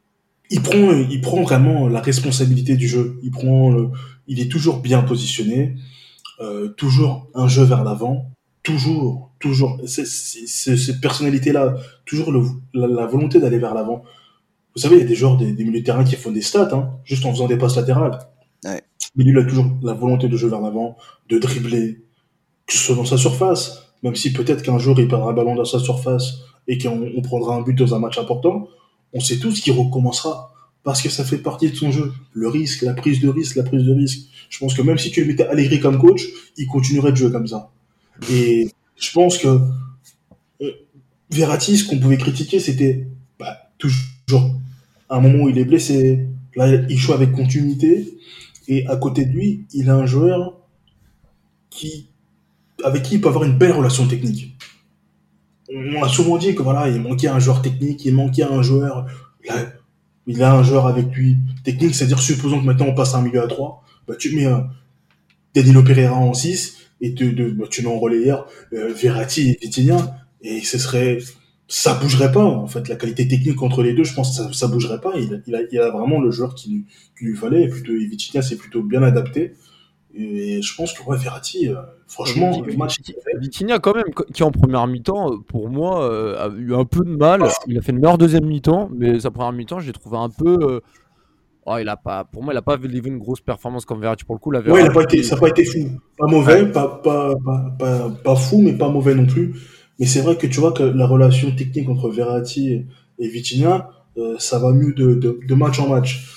il 0.50 0.62
prend, 0.62 0.92
il 0.92 1.22
prend 1.22 1.44
vraiment 1.44 1.88
la 1.88 2.02
responsabilité 2.02 2.76
du 2.76 2.88
jeu. 2.88 3.20
Il 3.24 3.32
prend, 3.32 3.72
le, 3.72 3.90
il 4.28 4.40
est 4.40 4.52
toujours 4.52 4.80
bien 4.80 5.02
positionné, 5.04 5.76
euh, 6.42 6.70
toujours 6.70 7.30
un 7.36 7.48
jeu 7.48 7.64
vers 7.64 7.84
l'avant 7.84 8.30
toujours, 8.64 9.30
toujours, 9.40 9.78
c'est- 9.86 10.06
c'est- 10.06 10.48
c'est- 10.48 10.78
cette 10.78 11.02
personnalité-là, 11.02 11.76
toujours 12.06 12.32
le- 12.32 12.46
la, 12.74 12.88
la 12.88 13.06
volonté 13.06 13.42
d'aller 13.42 13.60
vers 13.60 13.74
l'avant. 13.74 14.04
Vous 14.74 14.82
savez, 14.82 14.96
il 14.96 15.00
y 15.02 15.04
a 15.04 15.08
des 15.08 15.16
joueurs, 15.16 15.36
des, 15.36 15.52
des 15.52 15.66
milieux 15.66 15.82
de 15.82 15.86
terrain 15.86 16.06
qui 16.06 16.16
font 16.16 16.32
des 16.32 16.42
stats, 16.42 16.70
hein, 16.74 16.92
juste 17.04 17.26
en 17.26 17.32
faisant 17.32 17.48
des 17.48 17.58
passes 17.58 17.76
latérales. 17.76 18.18
Ouais. 18.64 18.82
Mais 19.18 19.26
lui, 19.26 19.32
il 19.32 19.38
a 19.38 19.44
toujours 19.44 19.66
la 19.84 19.94
volonté 19.94 20.30
de 20.30 20.38
jouer 20.38 20.50
vers 20.50 20.62
l'avant, 20.62 20.96
de 21.28 21.40
dribbler, 21.40 22.06
que 22.66 22.74
ce 22.74 22.80
soit 22.80 22.96
dans 22.96 23.04
sa 23.04 23.18
surface, 23.18 23.93
même 24.04 24.16
si 24.16 24.34
peut-être 24.34 24.62
qu'un 24.62 24.78
jour 24.78 25.00
il 25.00 25.08
perdra 25.08 25.32
un 25.32 25.34
ballon 25.34 25.56
dans 25.56 25.66
sa 25.66 25.80
surface 25.80 26.40
et 26.68 26.78
qu'on 26.78 27.10
on 27.16 27.22
prendra 27.22 27.56
un 27.56 27.62
but 27.62 27.74
dans 27.74 27.96
un 27.96 28.00
match 28.00 28.18
important, 28.18 28.68
on 29.14 29.20
sait 29.20 29.40
tous 29.40 29.62
qu'il 29.62 29.74
recommencera. 29.74 30.54
Parce 30.84 31.02
que 31.02 31.10
ça 31.10 31.24
fait 31.24 31.38
partie 31.38 31.72
de 31.72 31.76
son 31.76 31.92
jeu. 31.92 32.12
Le 32.34 32.50
risque, 32.50 32.82
la 32.82 32.94
prise 32.94 33.22
de 33.22 33.30
risque, 33.30 33.56
la 33.56 33.64
prise 33.64 33.84
de 33.84 33.94
risque. 33.94 34.28
Je 34.50 34.60
pense 34.60 34.74
que 34.74 34.82
même 34.82 34.98
si 34.98 35.12
tu 35.12 35.24
le 35.24 35.56
mettais 35.56 35.80
comme 35.80 35.98
coach, 35.98 36.28
il 36.58 36.68
continuerait 36.68 37.12
de 37.12 37.18
jouer 37.18 37.32
comme 37.32 37.48
ça. 37.48 37.72
Et 38.30 38.70
je 38.98 39.12
pense 39.14 39.38
que 39.38 39.60
euh, 40.62 40.72
Verratti, 41.30 41.78
ce 41.78 41.88
qu'on 41.88 42.00
pouvait 42.00 42.18
critiquer, 42.18 42.60
c'était 42.60 43.08
bah, 43.40 43.58
toujours 43.78 44.52
un 45.10 45.22
moment 45.22 45.46
où 45.46 45.50
il 45.50 45.58
est 45.58 45.66
blessé. 45.66 46.28
Là, 46.58 46.68
il 46.90 46.98
joue 46.98 47.14
avec 47.14 47.32
continuité. 47.32 48.18
Et 48.68 48.86
à 48.88 48.98
côté 48.98 49.26
de 49.26 49.32
lui, 49.32 49.66
il 49.74 49.90
a 49.90 49.96
un 49.96 50.06
joueur 50.06 50.58
qui, 51.70 52.10
avec 52.84 53.04
qui 53.04 53.16
il 53.16 53.22
peut 53.22 53.30
avoir 53.30 53.44
une 53.44 53.58
belle 53.58 53.74
relation 53.74 54.08
technique. 54.08 54.56
On 55.74 56.04
a 56.04 56.10
souvent 56.10 56.38
dit 56.38 56.56
que 56.56 56.62
voilà, 56.62 56.90
il 56.90 57.02
manquait 57.02 57.28
un 57.28 57.40
joueur 57.40 57.62
technique, 57.62 58.04
il 58.06 58.14
manquait 58.16 58.44
un 58.44 58.62
joueur. 58.62 59.06
Il 60.26 60.42
a 60.42 60.54
un 60.54 60.64
joueur 60.64 60.88
avec 60.88 61.14
lui 61.14 61.38
technique, 61.64 61.96
c'est-à-dire 61.96 62.20
supposons 62.20 62.60
que 62.62 62.66
maintenant 62.66 62.88
on 62.88 62.96
passe 62.96 63.14
à 63.14 63.18
un 63.18 63.22
milieu 63.22 63.44
à 63.44 63.48
3, 63.48 63.84
bah, 64.08 64.16
tu 64.18 64.34
mets 64.36 64.46
un 64.46 64.70
Danilo 65.56 65.84
Pereira 65.84 66.16
en 66.16 66.34
6 66.34 66.78
et 67.02 67.14
tu 67.16 67.36
mets 67.36 67.88
en 67.88 68.00
relayeur 68.00 68.48
euh, 68.74 68.94
Verratti 68.94 69.52
et 69.52 69.60
Vitinha 69.62 70.18
et 70.42 70.62
ce 70.62 70.78
serait 70.78 71.20
ça 71.68 71.96
bougerait 71.96 72.32
pas 72.32 72.44
en 72.46 72.68
fait 72.68 72.88
la 72.90 72.96
qualité 72.96 73.28
technique 73.28 73.62
entre 73.64 73.84
les 73.84 73.94
deux 73.94 74.04
je 74.04 74.14
pense 74.14 74.38
que 74.38 74.44
ça, 74.46 74.54
ça 74.54 74.68
bougerait 74.68 75.02
pas 75.02 75.14
il, 75.18 75.56
a- 75.56 75.84
a, 75.84 75.88
a 75.88 75.92
vraiment 75.92 76.22
le 76.22 76.32
joueur 76.32 76.56
qui, 76.56 76.86
lui- 77.20 77.36
fallait 77.36 77.64
et 77.64 77.68
plutôt 77.70 77.94
Vitinha 77.94 78.42
c'est 78.44 78.58
plutôt 78.58 78.84
bien 78.84 79.04
adapté 79.04 79.54
et 80.16 80.62
je 80.62 80.76
pense 80.76 80.94
que 80.94 81.04
ouais, 81.04 81.18
Verratti 81.18 81.68
euh, 81.70 81.76
franchement 82.08 82.62
le 82.62 82.76
match 82.78 82.98
quand 83.82 83.96
même, 83.96 84.14
qui 84.34 84.44
en 84.44 84.52
première 84.52 84.86
mi-temps, 84.88 85.34
euh, 85.34 85.38
pour 85.48 85.70
moi, 85.70 86.04
euh, 86.10 86.38
a 86.38 86.50
eu 86.56 86.74
un 86.76 86.86
peu 86.86 87.04
de 87.04 87.16
mal. 87.16 87.44
Il 87.68 87.78
a 87.78 87.82
fait 87.82 87.92
une 87.92 88.00
meilleure 88.00 88.18
deuxième 88.18 88.46
mi-temps, 88.46 88.90
mais 88.94 89.20
sa 89.20 89.32
première 89.32 89.52
mi-temps, 89.54 89.80
j'ai 89.80 89.92
trouvé 89.94 90.18
un 90.18 90.30
peu. 90.30 90.58
euh, 90.62 90.80
oh, 91.66 91.78
il 91.80 91.90
a 91.90 91.98
pas, 91.98 92.26
pour 92.26 92.44
moi, 92.44 92.54
il 92.54 92.58
a 92.58 92.62
pas 92.62 92.78
livré 92.78 93.10
une 93.10 93.18
grosse 93.18 93.42
performance 93.42 93.86
comme 93.86 94.02
Verratti 94.02 94.24
pour 94.26 94.36
le 94.36 94.40
coup. 94.40 94.52
La 94.52 94.60
ouais 94.60 94.66
il 94.68 94.72
a 94.72 94.90
Verratti- 94.90 94.94
pas 94.94 95.04
été, 95.04 95.24
ça 95.24 95.36
n'a 95.36 95.42
pas 95.42 95.50
été 95.50 95.66
fou 95.66 95.80
pas 96.18 96.28
mauvais 96.28 96.66
pas, 96.72 97.00
pas, 97.04 97.34
pas, 97.44 97.76
pas, 97.80 98.10
pas 98.24 98.36
fou 98.36 98.62
mais 98.62 98.74
pas 98.74 98.90
mauvais 98.90 99.16
non 99.16 99.26
plus 99.26 99.56
mais 100.00 100.06
c'est 100.06 100.22
vrai 100.22 100.38
que 100.38 100.46
tu 100.48 100.60
vois 100.60 100.72
que 100.74 100.84
la 100.84 101.06
relation 101.08 101.52
technique 101.56 101.90
entre 101.90 102.10
Verratti 102.10 102.72
et, 102.74 102.88
et 103.20 103.28
Vitinha 103.28 103.90
euh, 104.18 104.36
ça 104.40 104.60
va 104.60 104.72
mieux 104.72 104.94
de, 104.94 105.16
de, 105.16 105.40
de 105.48 105.56
match 105.56 105.80
en 105.80 105.90
match 105.90 106.28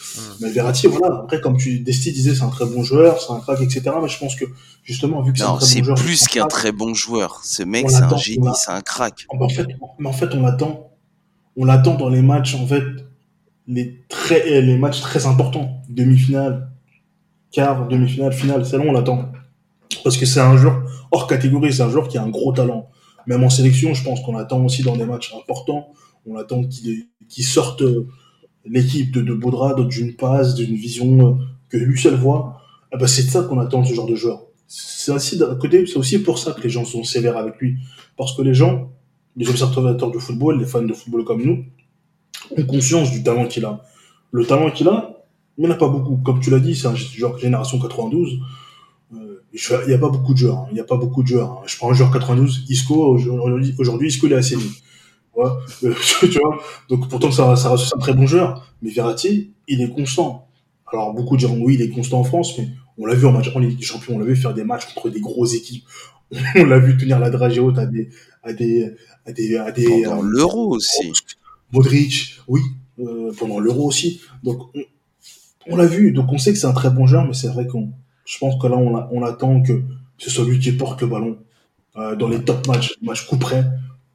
Mais 0.40 0.50
Verratti, 0.50 0.86
voilà, 0.86 1.16
après, 1.16 1.40
comme 1.40 1.56
tu 1.56 1.80
Desti 1.80 2.12
disait, 2.12 2.34
c'est 2.34 2.42
un 2.42 2.48
très 2.48 2.64
bon 2.64 2.82
joueur, 2.82 3.20
c'est 3.20 3.32
un 3.32 3.40
crack, 3.40 3.60
etc. 3.60 3.82
Mais 4.00 4.08
je 4.08 4.18
pense 4.18 4.34
que, 4.34 4.44
justement, 4.82 5.22
vu 5.22 5.32
que 5.32 5.38
c'est 5.38 5.44
un 5.44 5.56
très 5.56 5.66
c'est 5.66 5.78
bon 5.80 5.84
joueur. 5.84 5.98
plus 5.98 6.16
c'est 6.16 6.38
un 6.38 6.42
qu'un 6.42 6.48
très 6.48 6.72
bon 6.72 6.94
joueur. 6.94 7.40
Ce 7.44 7.62
mec, 7.62 7.90
c'est 7.90 7.96
un 7.96 8.00
l'attend, 8.00 8.16
génie, 8.16 8.48
c'est 8.54 8.70
un 8.70 8.80
crack. 8.80 9.26
mais 9.32 9.44
en 9.44 9.48
fait, 9.48 9.66
mais 9.98 10.08
en 10.08 10.12
fait, 10.12 10.34
on 10.34 10.42
l'attend. 10.42 10.90
On 11.58 11.64
l'attend 11.64 11.94
dans 11.94 12.10
les 12.10 12.22
matchs, 12.22 12.54
en 12.54 12.66
fait, 12.66 12.84
les, 13.66 14.04
très, 14.08 14.42
eh, 14.46 14.62
les 14.62 14.78
matchs 14.78 15.00
très 15.00 15.26
importants. 15.26 15.82
Demi-finale, 15.88 16.70
quart, 17.50 17.88
demi-finale, 17.88 18.32
finale. 18.32 18.64
C'est 18.66 18.78
là 18.78 18.84
on 18.86 18.92
l'attend. 18.92 19.32
Parce 20.04 20.16
que 20.16 20.26
c'est 20.26 20.40
un 20.40 20.56
joueur 20.56 20.82
hors 21.10 21.26
catégorie, 21.26 21.72
c'est 21.72 21.82
un 21.82 21.90
joueur 21.90 22.08
qui 22.08 22.18
a 22.18 22.22
un 22.22 22.28
gros 22.28 22.52
talent. 22.52 22.88
même 23.26 23.42
en 23.42 23.50
sélection, 23.50 23.94
je 23.94 24.04
pense 24.04 24.20
qu'on 24.20 24.36
attend 24.36 24.64
aussi 24.64 24.82
dans 24.82 24.96
des 24.96 25.04
matchs 25.04 25.34
importants, 25.34 25.88
on 26.26 26.36
attend 26.36 26.62
qu'il 26.64 27.06
qu 27.06 27.15
sorte 27.28 27.82
euh, 27.82 28.06
l'équipe 28.64 29.12
de, 29.12 29.22
de 29.22 29.34
Baudra 29.34 29.74
d'une 29.74 30.14
passe, 30.14 30.54
d'une 30.54 30.74
vision 30.74 31.28
euh, 31.28 31.34
que 31.68 31.76
lui 31.76 31.98
seul 31.98 32.14
voit. 32.14 32.60
Ah 32.92 32.96
bah 32.96 33.06
c'est 33.06 33.24
de 33.24 33.30
ça 33.30 33.42
qu'on 33.42 33.58
attend 33.58 33.84
ce 33.84 33.94
genre 33.94 34.06
de 34.06 34.14
joueur. 34.14 34.42
C'est 34.68 35.12
aussi 35.12 35.40
aussi 35.94 36.18
pour 36.20 36.38
ça 36.38 36.52
que 36.52 36.60
les 36.62 36.70
gens 36.70 36.84
sont 36.84 37.04
sévères 37.04 37.36
avec 37.36 37.56
lui, 37.58 37.76
parce 38.16 38.36
que 38.36 38.42
les 38.42 38.54
gens, 38.54 38.90
les 39.36 39.48
observateurs 39.48 40.10
de 40.10 40.18
football, 40.18 40.58
les 40.58 40.66
fans 40.66 40.82
de 40.82 40.92
football 40.92 41.24
comme 41.24 41.42
nous, 41.42 41.64
ont 42.56 42.62
conscience 42.64 43.10
du 43.10 43.22
talent 43.22 43.46
qu'il 43.46 43.64
a. 43.64 43.82
Le 44.32 44.44
talent 44.44 44.70
qu'il 44.70 44.88
a, 44.88 45.16
il 45.56 45.64
n'y 45.64 45.68
en 45.68 45.70
a 45.70 45.76
pas 45.76 45.88
beaucoup. 45.88 46.16
Comme 46.16 46.40
tu 46.40 46.50
l'as 46.50 46.58
dit, 46.58 46.74
c'est 46.74 46.88
un 46.88 46.94
joueur 46.94 47.38
génération 47.38 47.78
92. 47.78 48.38
Euh, 49.14 49.40
il 49.52 49.88
n'y 49.88 49.94
a 49.94 49.98
pas 49.98 50.08
beaucoup 50.08 50.32
de 50.32 50.38
joueurs. 50.38 50.58
Hein. 50.58 50.66
Il 50.70 50.74
n'y 50.74 50.80
a 50.80 50.84
pas 50.84 50.96
beaucoup 50.96 51.22
de 51.22 51.28
joueurs. 51.28 51.52
Hein. 51.52 51.62
Je 51.66 51.76
prends 51.76 51.90
un 51.90 51.94
joueur 51.94 52.10
92, 52.10 52.64
Isco. 52.68 53.16
Aujourd'hui, 53.78 54.08
Isco, 54.08 54.26
il 54.26 54.32
est 54.32 54.36
assez 54.36 54.56
Ouais, 54.56 54.62
tu 56.20 56.38
vois 56.38 56.62
Donc 56.88 57.08
pourtant, 57.08 57.30
ça, 57.30 57.56
ça 57.56 57.70
reste 57.70 57.94
un 57.94 57.98
très 57.98 58.14
bon 58.14 58.26
joueur. 58.26 58.66
Mais 58.82 58.90
Verratti, 58.90 59.52
il 59.68 59.80
est 59.80 59.90
constant. 59.90 60.48
Alors 60.92 61.12
beaucoup 61.12 61.36
diront 61.36 61.60
oui, 61.60 61.74
il 61.74 61.82
est 61.82 61.90
constant 61.90 62.20
en 62.20 62.24
France, 62.24 62.56
mais 62.58 62.68
on 62.98 63.06
l'a 63.06 63.14
vu 63.14 63.26
en 63.26 63.32
match 63.32 63.50
en 63.54 63.58
Ligue 63.58 63.78
des 63.78 63.84
Champions, 63.84 64.16
on 64.16 64.18
l'a 64.18 64.24
vu 64.24 64.36
faire 64.36 64.54
des 64.54 64.64
matchs 64.64 64.86
contre 64.94 65.10
des 65.10 65.20
grosses 65.20 65.54
équipes. 65.54 65.84
on 66.56 66.64
l'a 66.64 66.78
vu 66.78 66.96
tenir 66.96 67.18
la 67.18 67.30
dragée 67.30 67.60
haute 67.60 67.78
à 67.78 67.86
des 67.86 68.08
à 68.42 68.52
des 68.52 68.92
à 69.24 69.32
des 69.32 69.56
à 69.56 69.72
des 69.72 70.02
pendant 70.04 70.22
l'Euro 70.22 70.74
aussi. 70.74 71.12
Modric, 71.72 72.38
oui, 72.46 72.60
euh, 73.00 73.32
pendant 73.36 73.58
l'Euro 73.58 73.86
aussi. 73.86 74.20
Donc 74.44 74.70
on, 74.74 74.82
on 75.68 75.76
l'a 75.76 75.86
vu, 75.86 76.12
donc 76.12 76.32
on 76.32 76.38
sait 76.38 76.52
que 76.52 76.58
c'est 76.58 76.66
un 76.66 76.72
très 76.72 76.90
bon 76.90 77.06
joueur, 77.06 77.26
mais 77.26 77.34
c'est 77.34 77.48
vrai 77.48 77.66
qu'on, 77.66 77.90
je 78.24 78.38
pense 78.38 78.60
que 78.60 78.68
là 78.68 78.76
on, 78.76 78.94
on 79.10 79.22
attend 79.24 79.62
que 79.62 79.82
ce 80.18 80.30
soit 80.30 80.44
lui 80.44 80.58
qui 80.58 80.72
porte 80.72 81.00
le 81.00 81.08
ballon 81.08 81.38
euh, 81.96 82.14
dans 82.14 82.28
les 82.28 82.42
top 82.44 82.66
matchs, 82.68 82.94
matchs 83.02 83.26
coup 83.26 83.36
près 83.36 83.64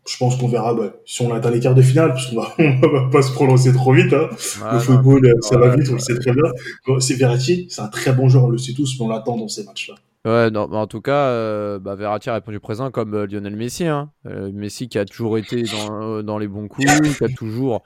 je 0.07 0.17
pense 0.17 0.35
qu'on 0.35 0.47
verra 0.47 0.73
bah, 0.73 0.93
si 1.05 1.21
on 1.21 1.33
atteint 1.33 1.51
les 1.51 1.59
quarts 1.59 1.75
de 1.75 1.81
finale, 1.81 2.09
parce 2.09 2.27
qu'on 2.27 2.41
va, 2.41 2.53
on 2.59 2.87
va 2.87 3.09
pas 3.11 3.21
se 3.21 3.31
prononcer 3.31 3.73
trop 3.73 3.93
vite. 3.93 4.13
Hein. 4.13 4.29
le 4.73 4.79
football, 4.79 5.25
euh, 5.25 5.33
ça 5.41 5.57
va 5.57 5.75
vite, 5.75 5.87
on 5.89 5.93
le 5.93 5.99
sait 5.99 6.17
très 6.17 6.33
bien. 6.33 6.99
C'est 6.99 7.15
Verratti, 7.15 7.67
c'est 7.69 7.81
un 7.81 7.87
très 7.87 8.13
bon 8.13 8.29
joueur, 8.29 8.45
on 8.45 8.49
le 8.49 8.57
sait 8.57 8.73
tous, 8.73 8.97
mais 8.99 9.05
on 9.05 9.09
l'attend 9.09 9.37
dans 9.37 9.47
ces 9.47 9.63
matchs-là. 9.63 9.95
Ouais, 10.23 10.51
non, 10.51 10.71
en 10.71 10.85
tout 10.85 11.01
cas, 11.01 11.29
euh, 11.29 11.79
bah, 11.79 11.95
Verratti 11.95 12.29
a 12.29 12.35
répondu 12.35 12.59
présent 12.59 12.91
comme 12.91 13.15
euh, 13.15 13.25
Lionel 13.25 13.55
Messi. 13.55 13.85
Hein. 13.85 14.11
Euh, 14.27 14.51
Messi 14.53 14.87
qui 14.87 14.99
a 14.99 15.05
toujours 15.05 15.39
été 15.39 15.63
dans, 15.63 16.21
dans 16.21 16.37
les 16.37 16.47
bons 16.47 16.67
coups, 16.67 17.17
qui 17.17 17.23
a 17.23 17.29
toujours 17.29 17.83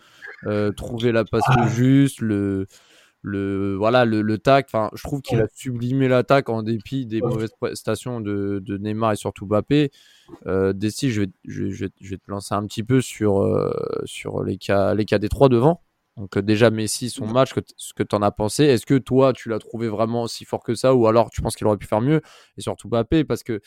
trouvé 0.75 1.11
la 1.11 1.23
passe 1.23 1.45
ah. 1.47 1.67
juste, 1.67 2.19
le, 2.19 2.67
le 3.25 3.75
voilà 3.75 4.05
le, 4.05 4.21
le 4.21 4.37
tac. 4.37 4.67
Enfin, 4.69 4.89
je 4.93 5.01
trouve 5.03 5.21
qu'il 5.21 5.41
a 5.41 5.47
sublimé 5.53 6.07
l'attaque 6.07 6.47
en 6.49 6.61
dépit 6.61 7.05
des 7.05 7.21
mauvaises 7.21 7.53
prestations 7.59 8.21
de, 8.21 8.59
de 8.63 8.77
Neymar 8.77 9.13
et 9.13 9.15
surtout 9.15 9.47
Mbappé. 9.47 9.91
Euh, 10.45 10.73
Desi, 10.73 11.09
je 11.09 11.21
vais, 11.21 11.27
je, 11.43 11.69
je, 11.69 11.87
je 11.99 12.09
vais 12.11 12.17
te 12.17 12.29
lancer 12.29 12.53
un 12.53 12.65
petit 12.65 12.83
peu 12.83 13.01
sur 13.01 13.41
euh, 13.41 13.71
sur 14.05 14.43
les 14.43 14.57
cas 14.57 14.93
les 14.93 15.05
cas 15.05 15.17
des 15.17 15.29
trois 15.29 15.49
devant. 15.49 15.81
Donc 16.17 16.37
euh, 16.37 16.41
déjà 16.41 16.69
Messi, 16.69 17.09
son 17.09 17.25
match, 17.25 17.53
que 17.53 17.61
ce 17.75 17.93
que 17.93 18.03
tu 18.03 18.15
en 18.15 18.21
as 18.21 18.31
pensé, 18.31 18.63
est-ce 18.63 18.85
que 18.85 18.97
toi 18.97 19.33
tu 19.33 19.49
l'as 19.49 19.59
trouvé 19.59 19.89
vraiment 19.89 20.21
aussi 20.23 20.45
fort 20.45 20.63
que 20.63 20.75
ça? 20.75 20.93
Ou 20.93 21.07
alors 21.07 21.29
tu 21.31 21.41
penses 21.41 21.55
qu'il 21.55 21.65
aurait 21.67 21.77
pu 21.77 21.87
faire 21.87 22.01
mieux? 22.01 22.21
Et 22.57 22.61
surtout 22.61 22.87
Mbappé, 22.87 23.23
parce 23.23 23.43
que 23.43 23.59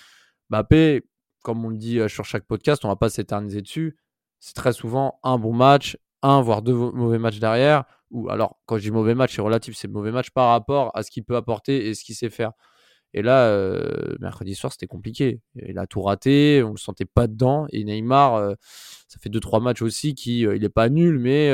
Mbappé, 0.51 1.03
comme 1.43 1.65
on 1.65 1.69
le 1.69 1.77
dit 1.77 2.01
sur 2.09 2.25
chaque 2.25 2.45
podcast, 2.45 2.85
on 2.85 2.89
va 2.89 2.97
pas 2.97 3.11
s'éterniser 3.11 3.61
dessus. 3.61 3.99
C'est 4.41 4.55
très 4.55 4.73
souvent 4.73 5.19
un 5.25 5.37
bon 5.37 5.53
match, 5.53 5.99
un 6.23 6.41
voire 6.41 6.63
deux 6.63 6.75
mauvais 6.75 7.19
matchs 7.19 7.41
derrière 7.41 7.85
ou 8.11 8.31
alors 8.31 8.59
quand 8.67 8.79
je 8.79 8.83
dis 8.83 8.91
mauvais 8.91 9.15
match, 9.15 9.37
c'est 9.37 9.43
relatif, 9.43 9.77
c'est 9.77 9.89
mauvais 9.89 10.13
match 10.13 10.31
par 10.31 10.51
rapport 10.51 10.91
à 10.95 11.03
ce 11.03 11.11
qu'il 11.11 11.25
peut 11.25 11.37
apporter 11.37 11.89
et 11.89 11.95
ce 11.95 12.05
qu'il 12.05 12.15
sait 12.15 12.31
faire. 12.31 12.53
Et 13.15 13.23
là, 13.23 13.47
euh, 13.49 14.17
mercredi 14.21 14.55
soir, 14.55 14.73
c'était 14.73 14.87
compliqué. 14.87 15.41
Il 15.55 15.79
a 15.79 15.87
tout 15.87 16.03
raté, 16.03 16.63
on 16.63 16.73
le 16.73 16.77
sentait 16.77 17.07
pas 17.07 17.27
dedans. 17.27 17.67
Et 17.73 17.85
Neymar, 17.85 18.35
euh, 18.35 18.55
ça 19.09 19.19
fait 19.19 19.31
deux 19.31 19.41
trois 19.41 19.61
matchs 19.61 19.83
aussi 19.83 20.15
qui, 20.15 20.47
euh, 20.47 20.57
il 20.57 20.65
est 20.65 20.69
pas 20.69 20.89
nul, 20.89 21.19
mais 21.19 21.49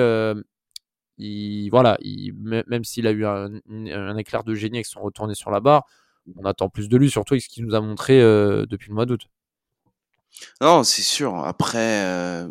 il, 1.18 1.68
voilà, 1.70 1.96
il, 2.00 2.34
même 2.34 2.84
s'il 2.84 3.06
a 3.06 3.12
eu 3.12 3.24
un, 3.24 3.50
un, 3.70 4.16
éclair 4.16 4.42
de 4.42 4.54
génie 4.54 4.78
avec 4.78 4.86
son 4.86 5.00
retourné 5.00 5.34
sur 5.34 5.50
la 5.50 5.60
barre, 5.60 5.84
on 6.36 6.44
attend 6.44 6.68
plus 6.68 6.88
de 6.88 6.96
lui, 6.96 7.10
surtout 7.10 7.34
avec 7.34 7.42
ce 7.44 7.48
qu'il 7.48 7.64
nous 7.64 7.74
a 7.74 7.80
montré 7.80 8.18
depuis 8.18 8.88
le 8.88 8.94
mois 8.94 9.06
d'août. 9.06 9.22
Non, 10.60 10.82
c'est 10.82 11.02
sûr. 11.02 11.36
Après, 11.36 12.44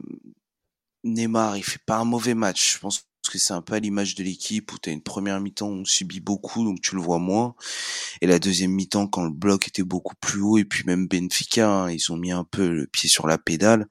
Neymar, 1.04 1.58
il 1.58 1.64
fait 1.64 1.82
pas 1.86 1.98
un 1.98 2.06
mauvais 2.06 2.36
match. 2.36 2.76
Je 2.76 2.80
pense 2.80 3.06
parce 3.24 3.32
que 3.32 3.40
c'est 3.40 3.54
un 3.54 3.62
peu 3.62 3.76
à 3.76 3.80
l'image 3.80 4.16
de 4.16 4.24
l'équipe 4.24 4.70
où 4.74 4.78
tu 4.78 4.90
as 4.90 4.92
une 4.92 5.02
première 5.02 5.40
mi-temps 5.40 5.70
où 5.70 5.82
on 5.82 5.86
subit 5.86 6.20
beaucoup, 6.20 6.66
donc 6.66 6.82
tu 6.82 6.94
le 6.96 7.02
vois 7.02 7.20
moins. 7.20 7.56
Et 8.20 8.28
la 8.28 8.38
deuxième 8.38 8.72
mi-temps, 8.72 9.08
quand 9.08 9.24
le 9.24 9.30
bloc 9.30 9.70
était 9.70 9.84
beaucoup 9.84 10.16
plus 10.20 10.42
haut, 10.42 10.58
et 10.58 10.66
puis 10.66 10.84
même 10.86 11.08
Benfica, 11.08 11.70
hein, 11.70 11.90
ils 11.90 12.12
ont 12.12 12.18
mis 12.18 12.34
un 12.34 12.44
peu 12.44 12.68
le 12.68 12.86
pied 12.86 13.08
sur 13.08 13.26
la 13.26 13.38
pédale. 13.38 13.88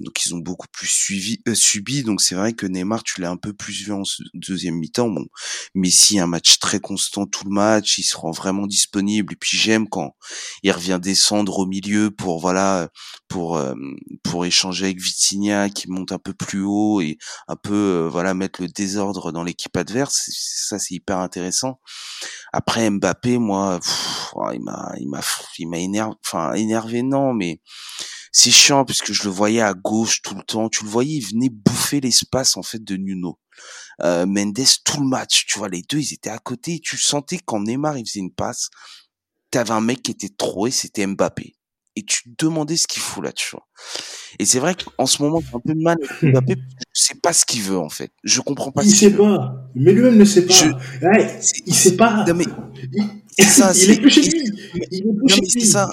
Donc 0.00 0.24
ils 0.24 0.34
ont 0.34 0.38
beaucoup 0.38 0.68
plus 0.72 0.86
suivi, 0.86 1.40
euh, 1.48 1.54
subi. 1.56 2.04
Donc 2.04 2.20
c'est 2.20 2.36
vrai 2.36 2.52
que 2.52 2.66
Neymar, 2.66 3.02
tu 3.02 3.20
l'as 3.20 3.30
un 3.30 3.36
peu 3.36 3.52
plus 3.52 3.84
vu 3.84 3.92
en 3.92 4.02
deuxième 4.34 4.76
mi-temps. 4.76 5.08
Bon, 5.08 5.26
Messi, 5.74 6.20
un 6.20 6.28
match 6.28 6.58
très 6.60 6.78
constant 6.78 7.26
tout 7.26 7.44
le 7.44 7.50
match, 7.50 7.98
il 7.98 8.04
se 8.04 8.16
rend 8.16 8.30
vraiment 8.30 8.66
disponible. 8.66 9.32
Et 9.32 9.36
puis 9.36 9.58
j'aime 9.58 9.88
quand 9.88 10.14
il 10.62 10.70
revient 10.70 11.00
descendre 11.02 11.58
au 11.58 11.66
milieu 11.66 12.12
pour 12.12 12.40
voilà, 12.40 12.90
pour 13.26 13.56
euh, 13.56 13.74
pour 14.22 14.46
échanger 14.46 14.86
avec 14.86 15.00
Vitinha 15.00 15.68
qui 15.68 15.90
monte 15.90 16.12
un 16.12 16.18
peu 16.18 16.32
plus 16.32 16.62
haut 16.62 17.00
et 17.00 17.18
un 17.48 17.56
peu 17.56 17.74
euh, 17.74 18.08
voilà 18.08 18.34
mettre 18.34 18.62
le 18.62 18.67
désordre 18.72 19.32
dans 19.32 19.42
l'équipe 19.42 19.76
adverse. 19.76 20.30
Ça 20.32 20.78
c'est 20.78 20.94
hyper 20.94 21.18
intéressant. 21.18 21.80
Après 22.52 22.88
Mbappé, 22.90 23.38
moi, 23.38 23.80
oh, 24.34 24.50
il 24.52 24.62
m'a 24.62 24.92
il 24.98 25.08
m'a 25.08 25.20
il 25.58 25.68
m'a 25.68 25.78
énervé, 25.78 26.14
enfin 26.24 26.54
énervé 26.54 27.02
non, 27.02 27.34
mais 27.34 27.60
c'est 28.32 28.50
chiant 28.50 28.84
parce 28.84 29.00
que 29.00 29.12
je 29.12 29.24
le 29.24 29.30
voyais 29.30 29.62
à 29.62 29.74
gauche 29.74 30.22
tout 30.22 30.34
le 30.34 30.42
temps. 30.42 30.68
Tu 30.68 30.84
le 30.84 30.90
voyais, 30.90 31.16
il 31.16 31.26
venait 31.26 31.50
bouffer 31.50 32.00
l'espace 32.00 32.56
en 32.56 32.62
fait 32.62 32.82
de 32.82 32.96
Nuno. 32.96 33.38
Euh, 34.02 34.26
Mendes 34.26 34.60
tout 34.84 35.00
le 35.00 35.08
match, 35.08 35.46
tu 35.46 35.58
vois, 35.58 35.68
les 35.68 35.82
deux 35.82 35.98
ils 35.98 36.14
étaient 36.14 36.30
à 36.30 36.38
côté. 36.38 36.80
Tu 36.80 36.96
sentais 36.96 37.40
quand 37.44 37.60
Neymar 37.60 37.98
il 37.98 38.06
faisait 38.06 38.20
une 38.20 38.32
passe, 38.32 38.68
t'avais 39.50 39.72
un 39.72 39.80
mec 39.80 40.02
qui 40.02 40.12
était 40.12 40.28
trop 40.28 40.66
et 40.66 40.70
c'était 40.70 41.06
Mbappé. 41.06 41.57
Et 41.98 42.04
tu 42.04 42.22
te 42.22 42.44
demandais 42.44 42.76
ce 42.76 42.86
qu'il 42.86 43.02
fout 43.02 43.24
là, 43.24 43.32
tu 43.32 43.50
vois. 43.50 43.66
Et 44.38 44.44
c'est 44.44 44.60
vrai 44.60 44.76
qu'en 44.76 45.04
ce 45.06 45.20
moment, 45.20 45.42
c'est 45.44 45.56
un 45.56 45.58
peu 45.58 45.74
mal 45.74 45.96
avec 46.00 46.32
Mbappé, 46.32 46.54
je 46.94 47.02
sais 47.02 47.16
pas 47.20 47.32
ce 47.32 47.44
qu'il 47.44 47.60
veut 47.62 47.76
en 47.76 47.88
fait. 47.88 48.12
Je 48.22 48.40
comprends 48.40 48.70
pas. 48.70 48.84
Il 48.84 48.94
sait 48.94 49.10
pas. 49.10 49.68
Mais 49.74 49.92
lui-même 49.92 50.16
ne 50.16 50.24
sait 50.24 50.46
pas. 50.46 50.52
Je... 50.52 50.68
Ouais, 51.04 51.40
il 51.66 51.74
sait 51.74 51.96
pas. 51.96 52.24
Non 52.24 52.34
mais 52.34 52.44
il... 53.36 53.44
ça, 53.44 53.72
il 53.76 53.90
est 53.90 54.00
plus 54.00 54.12
chez 54.12 54.22
lui. 54.22 54.52
Il 54.92 54.98
est 54.98 55.02
plus 55.02 55.34
chez 55.34 55.58
lui. 55.58 55.66
ça. 55.66 55.90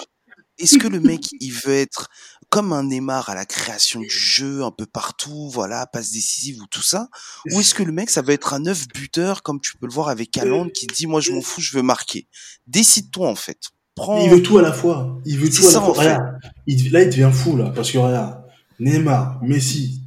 Est-ce 0.60 0.78
que 0.78 0.88
le 0.88 1.00
mec, 1.00 1.22
il 1.40 1.52
veut 1.52 1.74
être 1.74 2.08
comme 2.50 2.72
un 2.72 2.84
Neymar 2.84 3.30
à 3.30 3.36
la 3.36 3.46
création 3.46 4.00
du 4.00 4.10
jeu, 4.10 4.64
un 4.64 4.72
peu 4.72 4.86
partout, 4.86 5.50
voilà, 5.50 5.88
passe 5.88 6.12
décisive 6.12 6.62
ou 6.62 6.68
tout 6.68 6.84
ça? 6.84 7.10
Ou 7.52 7.60
est-ce 7.60 7.74
que 7.74 7.82
le 7.82 7.92
mec, 7.92 8.12
ça 8.12 8.22
va 8.22 8.34
être 8.34 8.54
un 8.54 8.60
neuf 8.60 8.88
buteur, 8.90 9.42
comme 9.42 9.60
tu 9.60 9.76
peux 9.76 9.88
le 9.88 9.92
voir 9.92 10.10
avec 10.10 10.38
Haaland, 10.38 10.70
qui 10.70 10.86
dit, 10.86 11.08
moi, 11.08 11.20
je 11.20 11.32
m'en 11.32 11.42
fous, 11.42 11.62
je 11.62 11.76
veux 11.76 11.82
marquer? 11.82 12.28
Décide-toi, 12.68 13.28
en 13.28 13.36
fait. 13.36 13.72
Prends... 13.96 14.22
Il 14.24 14.30
veut 14.30 14.44
tout 14.44 14.58
à 14.58 14.62
la 14.62 14.74
fois. 14.74 15.22
Il 15.26 15.38
veut 15.38 15.50
tout 15.50 15.66
à 15.68 15.74
la 15.74 15.80
fois. 15.80 15.94
Regarde, 15.94 16.40
il, 16.68 16.92
là, 16.92 17.04
il 17.04 17.10
devient 17.10 17.30
fou, 17.32 17.56
là, 17.56 17.72
parce 17.74 17.92
que 17.92 17.98
regarde, 17.98 18.44
Neymar, 18.80 19.42
Messi, 19.44 20.02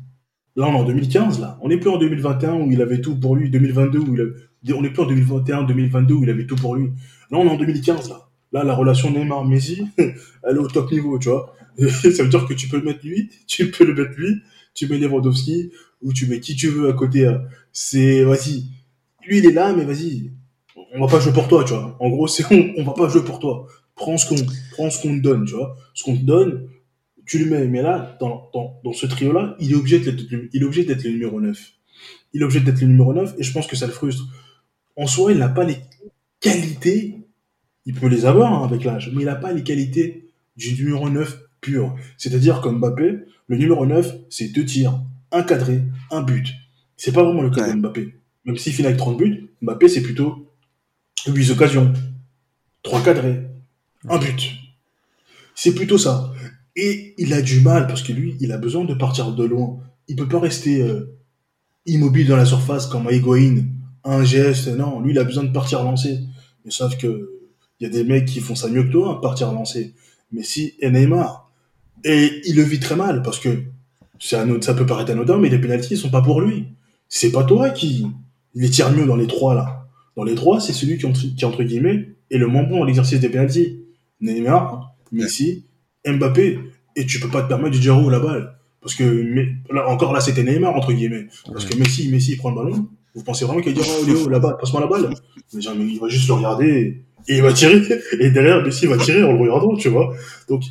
là, 0.56 0.66
on 0.68 0.74
est 0.74 0.80
en 0.80 0.84
2015, 0.84 1.40
là. 1.40 1.58
On 1.62 1.68
n'est 1.68 1.78
plus 1.78 1.90
en 1.90 1.98
2021 1.98 2.54
où 2.54 2.70
il 2.70 2.82
avait 2.82 3.00
tout 3.00 3.18
pour 3.18 3.34
lui, 3.34 3.50
2022 3.50 3.98
où 3.98 4.14
il 4.14 4.20
avait... 4.20 4.78
on 4.78 4.82
n'est 4.82 4.90
plus 4.90 5.02
en 5.02 5.06
2021, 5.06 5.62
2022 5.64 6.14
où 6.14 6.22
il 6.22 6.30
avait 6.30 6.46
tout 6.46 6.56
pour 6.56 6.74
lui. 6.74 6.90
Là, 7.30 7.38
on 7.38 7.46
est 7.46 7.50
en 7.50 7.56
2015, 7.56 8.10
là. 8.10 8.28
Là, 8.52 8.64
la 8.64 8.74
relation 8.74 9.10
Neymar-Messi, 9.10 9.86
elle 9.98 10.56
est 10.56 10.58
au 10.58 10.68
top 10.68 10.90
niveau, 10.90 11.18
tu 11.18 11.28
vois. 11.28 11.54
ça 11.78 12.22
veut 12.22 12.28
dire 12.28 12.46
que 12.46 12.54
tu 12.54 12.68
peux 12.68 12.78
le 12.78 12.84
mettre 12.84 13.06
lui, 13.06 13.30
tu 13.46 13.70
peux 13.70 13.84
le 13.84 13.94
mettre 13.94 14.18
lui, 14.18 14.42
tu 14.74 14.88
mets 14.88 14.98
Lewandowski, 14.98 15.70
ou 16.02 16.12
tu 16.12 16.26
mets 16.26 16.40
qui 16.40 16.56
tu 16.56 16.68
veux 16.68 16.88
à 16.88 16.92
côté. 16.92 17.26
Hein. 17.26 17.42
C'est, 17.72 18.24
vas-y. 18.24 18.64
Lui, 19.26 19.38
il 19.38 19.46
est 19.46 19.52
là, 19.52 19.72
mais 19.74 19.84
vas-y. 19.84 20.32
On 20.94 21.00
va 21.00 21.06
pas 21.06 21.20
jouer 21.20 21.32
pour 21.32 21.48
toi, 21.48 21.64
tu 21.64 21.72
vois. 21.72 21.96
En 22.00 22.08
gros, 22.08 22.26
c'est, 22.26 22.44
on, 22.52 22.72
on 22.76 22.84
va 22.84 22.92
pas 22.92 23.08
jouer 23.08 23.24
pour 23.24 23.38
toi. 23.38 23.66
Prends 23.94 24.16
ce 24.16 24.28
qu'on, 24.28 24.36
prends 24.72 24.90
ce 24.90 25.02
qu'on 25.02 25.16
te 25.16 25.22
donne, 25.22 25.44
tu 25.44 25.54
vois. 25.54 25.76
Ce 25.94 26.04
qu'on 26.04 26.16
te 26.16 26.22
donne, 26.22 26.68
tu 27.26 27.38
le 27.38 27.46
mets. 27.46 27.66
Mais 27.66 27.82
là, 27.82 28.16
dans, 28.20 28.50
dans, 28.54 28.80
dans 28.84 28.92
ce 28.92 29.06
trio-là, 29.06 29.56
il 29.60 29.72
est 29.72 29.76
obligé 29.76 29.98
d'être, 29.98 30.22
il 30.52 30.62
est 30.62 30.64
obligé 30.64 30.84
d'être 30.84 31.04
le 31.04 31.10
numéro 31.10 31.40
9. 31.40 31.58
Il 32.34 32.42
est 32.42 32.44
obligé 32.44 32.60
d'être 32.60 32.80
le 32.80 32.88
numéro 32.88 33.12
9, 33.12 33.34
et 33.38 33.42
je 33.42 33.52
pense 33.52 33.66
que 33.66 33.76
ça 33.76 33.86
le 33.86 33.92
frustre. 33.92 34.24
En 34.96 35.06
soi, 35.06 35.32
il 35.32 35.38
n'a 35.38 35.48
pas 35.48 35.64
les 35.64 35.76
qualités 36.40 37.18
il 37.88 37.94
peut 37.94 38.06
les 38.06 38.26
avoir 38.26 38.52
hein, 38.52 38.64
avec 38.66 38.84
l'âge, 38.84 39.10
mais 39.14 39.22
il 39.22 39.24
n'a 39.24 39.34
pas 39.34 39.50
les 39.50 39.62
qualités 39.62 40.28
du 40.58 40.74
numéro 40.74 41.08
9 41.08 41.40
pur. 41.62 41.96
C'est-à-dire 42.18 42.60
comme 42.60 42.80
Mbappé, 42.80 43.20
le 43.46 43.56
numéro 43.56 43.86
9, 43.86 44.14
c'est 44.28 44.48
deux 44.48 44.66
tirs, 44.66 45.00
un 45.32 45.42
cadré, 45.42 45.80
un 46.10 46.20
but. 46.20 46.46
C'est 46.98 47.12
pas 47.12 47.22
vraiment 47.22 47.40
le 47.40 47.48
cas 47.48 47.66
de 47.66 47.78
Mbappé. 47.78 48.14
Même 48.44 48.58
s'il 48.58 48.74
finit 48.74 48.88
avec 48.88 48.98
30 48.98 49.16
buts, 49.16 49.48
Mbappé, 49.62 49.88
c'est 49.88 50.02
plutôt 50.02 50.47
8 51.32 51.50
occasions, 51.50 51.92
3 52.82 53.02
cadrés, 53.02 53.46
un 54.08 54.18
but. 54.18 54.50
C'est 55.54 55.74
plutôt 55.74 55.98
ça. 55.98 56.32
Et 56.76 57.14
il 57.18 57.32
a 57.32 57.42
du 57.42 57.60
mal, 57.60 57.86
parce 57.86 58.02
que 58.02 58.12
lui, 58.12 58.36
il 58.40 58.52
a 58.52 58.58
besoin 58.58 58.84
de 58.84 58.94
partir 58.94 59.32
de 59.32 59.44
loin. 59.44 59.80
Il 60.06 60.16
peut 60.16 60.28
pas 60.28 60.38
rester 60.38 60.80
euh, 60.80 61.18
immobile 61.86 62.28
dans 62.28 62.36
la 62.36 62.44
surface 62.44 62.86
comme 62.86 63.08
Higuain, 63.10 63.64
un 64.04 64.24
geste. 64.24 64.68
Non, 64.68 65.00
lui, 65.00 65.10
il 65.12 65.18
a 65.18 65.24
besoin 65.24 65.44
de 65.44 65.52
partir 65.52 65.82
lancer. 65.82 66.20
Mais 66.64 66.70
sauf 66.70 66.96
que 66.96 67.30
il 67.80 67.84
y 67.84 67.86
a 67.86 67.90
des 67.90 68.04
mecs 68.04 68.26
qui 68.26 68.40
font 68.40 68.54
ça 68.54 68.68
mieux 68.68 68.84
que 68.84 68.92
toi, 68.92 69.20
partir 69.20 69.52
lancer. 69.52 69.94
Mais 70.32 70.42
si 70.42 70.74
et 70.80 70.90
Neymar, 70.90 71.50
Et 72.04 72.40
il 72.44 72.56
le 72.56 72.62
vit 72.62 72.80
très 72.80 72.96
mal 72.96 73.22
parce 73.22 73.38
que 73.38 73.64
ça 74.20 74.74
peut 74.74 74.86
paraître 74.86 75.10
anodin, 75.10 75.38
mais 75.38 75.48
les 75.48 75.58
pénalties 75.58 75.94
ne 75.94 75.98
sont 75.98 76.10
pas 76.10 76.22
pour 76.22 76.40
lui. 76.40 76.66
C'est 77.08 77.32
pas 77.32 77.44
toi 77.44 77.70
qui 77.70 78.06
les 78.54 78.70
tire 78.70 78.92
mieux 78.92 79.06
dans 79.06 79.16
les 79.16 79.26
trois 79.26 79.54
là. 79.54 79.87
Dans 80.18 80.24
les 80.24 80.34
trois, 80.34 80.58
c'est 80.58 80.72
celui 80.72 80.98
qui, 80.98 81.36
qui 81.36 81.44
entre 81.44 81.62
guillemets 81.62 82.08
est 82.32 82.38
le 82.38 82.48
moins 82.48 82.64
bon 82.64 82.82
à 82.82 82.86
l'exercice 82.86 83.20
des 83.20 83.28
pénalties. 83.28 83.84
Neymar, 84.20 84.96
Messi, 85.12 85.66
Mbappé, 86.04 86.58
et 86.96 87.06
tu 87.06 87.20
peux 87.20 87.28
pas 87.28 87.42
te 87.42 87.46
permettre 87.46 87.76
de 87.76 87.80
dire 87.80 87.96
oh 87.96 88.10
la 88.10 88.18
balle. 88.18 88.58
Parce 88.80 88.96
que 88.96 89.04
là, 89.72 89.88
encore 89.88 90.12
là, 90.12 90.18
c'était 90.18 90.42
Neymar 90.42 90.74
entre 90.74 90.92
guillemets. 90.92 91.28
Parce 91.46 91.66
que 91.66 91.78
Messi, 91.78 92.08
Messi 92.08 92.32
il 92.32 92.36
prend 92.36 92.50
le 92.50 92.56
ballon. 92.56 92.88
Vous 93.14 93.22
pensez 93.22 93.44
vraiment 93.44 93.60
qu'il 93.60 93.72
va 93.72 93.80
dire 93.80 93.92
oh 93.96 94.04
Léo, 94.06 94.28
la 94.28 94.40
balle, 94.40 94.56
passe-moi 94.60 94.80
la 94.80 94.88
balle. 94.88 95.14
Mais 95.54 95.60
genre, 95.60 95.76
il 95.78 96.00
va 96.00 96.08
juste 96.08 96.26
le 96.26 96.34
regarder 96.34 97.04
et 97.28 97.36
il 97.36 97.42
va 97.42 97.52
tirer. 97.52 97.80
Et 98.18 98.32
derrière, 98.32 98.64
Messi 98.64 98.86
va 98.86 98.98
tirer 98.98 99.22
en 99.22 99.34
le 99.34 99.38
regardant, 99.38 99.76
tu 99.76 99.88
vois. 99.88 100.12
Donc 100.48 100.64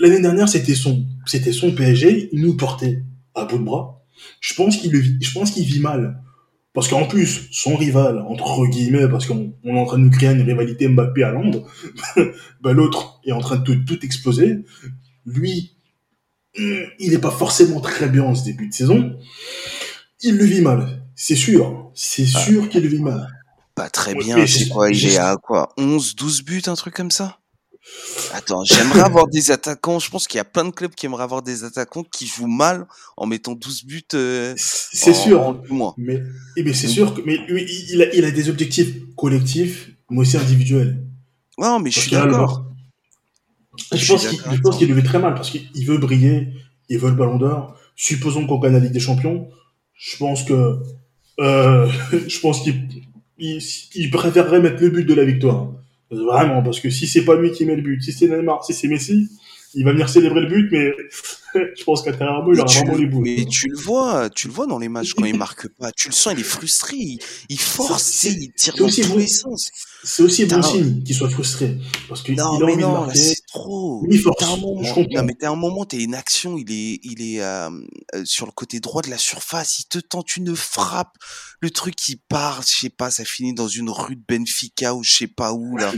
l'année 0.00 0.20
dernière, 0.20 0.50
c'était 0.50 0.74
son, 0.74 1.06
c'était 1.24 1.52
son 1.52 1.70
PSG. 1.70 2.28
Il 2.32 2.42
nous 2.42 2.58
portait 2.58 3.04
à 3.34 3.46
bout 3.46 3.56
de 3.56 3.64
bras. 3.64 4.04
Je 4.42 4.52
pense 4.52 4.76
qu'il 4.76 4.92
je 4.92 5.32
pense 5.32 5.52
qu'il 5.52 5.64
vit 5.64 5.80
mal. 5.80 6.20
Parce 6.76 6.88
qu'en 6.88 7.06
plus, 7.06 7.48
son 7.52 7.74
rival, 7.74 8.18
entre 8.28 8.66
guillemets, 8.66 9.08
parce 9.08 9.24
qu'on 9.24 9.54
est 9.64 9.72
en 9.72 9.86
train 9.86 9.96
de 9.96 10.04
nous 10.04 10.10
créer 10.10 10.28
une 10.28 10.42
rivalité 10.42 10.86
Mbappé 10.86 11.22
à 11.22 11.30
Londres, 11.30 11.66
ben 12.60 12.72
l'autre 12.74 13.18
est 13.24 13.32
en 13.32 13.40
train 13.40 13.56
de 13.56 13.74
tout, 13.74 14.04
exploser. 14.04 14.58
Lui, 15.24 15.74
il 16.54 17.12
n'est 17.12 17.18
pas 17.18 17.30
forcément 17.30 17.80
très 17.80 18.10
bien 18.10 18.24
en 18.24 18.34
ce 18.34 18.44
début 18.44 18.68
de 18.68 18.74
saison. 18.74 19.16
Il 20.20 20.36
le 20.36 20.44
vit 20.44 20.60
mal, 20.60 21.02
c'est 21.14 21.34
sûr. 21.34 21.90
C'est 21.94 22.26
ah. 22.34 22.40
sûr 22.40 22.68
qu'il 22.68 22.82
le 22.82 22.90
vit 22.90 23.00
mal. 23.00 23.26
Pas 23.74 23.88
très 23.88 24.14
bien, 24.14 24.46
c'est 24.46 24.68
quoi 24.68 24.90
Il 24.90 25.02
est 25.06 25.16
à 25.16 25.36
quoi 25.36 25.72
11, 25.78 26.14
12 26.14 26.42
buts, 26.44 26.62
un 26.66 26.74
truc 26.74 26.92
comme 26.92 27.10
ça? 27.10 27.38
Attends, 28.32 28.64
j'aimerais 28.64 29.00
avoir 29.04 29.28
des 29.28 29.50
attaquants. 29.50 29.98
Je 29.98 30.10
pense 30.10 30.26
qu'il 30.26 30.38
y 30.38 30.40
a 30.40 30.44
plein 30.44 30.64
de 30.64 30.70
clubs 30.70 30.94
qui 30.94 31.06
aimeraient 31.06 31.24
avoir 31.24 31.42
des 31.42 31.64
attaquants 31.64 32.04
qui 32.04 32.26
jouent 32.26 32.46
mal 32.46 32.86
en 33.16 33.26
mettant 33.26 33.54
12 33.54 33.84
buts. 33.84 34.02
Euh, 34.14 34.54
c'est 34.56 35.14
sûr. 35.14 35.62
mais, 35.96 36.22
eh 36.56 36.62
ben, 36.62 36.74
c'est 36.74 36.88
sûr 36.88 37.14
que, 37.14 37.22
mais 37.22 37.38
il 37.48 38.02
a, 38.02 38.14
il 38.14 38.24
a 38.24 38.30
des 38.30 38.48
objectifs 38.48 38.94
collectifs, 39.16 39.90
mais 40.10 40.20
aussi 40.20 40.36
individuels. 40.36 41.02
Non, 41.58 41.78
mais 41.78 41.90
je 41.90 42.00
suis 42.00 42.10
d'accord. 42.10 42.66
Je, 43.92 44.12
pense 44.12 44.26
qu'il, 44.26 44.38
je 44.38 44.60
pense 44.60 44.78
qu'il 44.78 44.88
le 44.88 44.94
fait 44.94 45.06
très 45.06 45.18
mal 45.18 45.34
parce 45.34 45.50
qu'il 45.50 45.86
veut 45.86 45.98
briller, 45.98 46.48
il 46.88 46.98
veut 46.98 47.10
le 47.10 47.16
ballon 47.16 47.36
d'or. 47.36 47.76
Supposons 47.94 48.46
qu'on 48.46 48.58
gagne 48.58 48.72
la 48.72 48.80
Ligue 48.80 48.92
des 48.92 49.00
Champions. 49.00 49.48
Je 49.94 50.16
pense 50.16 50.44
que, 50.44 50.78
euh, 51.40 51.88
je 52.28 52.40
pense 52.40 52.62
qu'il, 52.62 52.88
il 53.38 54.10
préférerait 54.10 54.60
mettre 54.60 54.82
le 54.82 54.90
but 54.90 55.04
de 55.04 55.14
la 55.14 55.24
victoire. 55.24 55.72
Vraiment, 56.10 56.62
parce 56.62 56.80
que 56.80 56.90
si 56.90 57.06
c'est 57.06 57.24
pas 57.24 57.34
lui 57.34 57.50
qui 57.50 57.64
met 57.64 57.76
le 57.76 57.82
but, 57.82 58.02
si 58.02 58.12
c'est 58.12 58.28
Neymar, 58.28 58.64
si 58.64 58.72
c'est 58.72 58.88
Messi, 58.88 59.28
il 59.74 59.84
va 59.84 59.92
venir 59.92 60.08
célébrer 60.08 60.40
le 60.42 60.46
but, 60.46 60.68
mais 60.70 60.92
je 61.78 61.84
pense 61.84 62.02
qu'intérieurement, 62.02 62.52
il 62.52 62.60
aura 62.60 62.72
vraiment 62.72 62.96
les 62.96 63.06
boules. 63.06 63.24
Mais 63.24 63.44
tu 63.46 63.68
le 63.68 63.78
vois, 63.78 64.30
tu 64.30 64.48
le 64.48 64.52
vois 64.52 64.66
dans 64.66 64.78
les 64.78 64.88
matchs 64.88 65.14
quand 65.14 65.24
il 65.24 65.36
marque 65.36 65.68
pas. 65.68 65.92
Tu 65.92 66.08
le 66.08 66.14
sens, 66.14 66.32
il 66.34 66.40
est 66.40 66.42
frustré, 66.42 66.96
il, 67.48 67.60
force, 67.60 68.24
il 68.24 68.52
tire 68.52 68.74
dans 68.76 68.88
tous 68.88 69.16
les 69.16 69.26
sens. 69.26 69.70
C'est 70.04 70.22
aussi 70.22 70.44
bon 70.46 70.62
signe 70.62 71.02
qu'il 71.02 71.14
soit 71.14 71.30
frustré. 71.30 71.78
Parce 72.08 72.22
qu'il 72.22 72.38
a 72.38 72.48
envie 72.48 72.76
non, 72.76 72.88
de 72.88 73.06
marquer. 73.06 73.18
c'est 73.18 73.46
trop. 73.46 74.04
Il 74.10 74.20
force. 74.20 74.42
Un 74.44 74.56
moment, 74.56 74.82
non, 74.82 75.22
mais 75.24 75.34
t'as 75.34 75.50
un 75.50 75.56
moment, 75.56 75.84
t'as 75.84 75.98
une 75.98 76.14
action, 76.14 76.56
il 76.56 76.70
est, 76.70 77.00
il 77.02 77.22
est 77.22 77.42
euh, 77.42 77.70
euh, 78.14 78.24
sur 78.24 78.46
le 78.46 78.52
côté 78.52 78.80
droit 78.80 79.02
de 79.02 79.10
la 79.10 79.18
surface, 79.18 79.80
il 79.80 79.86
te 79.86 79.98
tente 79.98 80.36
une 80.36 80.54
frappe, 80.54 81.16
le 81.60 81.70
truc 81.70 81.96
qui 81.96 82.16
part, 82.16 82.62
je 82.62 82.76
sais 82.82 82.90
pas, 82.90 83.10
ça 83.10 83.24
finit 83.24 83.54
dans 83.54 83.68
une 83.68 83.90
rue 83.90 84.16
de 84.16 84.22
Benfica 84.28 84.94
ou 84.94 85.02
je 85.02 85.12
sais 85.12 85.26
pas 85.26 85.52
où 85.52 85.76
là. 85.76 85.92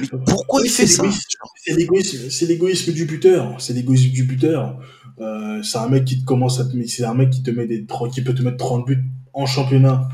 Mais 0.00 0.08
pourquoi 0.26 0.62
il 0.64 0.70
fait 0.70 0.86
ça 0.86 1.04
C'est 1.64 1.74
l'égoïsme, 1.74 2.30
c'est 2.30 2.46
l'égoïsme 2.46 2.92
du 2.92 3.04
buteur. 3.04 3.60
C'est 3.60 3.72
l'égoïsme 3.72 4.10
du 4.10 4.24
buteur. 4.24 4.78
Euh, 5.20 5.62
c'est 5.62 5.78
un 5.78 5.88
mec 5.88 6.04
qui 6.04 6.20
te 6.20 6.24
commence 6.24 6.60
à 6.60 6.64
te, 6.64 6.86
c'est 6.86 7.04
un 7.04 7.14
mec 7.14 7.30
qui 7.30 7.42
te 7.42 7.50
met 7.50 7.66
des, 7.66 7.86
qui 8.12 8.22
peut 8.22 8.34
te 8.34 8.42
mettre 8.42 8.56
30 8.56 8.86
buts 8.86 9.04
en 9.32 9.46
championnat 9.46 10.08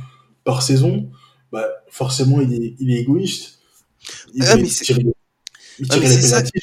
par 0.44 0.62
saison. 0.62 1.10
Bah, 1.52 1.66
forcément, 1.88 2.40
il 2.40 2.52
est, 2.52 2.76
il 2.78 2.90
est 2.90 3.00
égoïste. 3.00 3.58
Il, 4.34 4.42
ah, 4.44 4.56
tirer, 4.56 5.06
il 5.78 5.86
ah, 5.90 5.96
les 5.96 6.20
pénalties. 6.20 6.60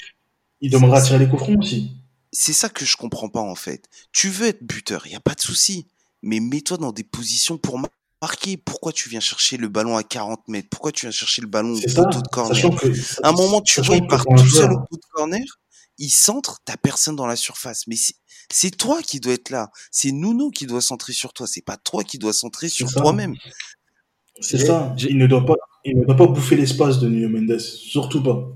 Il 0.62 0.72
demandera 0.72 1.02
tirer 1.02 1.20
les 1.20 1.28
coups 1.28 1.44
francs 1.44 1.60
aussi. 1.60 1.92
C'est 2.32 2.54
ça 2.54 2.70
que 2.70 2.86
je 2.86 2.98
comprends 2.98 3.30
pas, 3.30 3.42
en 3.42 3.56
fait. 3.56 3.90
Tu 4.12 4.30
veux 4.30 4.48
être 4.48 4.64
buteur, 4.64 5.08
il 5.08 5.14
y 5.14 5.16
a 5.16 5.20
pas 5.20 5.34
de 5.34 5.42
souci. 5.42 5.88
Mais 6.24 6.40
mets-toi 6.40 6.78
dans 6.78 6.92
des 6.92 7.04
positions 7.04 7.58
pour 7.58 7.80
marquer. 8.22 8.58
Pourquoi 8.58 8.92
tu 8.92 9.10
viens 9.10 9.20
chercher 9.20 9.58
le 9.58 9.68
ballon 9.68 9.98
à 9.98 10.04
40 10.04 10.48
mètres? 10.48 10.68
Pourquoi 10.70 10.92
tu 10.92 11.06
viens 11.06 11.12
chercher 11.12 11.42
le 11.42 11.48
ballon 11.48 11.74
au 11.74 11.80
poteau 11.80 12.22
de 12.22 12.28
corner? 12.28 12.66
À 13.24 13.30
un 13.30 13.32
moment, 13.34 13.62
tu 13.62 13.82
vois, 13.82 13.96
il 13.96 14.08
part 14.08 14.26
tout 14.26 14.50
seul 14.50 14.72
au 14.72 14.78
bout 14.78 14.98
de 14.98 15.06
corner, 15.12 15.46
il 15.98 16.10
centre, 16.10 16.60
t'as 16.66 16.78
personne 16.78 17.16
dans 17.16 17.26
la 17.26 17.36
surface. 17.36 17.88
Mais 17.88 17.96
c'est 18.50 18.76
toi 18.76 19.02
qui 19.02 19.20
dois 19.20 19.34
être 19.34 19.50
là. 19.50 19.70
C'est 19.92 20.12
Nuno 20.12 20.52
qui 20.52 20.66
doit 20.66 20.82
centrer 20.82 21.14
sur 21.14 21.34
toi. 21.34 21.48
C'est 21.48 21.64
pas 21.64 21.78
toi 21.78 22.04
qui 22.04 22.18
dois 22.18 22.34
centrer 22.34 22.70
sur 22.70 22.92
toi-même. 22.92 23.36
C'est 24.40 24.60
ça. 24.60 24.96
Il 25.00 25.18
ne 25.18 25.28
doit 25.28 25.46
pas, 25.46 25.56
il 25.84 25.98
ne 25.98 26.06
doit 26.06 26.16
pas 26.16 26.28
bouffer 26.28 26.56
l'espace 26.56 27.00
de 27.00 27.08
Nuno 27.08 27.30
Mendes. 27.30 27.60
Surtout 27.60 28.24
pas. 28.24 28.48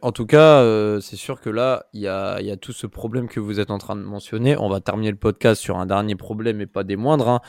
En 0.00 0.12
tout 0.12 0.26
cas, 0.26 0.60
euh, 0.60 1.00
c'est 1.00 1.16
sûr 1.16 1.40
que 1.40 1.50
là, 1.50 1.86
il 1.92 2.00
y 2.02 2.08
a, 2.08 2.40
y 2.40 2.52
a, 2.52 2.56
tout 2.56 2.72
ce 2.72 2.86
problème 2.86 3.28
que 3.28 3.40
vous 3.40 3.58
êtes 3.58 3.72
en 3.72 3.78
train 3.78 3.96
de 3.96 4.02
mentionner. 4.02 4.56
On 4.56 4.68
va 4.68 4.80
terminer 4.80 5.10
le 5.10 5.16
podcast 5.16 5.60
sur 5.60 5.76
un 5.76 5.86
dernier 5.86 6.14
problème 6.14 6.60
et 6.60 6.66
pas 6.66 6.84
des 6.84 6.94
moindres. 6.94 7.28
Hein. 7.28 7.40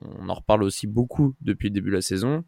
On 0.00 0.28
en 0.28 0.34
reparle 0.34 0.62
aussi 0.62 0.86
beaucoup 0.86 1.34
depuis 1.40 1.68
le 1.68 1.74
début 1.74 1.90
de 1.90 1.96
la 1.96 2.02
saison. 2.02 2.44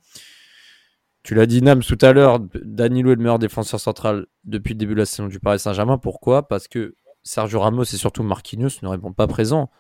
Tu 1.25 1.35
l'as 1.35 1.47
dit, 1.47 1.63
Nams, 1.63 1.83
tout 1.83 1.97
à 2.03 2.13
l'heure, 2.13 2.39
Danilo 2.39 3.11
est 3.11 3.15
le 3.15 3.23
meilleur 3.23 3.39
défenseur 3.39 3.81
central 3.81 4.27
depuis 4.45 4.75
le 4.75 4.79
début 4.79 4.93
de 4.93 4.99
la 4.99 5.07
saison 5.07 5.27
du 5.27 5.41
Paris 5.41 5.59
Saint-Germain. 5.59 5.97
Pourquoi? 5.97 6.47
Parce 6.47 6.69
que 6.69 6.95
Sergio 7.23 7.61
Ramos 7.61 7.85
et 7.85 7.97
surtout 7.97 8.23
Marquinhos 8.23 8.69
ne 8.83 8.89
répondent 8.89 9.17
pas 9.17 9.27
présents. 9.27 9.71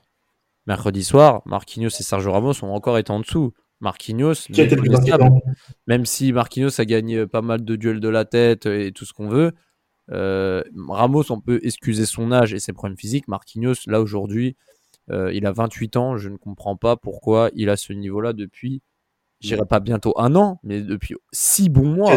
Mercredi 0.67 1.05
soir, 1.05 1.43
Marquinhos 1.45 1.89
et 1.89 2.03
Sergio 2.03 2.33
Ramos 2.33 2.55
ont 2.65 2.73
encore 2.73 2.97
été 2.97 3.13
en 3.13 3.21
dessous. 3.21 3.53
Marquinhos, 3.81 4.49
même 5.87 6.07
si 6.07 6.33
Marquinhos 6.33 6.81
a 6.81 6.85
gagné 6.87 7.27
pas 7.27 7.43
mal 7.43 7.63
de 7.63 7.77
duels 7.77 8.01
de 8.01 8.09
la 8.09 8.25
tête 8.25 8.65
et 8.65 8.93
tout 8.93 9.05
ce 9.05 9.13
qu'on 9.13 9.29
veut, 9.29 9.53
euh, 10.13 10.63
Ramos, 10.89 11.31
on 11.31 11.41
peut 11.41 11.61
excuser 11.63 12.07
son 12.07 12.33
âge 12.33 12.55
et 12.55 12.59
ses 12.59 12.73
problèmes 12.73 12.97
physiques. 12.97 13.29
Marquinhos, 13.29 13.75
là 13.87 14.01
aujourd'hui, 14.01 14.57
euh, 15.11 15.31
il 15.35 15.45
a 15.45 15.53
28 15.53 15.99
ans. 15.99 16.17
Je 16.17 16.31
ne 16.31 16.39
comprends 16.39 16.77
pas 16.77 16.97
pourquoi 16.97 17.51
il 17.55 17.69
a 17.69 17.77
ce 17.77 17.93
niveau-là 17.93 18.33
depuis, 18.33 18.81
j'irai 19.45 19.67
pas 19.67 19.81
bientôt 19.81 20.15
un 20.19 20.35
an, 20.35 20.59
mais 20.63 20.81
depuis 20.81 21.17
six 21.33 21.69
bons 21.69 21.89
mois, 21.89 22.17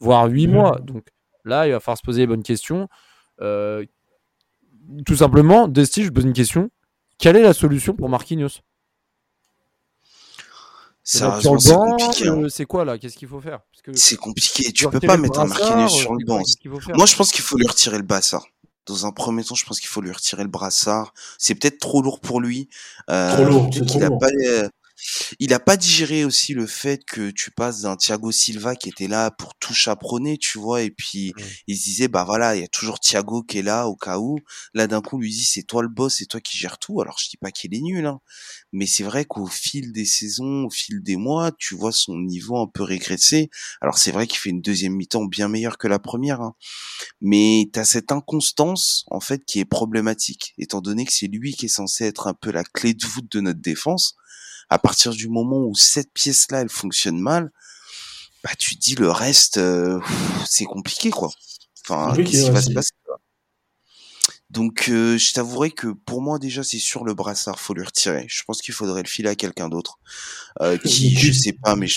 voire 0.00 0.26
huit 0.26 0.46
mois. 0.46 0.78
Donc 0.80 1.06
là, 1.44 1.66
il 1.66 1.72
va 1.72 1.80
falloir 1.80 1.98
se 1.98 2.02
poser 2.02 2.22
les 2.22 2.26
bonnes 2.26 2.42
questions. 2.42 2.88
Euh, 3.40 3.84
tout 5.06 5.16
simplement, 5.16 5.68
Desti, 5.68 6.04
je 6.04 6.10
pose 6.10 6.24
une 6.24 6.32
question. 6.32 6.70
Quelle 7.18 7.36
est 7.36 7.42
la 7.42 7.54
solution 7.54 7.94
pour 7.94 8.08
Marquinhos? 8.08 8.60
C'est 11.02 11.20
compliqué. 11.20 12.28
Hein. 12.28 12.46
C'est 12.48 12.64
quoi 12.64 12.84
là? 12.84 12.98
Qu'est-ce 12.98 13.16
qu'il 13.16 13.28
faut 13.28 13.40
faire? 13.40 13.60
C'est 13.92 14.16
compliqué. 14.16 14.72
Tu 14.72 14.88
peux 14.88 15.00
pas 15.00 15.16
mettre 15.18 15.40
un 15.40 15.46
Marquinhos 15.46 15.88
sur 15.88 16.14
le 16.14 16.24
banc. 16.24 16.40
Moi, 16.94 17.06
je 17.06 17.16
pense 17.16 17.30
qu'il 17.30 17.42
faut 17.42 17.58
lui 17.58 17.66
retirer 17.66 17.98
le 17.98 18.04
Bassard 18.04 18.46
dans 18.86 19.06
un 19.06 19.12
premier 19.12 19.44
temps, 19.44 19.54
je 19.54 19.64
pense 19.64 19.80
qu'il 19.80 19.88
faut 19.88 20.00
lui 20.00 20.12
retirer 20.12 20.42
le 20.42 20.48
brassard. 20.48 21.14
C'est 21.38 21.54
peut-être 21.54 21.78
trop 21.78 22.02
lourd 22.02 22.20
pour 22.20 22.40
lui. 22.40 22.68
Euh, 23.10 23.34
trop 23.34 23.44
lourd. 23.44 23.70
Trop 23.70 23.98
lourd. 23.98 24.18
Pas, 24.18 24.28
euh, 24.46 24.68
il 25.38 25.52
a 25.52 25.60
pas 25.60 25.76
digéré 25.76 26.24
aussi 26.24 26.54
le 26.54 26.66
fait 26.66 27.04
que 27.04 27.30
tu 27.30 27.50
passes 27.50 27.82
d'un 27.82 27.96
Thiago 27.96 28.32
Silva 28.32 28.76
qui 28.76 28.88
était 28.88 29.08
là 29.08 29.30
pour 29.30 29.54
tout 29.56 29.74
chaperonner, 29.74 30.38
tu 30.38 30.58
vois, 30.58 30.82
et 30.82 30.90
puis 30.90 31.32
mmh. 31.36 31.42
il 31.68 31.76
se 31.78 31.84
disait 31.84 32.08
bah 32.08 32.24
voilà, 32.24 32.56
il 32.56 32.60
y 32.62 32.64
a 32.64 32.68
toujours 32.68 33.00
Thiago 33.00 33.42
qui 33.42 33.58
est 33.58 33.62
là 33.62 33.86
au 33.86 33.96
cas 33.96 34.18
où. 34.18 34.38
Là 34.72 34.86
d'un 34.86 35.00
coup, 35.00 35.18
lui 35.18 35.30
dit 35.30 35.44
c'est 35.44 35.62
toi 35.62 35.82
le 35.82 35.88
boss, 35.88 36.16
c'est 36.18 36.26
toi 36.26 36.40
qui 36.40 36.56
gères 36.56 36.78
tout. 36.78 37.00
Alors 37.00 37.18
je 37.18 37.28
dis 37.28 37.36
pas 37.36 37.50
qu'il 37.50 37.74
est 37.74 37.80
nul, 37.80 38.06
hein, 38.06 38.20
mais 38.72 38.86
c'est 38.86 39.04
vrai 39.04 39.24
qu'au 39.24 39.46
fil 39.46 39.92
des 39.92 40.04
saisons, 40.04 40.64
au 40.64 40.70
fil 40.70 41.02
des 41.02 41.16
mois, 41.16 41.52
tu 41.58 41.74
vois 41.74 41.92
son 41.92 42.18
niveau 42.18 42.58
un 42.58 42.66
peu 42.66 42.82
régresser. 42.82 43.50
Alors 43.80 43.98
c'est 43.98 44.12
vrai 44.12 44.26
qu'il 44.26 44.38
fait 44.38 44.50
une 44.50 44.62
deuxième 44.62 44.94
mi-temps 44.94 45.24
bien 45.24 45.48
meilleure 45.48 45.78
que 45.78 45.88
la 45.88 45.98
première, 45.98 46.40
hein, 46.40 46.54
mais 47.20 47.68
t'as 47.72 47.84
cette 47.84 48.12
inconstance 48.12 49.04
en 49.08 49.20
fait 49.20 49.44
qui 49.44 49.60
est 49.60 49.64
problématique, 49.64 50.54
étant 50.58 50.80
donné 50.80 51.04
que 51.04 51.12
c'est 51.12 51.26
lui 51.26 51.54
qui 51.54 51.66
est 51.66 51.68
censé 51.68 52.04
être 52.04 52.26
un 52.26 52.34
peu 52.34 52.50
la 52.50 52.64
clé 52.64 52.94
de 52.94 53.06
voûte 53.06 53.30
de 53.30 53.40
notre 53.40 53.60
défense 53.60 54.16
à 54.70 54.78
partir 54.78 55.12
du 55.12 55.28
moment 55.28 55.64
où 55.64 55.74
cette 55.74 56.12
pièce-là, 56.12 56.60
elle 56.60 56.68
fonctionne 56.68 57.18
mal, 57.18 57.50
bah 58.42 58.50
tu 58.58 58.74
dis 58.76 58.94
le 58.94 59.10
reste, 59.10 59.56
euh, 59.58 60.00
c'est 60.46 60.64
compliqué 60.64 61.10
quoi. 61.10 61.30
Enfin, 61.86 62.14
qu'est-ce 62.14 62.44
qui 62.44 62.50
va 62.50 62.62
se 62.62 62.70
passer 62.72 62.92
Donc, 64.50 64.88
euh, 64.88 65.18
je 65.18 65.32
t'avouerai 65.32 65.70
que 65.70 65.88
pour 65.88 66.22
moi 66.22 66.38
déjà, 66.38 66.62
c'est 66.62 66.78
sur 66.78 67.04
le 67.04 67.14
brassard, 67.14 67.58
faut 67.58 67.74
lui 67.74 67.84
retirer. 67.84 68.26
Je 68.28 68.42
pense 68.46 68.62
qu'il 68.62 68.74
faudrait 68.74 69.02
le 69.02 69.08
filer 69.08 69.28
à 69.28 69.34
quelqu'un 69.34 69.68
d'autre, 69.68 69.98
euh, 70.60 70.76
qui, 70.84 71.14
je 71.16 71.32
sais 71.32 71.52
pas, 71.52 71.76
mais 71.76 71.88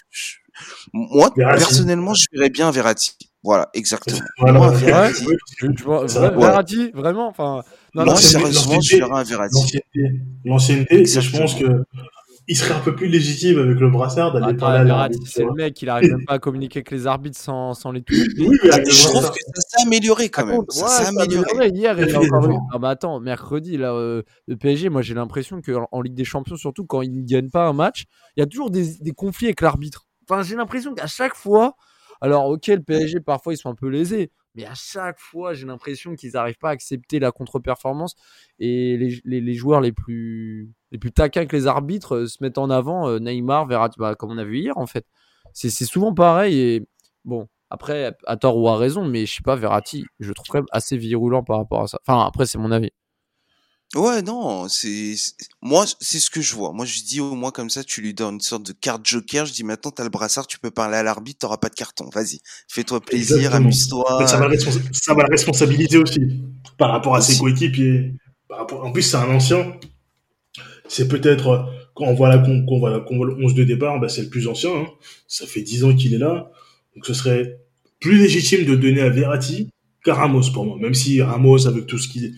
moi 0.94 1.34
personnellement, 1.34 2.14
je 2.14 2.26
verrais 2.34 2.50
bien 2.50 2.72
Verratti. 2.72 3.18
Voilà, 3.44 3.70
exactement. 3.74 4.20
Moi, 4.40 4.72
Verratti, 4.72 5.24
Verratti, 5.86 6.92
vraiment, 6.92 7.30
enfin, 7.30 7.64
non, 7.94 8.04
non, 8.04 8.16
sérieusement, 8.18 8.82
je 8.82 8.98
verrais 8.98 9.20
un 9.20 9.24
Verratti. 9.24 9.80
L'ancienneté, 10.44 11.06
je 11.06 11.38
pense 11.38 11.56
que 11.56 11.86
il 12.48 12.56
serait 12.58 12.74
un 12.76 12.80
peu 12.80 12.96
plus 12.96 13.08
légitime 13.08 13.60
avec 13.60 13.78
le 13.80 13.90
brassard 13.90 14.32
d'aller 14.34 14.56
parler 14.58 14.90
à 14.90 15.10
c'est 15.26 15.44
le 15.44 15.52
mec, 15.54 15.82
il 15.82 15.90
arrive 15.90 16.12
même 16.12 16.26
pas 16.26 16.34
à 16.34 16.40
communiquer 16.40 16.80
avec 16.80 16.92
les 16.92 17.06
arbitres 17.08 17.38
sans, 17.38 17.74
sans 17.74 17.92
les 17.92 18.02
toucher. 18.02 18.24
Oui, 18.40 18.58
mais 18.64 18.72
avec 18.74 18.86
le 18.88 18.92
Je 18.94 19.02
trouve 19.04 19.14
brassard. 19.14 19.32
que 19.34 19.40
ça 19.56 19.62
s'est 19.80 19.86
amélioré 19.88 20.30
quand 20.30 20.46
même. 20.46 20.62
Ça 20.70 20.88
s'est 20.88 21.06
amélioré. 21.08 21.46
amélioré. 21.52 21.70
Hier, 21.78 22.00
Il 22.00 22.16
a 22.16 22.20
encore. 22.20 22.68
Ah 22.74 22.78
bah 22.80 22.90
attends, 22.90 23.20
mercredi, 23.20 23.78
là, 23.78 23.94
euh, 23.94 24.24
le 24.48 24.56
PSG, 24.56 24.90
moi 24.90 25.02
j'ai 25.02 25.14
l'impression 25.14 25.62
qu'en 25.62 25.88
en 25.92 26.02
Ligue 26.02 26.14
des 26.16 26.26
Champions, 26.26 26.56
surtout 26.56 26.86
quand 26.86 27.02
ils 27.02 27.12
ne 27.14 27.26
gagnent 27.26 27.50
pas 27.50 27.68
un 27.68 27.74
match, 27.74 28.06
il 28.36 28.40
y 28.40 28.44
a 28.44 28.46
toujours 28.46 28.72
des, 28.72 28.96
des 29.02 29.12
conflits 29.12 29.48
avec 29.48 29.62
l'arbitre. 29.62 30.06
Enfin, 30.30 30.42
j'ai 30.44 30.56
l'impression 30.56 30.94
qu'à 30.94 31.08
chaque 31.08 31.36
fois, 31.36 31.76
alors 32.22 32.48
ok, 32.48 32.68
le 32.68 32.82
PSG, 32.82 33.20
parfois 33.20 33.54
ils 33.54 33.58
sont 33.58 33.70
un 33.70 33.76
peu 33.76 33.88
lésés, 33.90 34.32
mais 34.56 34.66
à 34.66 34.74
chaque 34.74 35.20
fois, 35.20 35.54
j'ai 35.54 35.66
l'impression 35.68 36.16
qu'ils 36.16 36.32
n'arrivent 36.34 36.58
pas 36.58 36.70
à 36.70 36.72
accepter 36.72 37.20
la 37.20 37.32
contre-performance 37.32 38.16
et 38.60 38.98
les, 38.98 39.22
les- 39.24 39.42
les 39.42 39.54
joueurs 39.54 39.82
les 39.82 39.92
plus, 39.92 40.70
les 40.91 40.97
plus 40.97 41.12
taquins 41.12 41.45
que 41.45 41.56
les 41.56 41.67
arbitres 41.67 42.15
euh, 42.15 42.28
se 42.28 42.38
mettent 42.41 42.58
en 42.58 42.69
avant. 42.69 43.08
euh, 43.10 43.19
Neymar, 43.19 43.65
Verratti, 43.67 43.97
bah, 44.00 44.15
comme 44.15 44.32
on 44.32 44.38
a 44.38 44.43
vu 44.43 44.60
hier 44.60 44.78
en 44.78 44.88
fait. 44.88 45.06
C'est 45.54 45.69
c'est 45.69 45.86
souvent 45.86 46.13
pareil 46.13 46.60
et 46.60 46.88
bon. 47.26 47.47
Après, 47.69 48.15
à 48.26 48.38
tort 48.38 48.58
ou 48.58 48.69
à 48.69 48.78
raison, 48.78 49.04
mais 49.04 49.26
je 49.26 49.36
sais 49.36 49.43
pas, 49.43 49.58
Verratti, 49.58 50.06
je 50.21 50.30
le 50.30 50.34
trouve 50.34 50.47
quand 50.47 50.60
même 50.60 50.67
assez 50.71 50.95
virulent 50.95 51.43
par 51.43 51.58
rapport 51.58 51.82
à 51.82 51.88
ça. 51.88 52.00
Enfin, 52.08 52.26
après, 52.26 52.45
c'est 52.45 52.58
mon 52.58 52.71
avis. 52.71 52.91
Ouais, 53.95 54.21
non, 54.21 54.67
c'est 54.67 55.15
moi 55.62 55.86
c'est 56.02 56.19
ce 56.19 56.30
que 56.30 56.41
je 56.41 56.54
vois. 56.56 56.73
Moi 56.73 56.86
je 56.86 57.02
dis 57.04 57.21
au 57.21 57.36
moins 57.36 57.52
comme 57.52 57.69
ça, 57.69 57.86
tu 57.86 58.02
lui 58.02 58.13
donnes 58.13 58.36
une 58.36 58.41
sorte 58.41 58.63
de 58.63 58.73
carte 58.73 59.06
joker. 59.06 59.45
Je 59.45 59.54
dis 59.54 59.63
maintenant 59.63 59.91
t'as 59.91 60.04
le 60.04 60.10
brassard, 60.10 60.45
tu 60.45 60.60
peux 60.60 60.71
parler 60.71 60.97
à 60.97 61.04
l'arbitre, 61.04 61.39
t'auras 61.39 61.56
pas 61.58 61.69
de 61.69 61.76
carton. 61.76 62.10
Vas-y, 62.13 62.41
fais-toi 62.67 63.00
plaisir, 63.00 63.56
amuse-toi. 63.56 64.28
Ça 64.28 64.38
va, 64.38 64.50
le 64.50 64.56
responsa- 64.58 64.82
ça 64.91 65.13
va 65.13 65.23
le 65.23 65.32
responsabiliser 65.32 65.97
aussi 65.97 66.19
par 66.78 66.91
rapport 66.91 67.15
à 67.15 67.21
ses 67.21 67.38
coéquipiers. 67.38 68.13
Par 68.50 68.60
rapport... 68.60 68.84
En 68.84 68.91
plus, 68.91 69.04
c'est 69.04 69.17
un 69.17 69.34
ancien. 69.34 69.78
C'est 70.88 71.08
peut-être, 71.08 71.47
euh, 71.50 71.60
quand 71.93 72.06
on 72.06 72.13
voit, 72.13 72.30
la, 72.30 72.38
qu'on 72.39 72.65
qu'on 72.65 72.80
voit, 72.80 73.00
voit 73.00 73.26
le 73.28 73.36
11 73.43 73.54
de 73.56 73.63
départ, 73.63 74.00
bah, 74.00 74.10
c'est 74.10 74.21
le 74.23 74.30
plus 74.30 74.47
ancien. 74.47 74.71
hein. 74.76 74.86
Ça 75.28 75.45
fait 75.45 75.62
10 75.62 75.84
ans 75.86 75.93
qu'il 75.95 76.13
est 76.13 76.17
là. 76.19 76.50
Donc 76.95 77.06
ce 77.06 77.13
serait 77.13 77.60
plus 78.00 78.17
légitime 78.17 78.65
de 78.65 78.76
donner 78.76 79.02
à 79.02 79.10
Verratti 79.10 79.69
qu'à 80.04 80.13
Ramos 80.13 80.52
pour 80.54 80.65
moi. 80.65 80.78
Même 80.80 80.93
si 80.93 81.21
Ramos, 81.21 81.67
avec 81.67 81.88
tout 81.88 81.97
ce 81.97 82.08
qu'il 82.08 82.34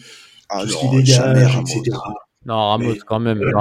Ah 0.49 0.62
tout 0.63 0.69
ce 0.69 0.73
non, 0.73 0.79
qu'il 0.79 1.03
dégage, 1.03 1.57
etc. 1.57 1.81
Non, 2.45 2.55
Ramos, 2.69 2.89
Mais- 2.93 2.97
quand 3.05 3.19
même. 3.19 3.41
Euh, 3.41 3.51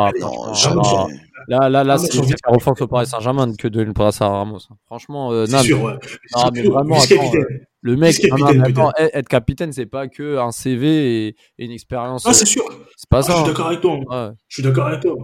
Non. 0.75 1.09
Là, 1.49 1.69
là, 1.69 1.83
là, 1.85 1.99
c'est 1.99 2.13
faire 2.13 2.53
offense 2.53 2.81
au 2.83 2.87
Paris 2.89 3.07
Saint-Germain 3.07 3.53
que 3.57 3.69
de 3.69 3.73
donner 3.75 3.87
le 3.87 3.93
brassard 3.93 4.33
à 4.33 4.39
Ramos. 4.39 4.59
Franchement, 4.87 5.33
euh, 5.33 5.47
non, 5.47 5.59
C'est 5.59 5.65
sûr, 5.67 5.83
ouais. 5.83 5.95
non, 6.37 6.51
mais 6.53 6.63
vraiment, 6.63 6.97
attends. 7.01 7.33
Le 7.81 7.97
mec, 7.97 8.17
non, 8.31 8.53
non, 8.75 8.91
être 8.99 9.29
capitaine, 9.29 9.73
c'est 9.73 9.87
pas 9.87 10.09
que 10.09 10.37
un 10.39 10.51
CV 10.51 11.27
et, 11.29 11.37
et 11.59 11.65
une 11.65 11.71
expérience. 11.71 12.25
Ah, 12.27 12.33
c'est 12.33 12.45
sûr. 12.45 12.65
c'est 12.97 13.09
pas 13.09 13.19
Ah, 13.19 13.21
je 13.23 13.27
ça. 13.27 13.33
suis 13.35 13.43
hein. 13.43 13.47
d'accord 13.47 13.67
avec 13.69 13.81
toi. 13.81 13.95
Ouais. 13.99 14.35
Je 14.49 14.55
suis 14.55 14.63
d'accord 14.63 14.87
avec 14.89 15.01
toi. 15.01 15.17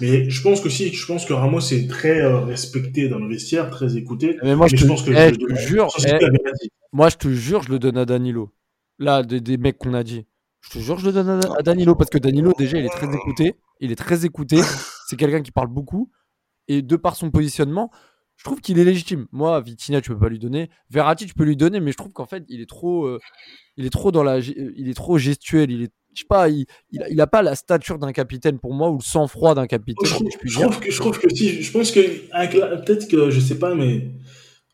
Mais 0.00 0.28
je 0.28 0.42
pense 0.42 0.60
que 0.60 0.68
si, 0.68 0.92
je 0.92 1.06
pense 1.06 1.24
que 1.24 1.32
Ramos 1.32 1.60
est 1.60 1.88
très 1.88 2.20
euh, 2.20 2.40
respecté 2.40 3.08
dans 3.08 3.18
le 3.18 3.28
vestiaire, 3.28 3.70
très 3.70 3.96
écouté. 3.96 4.36
Mais 4.42 4.56
moi, 4.56 4.66
je 4.66 4.74
te, 4.74 4.80
je 4.80 4.86
pense 4.86 5.02
que 5.02 5.12
eh, 5.12 5.32
je 5.34 5.38
te 5.38 5.54
jure, 5.54 5.88
eh, 6.06 6.18
moi, 6.92 7.08
je 7.10 7.16
te 7.16 7.28
jure, 7.28 7.62
je 7.62 7.70
le 7.70 7.78
donne 7.78 7.96
à 7.98 8.04
Danilo. 8.04 8.50
Là, 8.98 9.22
des, 9.22 9.40
des 9.40 9.56
mecs 9.56 9.78
qu'on 9.78 9.94
a 9.94 10.02
dit. 10.02 10.26
Je 10.62 10.70
te 10.70 10.78
jure, 10.80 10.98
je 10.98 11.06
le 11.06 11.12
donne 11.12 11.28
à, 11.28 11.40
à 11.58 11.62
Danilo 11.62 11.94
parce 11.94 12.10
que 12.10 12.18
Danilo, 12.18 12.52
déjà, 12.58 12.78
il 12.78 12.86
est 12.86 12.90
très 12.90 13.12
écouté. 13.14 13.54
Il 13.80 13.92
est 13.92 13.96
très 13.96 14.24
écouté. 14.24 14.58
C'est 15.08 15.16
quelqu'un 15.16 15.42
qui 15.42 15.52
parle 15.52 15.68
beaucoup. 15.68 16.10
Et 16.66 16.82
de 16.82 16.96
par 16.96 17.14
son 17.14 17.30
positionnement, 17.30 17.90
je 18.36 18.44
trouve 18.44 18.60
qu'il 18.60 18.78
est 18.78 18.84
légitime. 18.84 19.26
Moi, 19.32 19.60
Vitinha, 19.60 20.00
tu 20.00 20.10
peux 20.10 20.18
pas 20.18 20.28
lui 20.28 20.38
donner. 20.38 20.68
Verratti, 20.90 21.26
tu 21.26 21.34
peux 21.34 21.44
lui 21.44 21.56
donner, 21.56 21.80
mais 21.80 21.92
je 21.92 21.96
trouve 21.96 22.12
qu'en 22.12 22.26
fait, 22.26 22.44
il 22.48 22.60
est 22.60 22.68
trop, 22.68 23.04
euh, 23.06 23.18
il 23.76 23.86
est 23.86 23.90
trop 23.90 24.12
dans 24.12 24.22
la, 24.22 24.40
ge- 24.40 24.54
il 24.76 24.88
est 24.88 24.94
trop 24.94 25.18
gestuel. 25.18 25.70
Il 25.70 25.82
est, 25.84 25.92
je 26.14 26.20
sais 26.20 26.26
pas, 26.28 26.48
il, 26.48 26.66
il, 26.90 27.02
a, 27.02 27.08
il 27.08 27.20
a 27.20 27.26
pas 27.26 27.42
la 27.42 27.54
stature 27.54 27.98
d'un 27.98 28.12
capitaine 28.12 28.58
pour 28.58 28.74
moi 28.74 28.90
ou 28.90 28.98
le 28.98 29.02
sang-froid 29.04 29.54
d'un 29.54 29.66
capitaine. 29.66 30.06
Je 30.06 30.14
trouve, 30.14 30.28
je 30.30 30.48
je 30.48 30.78
que, 30.80 30.90
je 30.90 31.00
trouve 31.00 31.18
que 31.18 31.34
si, 31.34 31.62
je 31.62 31.70
pense 31.72 31.90
que, 31.90 32.00
peut-être 32.84 33.08
que, 33.08 33.30
je 33.30 33.40
sais 33.40 33.58
pas, 33.58 33.74
mais, 33.74 34.10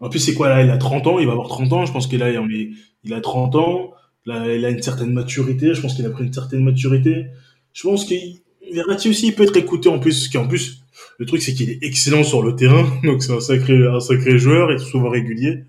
en 0.00 0.08
plus, 0.08 0.18
c'est 0.18 0.34
quoi, 0.34 0.48
là, 0.48 0.62
il 0.62 0.70
a 0.70 0.78
30 0.78 1.06
ans, 1.06 1.18
il 1.18 1.26
va 1.26 1.32
avoir 1.32 1.48
30 1.48 1.72
ans, 1.72 1.86
je 1.86 1.92
pense 1.92 2.06
qu'il 2.06 2.22
a, 2.22 2.30
il 2.30 3.14
a 3.14 3.20
30 3.20 3.54
ans, 3.56 3.92
là, 4.26 4.54
il 4.54 4.64
a 4.64 4.70
une 4.70 4.82
certaine 4.82 5.12
maturité, 5.12 5.74
je 5.74 5.80
pense 5.80 5.94
qu'il 5.94 6.06
a 6.06 6.10
pris 6.10 6.24
une 6.24 6.32
certaine 6.32 6.62
maturité. 6.64 7.26
Je 7.72 7.82
pense 7.82 8.04
qu'il, 8.04 8.40
Verratti 8.72 9.08
aussi, 9.08 9.28
il 9.28 9.34
peut 9.34 9.44
être 9.44 9.56
écouté 9.56 9.88
en 9.88 9.98
plus, 9.98 10.28
qui 10.28 10.38
en 10.38 10.46
plus, 10.48 10.79
le 11.18 11.26
truc, 11.26 11.42
c'est 11.42 11.52
qu'il 11.52 11.70
est 11.70 11.78
excellent 11.82 12.24
sur 12.24 12.42
le 12.42 12.56
terrain, 12.56 12.86
donc 13.04 13.22
c'est 13.22 13.32
un 13.32 13.40
sacré, 13.40 13.86
un 13.86 14.00
sacré 14.00 14.38
joueur, 14.38 14.72
et 14.72 14.78
souvent 14.78 15.10
régulier. 15.10 15.64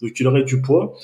Donc 0.00 0.12
il 0.20 0.26
aurait 0.26 0.44
du 0.44 0.60
poids. 0.60 0.94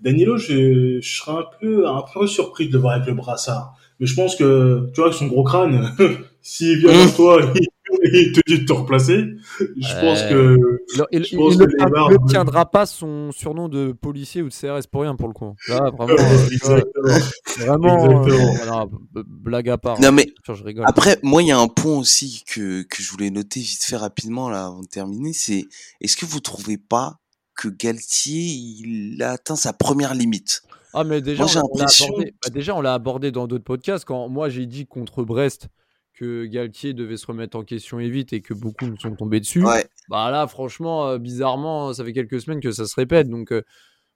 Danilo, 0.00 0.36
je, 0.36 1.00
je 1.00 1.16
serais 1.16 1.38
un 1.38 1.44
peu, 1.60 1.88
un 1.88 2.04
peu 2.12 2.26
surpris 2.26 2.68
de 2.68 2.74
le 2.74 2.78
voir 2.78 2.94
avec 2.94 3.06
le 3.06 3.14
brassard. 3.14 3.76
Mais 4.00 4.06
je 4.06 4.14
pense 4.14 4.36
que, 4.36 4.90
tu 4.92 4.96
vois, 4.96 5.06
avec 5.06 5.18
son 5.18 5.26
gros 5.26 5.44
crâne, 5.44 5.92
s'il 6.42 6.78
vient 6.78 6.92
vers 6.92 7.14
toi, 7.14 7.52
il, 7.54 7.66
il 8.12 8.32
te 8.32 8.40
dit 8.46 8.60
de 8.60 8.64
te 8.66 8.72
replacer. 8.72 9.24
Je 9.58 10.00
pense 10.00 10.22
que, 10.22 10.56
Je 10.92 11.36
pense 11.36 11.56
que 11.56 11.62
ne 11.62 12.12
ne 12.12 12.28
tiendra 12.28 12.70
pas 12.70 12.84
son 12.84 13.32
surnom 13.32 13.68
de 13.68 13.92
policier 13.92 14.42
ou 14.42 14.48
de 14.48 14.54
CRS 14.54 14.86
pour 14.90 15.02
rien 15.02 15.16
pour 15.16 15.28
le 15.28 15.32
coup. 15.32 15.54
Là, 15.68 15.90
vraiment, 15.96 16.12
euh, 16.12 16.46
exactement. 16.50 17.18
vraiment 17.58 18.04
euh, 18.04 18.52
Exactement. 18.52 18.90
blague 19.14 19.70
à 19.70 19.78
part. 19.78 20.00
Non, 20.00 20.12
mais 20.12 20.26
Sûr, 20.44 20.54
je 20.54 20.64
rigole. 20.64 20.84
Après, 20.86 21.18
moi, 21.22 21.42
il 21.42 21.48
y 21.48 21.52
a 21.52 21.58
un 21.58 21.68
point 21.68 21.96
aussi 21.96 22.42
que, 22.46 22.82
que 22.82 23.02
je 23.02 23.10
voulais 23.10 23.30
noter 23.30 23.60
vite 23.60 23.82
fait 23.82 23.96
rapidement 23.96 24.50
là 24.50 24.66
avant 24.66 24.82
de 24.82 24.86
terminer, 24.86 25.32
c'est 25.32 25.64
est-ce 26.02 26.16
que 26.16 26.26
vous 26.26 26.40
trouvez 26.40 26.76
pas 26.76 27.20
que 27.56 27.68
Galtier 27.68 28.42
il 28.42 29.22
a 29.22 29.32
atteint 29.32 29.56
sa 29.56 29.72
première 29.72 30.14
limite? 30.14 30.62
Ah, 30.92 31.04
mais 31.04 31.22
déjà, 31.22 31.44
Moi, 31.44 31.52
j'ai 31.52 31.58
on, 31.58 31.62
on 31.62 31.78
l'a 31.78 31.80
l'impression 31.80 32.06
abordé, 32.06 32.34
bah, 32.42 32.50
déjà, 32.50 32.76
on 32.76 32.80
l'a 32.82 32.94
abordé 32.94 33.32
dans 33.32 33.46
d'autres 33.46 33.64
podcasts. 33.64 34.04
Quand 34.04 34.28
moi, 34.28 34.48
j'ai 34.50 34.66
dit 34.66 34.86
contre 34.86 35.24
Brest 35.24 35.68
que 36.14 36.44
Galtier 36.46 36.92
devait 36.94 37.16
se 37.16 37.26
remettre 37.26 37.56
en 37.56 37.64
question 37.64 37.98
et 38.00 38.08
vite 38.08 38.32
et 38.32 38.40
que 38.40 38.54
beaucoup 38.54 38.86
nous 38.86 38.98
sont 38.98 39.14
tombés 39.16 39.40
dessus. 39.40 39.64
Ouais. 39.64 39.86
Bah 40.08 40.30
là, 40.30 40.46
franchement, 40.46 41.08
euh, 41.08 41.18
bizarrement, 41.18 41.92
ça 41.92 42.04
fait 42.04 42.12
quelques 42.12 42.40
semaines 42.40 42.60
que 42.60 42.70
ça 42.72 42.86
se 42.86 42.94
répète. 42.94 43.28
Donc, 43.28 43.52
euh, 43.52 43.62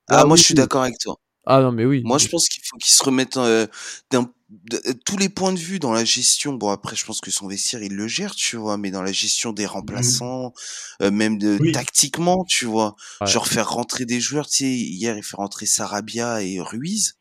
Ah, 0.08 0.24
moi, 0.24 0.36
je 0.36 0.42
suis 0.42 0.54
d'accord 0.54 0.82
avec 0.82 0.98
toi. 0.98 1.16
Ah 1.46 1.60
non, 1.60 1.72
mais 1.72 1.84
oui. 1.86 2.02
Moi, 2.04 2.18
je 2.18 2.28
pense 2.28 2.48
qu'il 2.48 2.62
faut 2.64 2.76
qu'il 2.76 2.92
se 2.94 3.02
remette 3.02 3.36
euh, 3.38 3.66
d'un 4.10 4.30
de- 4.50 4.80
euh, 4.86 4.94
tous 5.04 5.16
les 5.18 5.28
points 5.28 5.52
de 5.52 5.58
vue 5.58 5.78
dans 5.78 5.92
la 5.92 6.04
gestion. 6.04 6.52
Bon, 6.54 6.68
après, 6.70 6.94
je 6.96 7.04
pense 7.04 7.20
que 7.20 7.30
son 7.30 7.48
vestiaire, 7.48 7.82
il 7.82 7.94
le 7.94 8.06
gère, 8.06 8.34
tu 8.34 8.56
vois, 8.56 8.76
mais 8.78 8.90
dans 8.90 9.02
la 9.02 9.12
gestion 9.12 9.52
des 9.52 9.66
remplaçants, 9.66 10.52
euh, 11.02 11.10
même 11.10 11.36
de 11.38 11.58
Oui. 11.60 11.72
tactiquement, 11.72 12.44
tu 12.48 12.64
vois, 12.64 12.94
Ouais. 13.20 13.26
genre 13.26 13.46
faire 13.48 13.68
rentrer 13.70 14.04
des 14.06 14.20
joueurs. 14.20 14.46
Tu 14.46 14.56
sais, 14.58 14.70
hier, 14.70 15.16
il 15.16 15.22
fait 15.22 15.36
rentrer 15.36 15.66
Sarabia 15.66 16.42
et 16.42 16.60
Ruiz. 16.60 17.17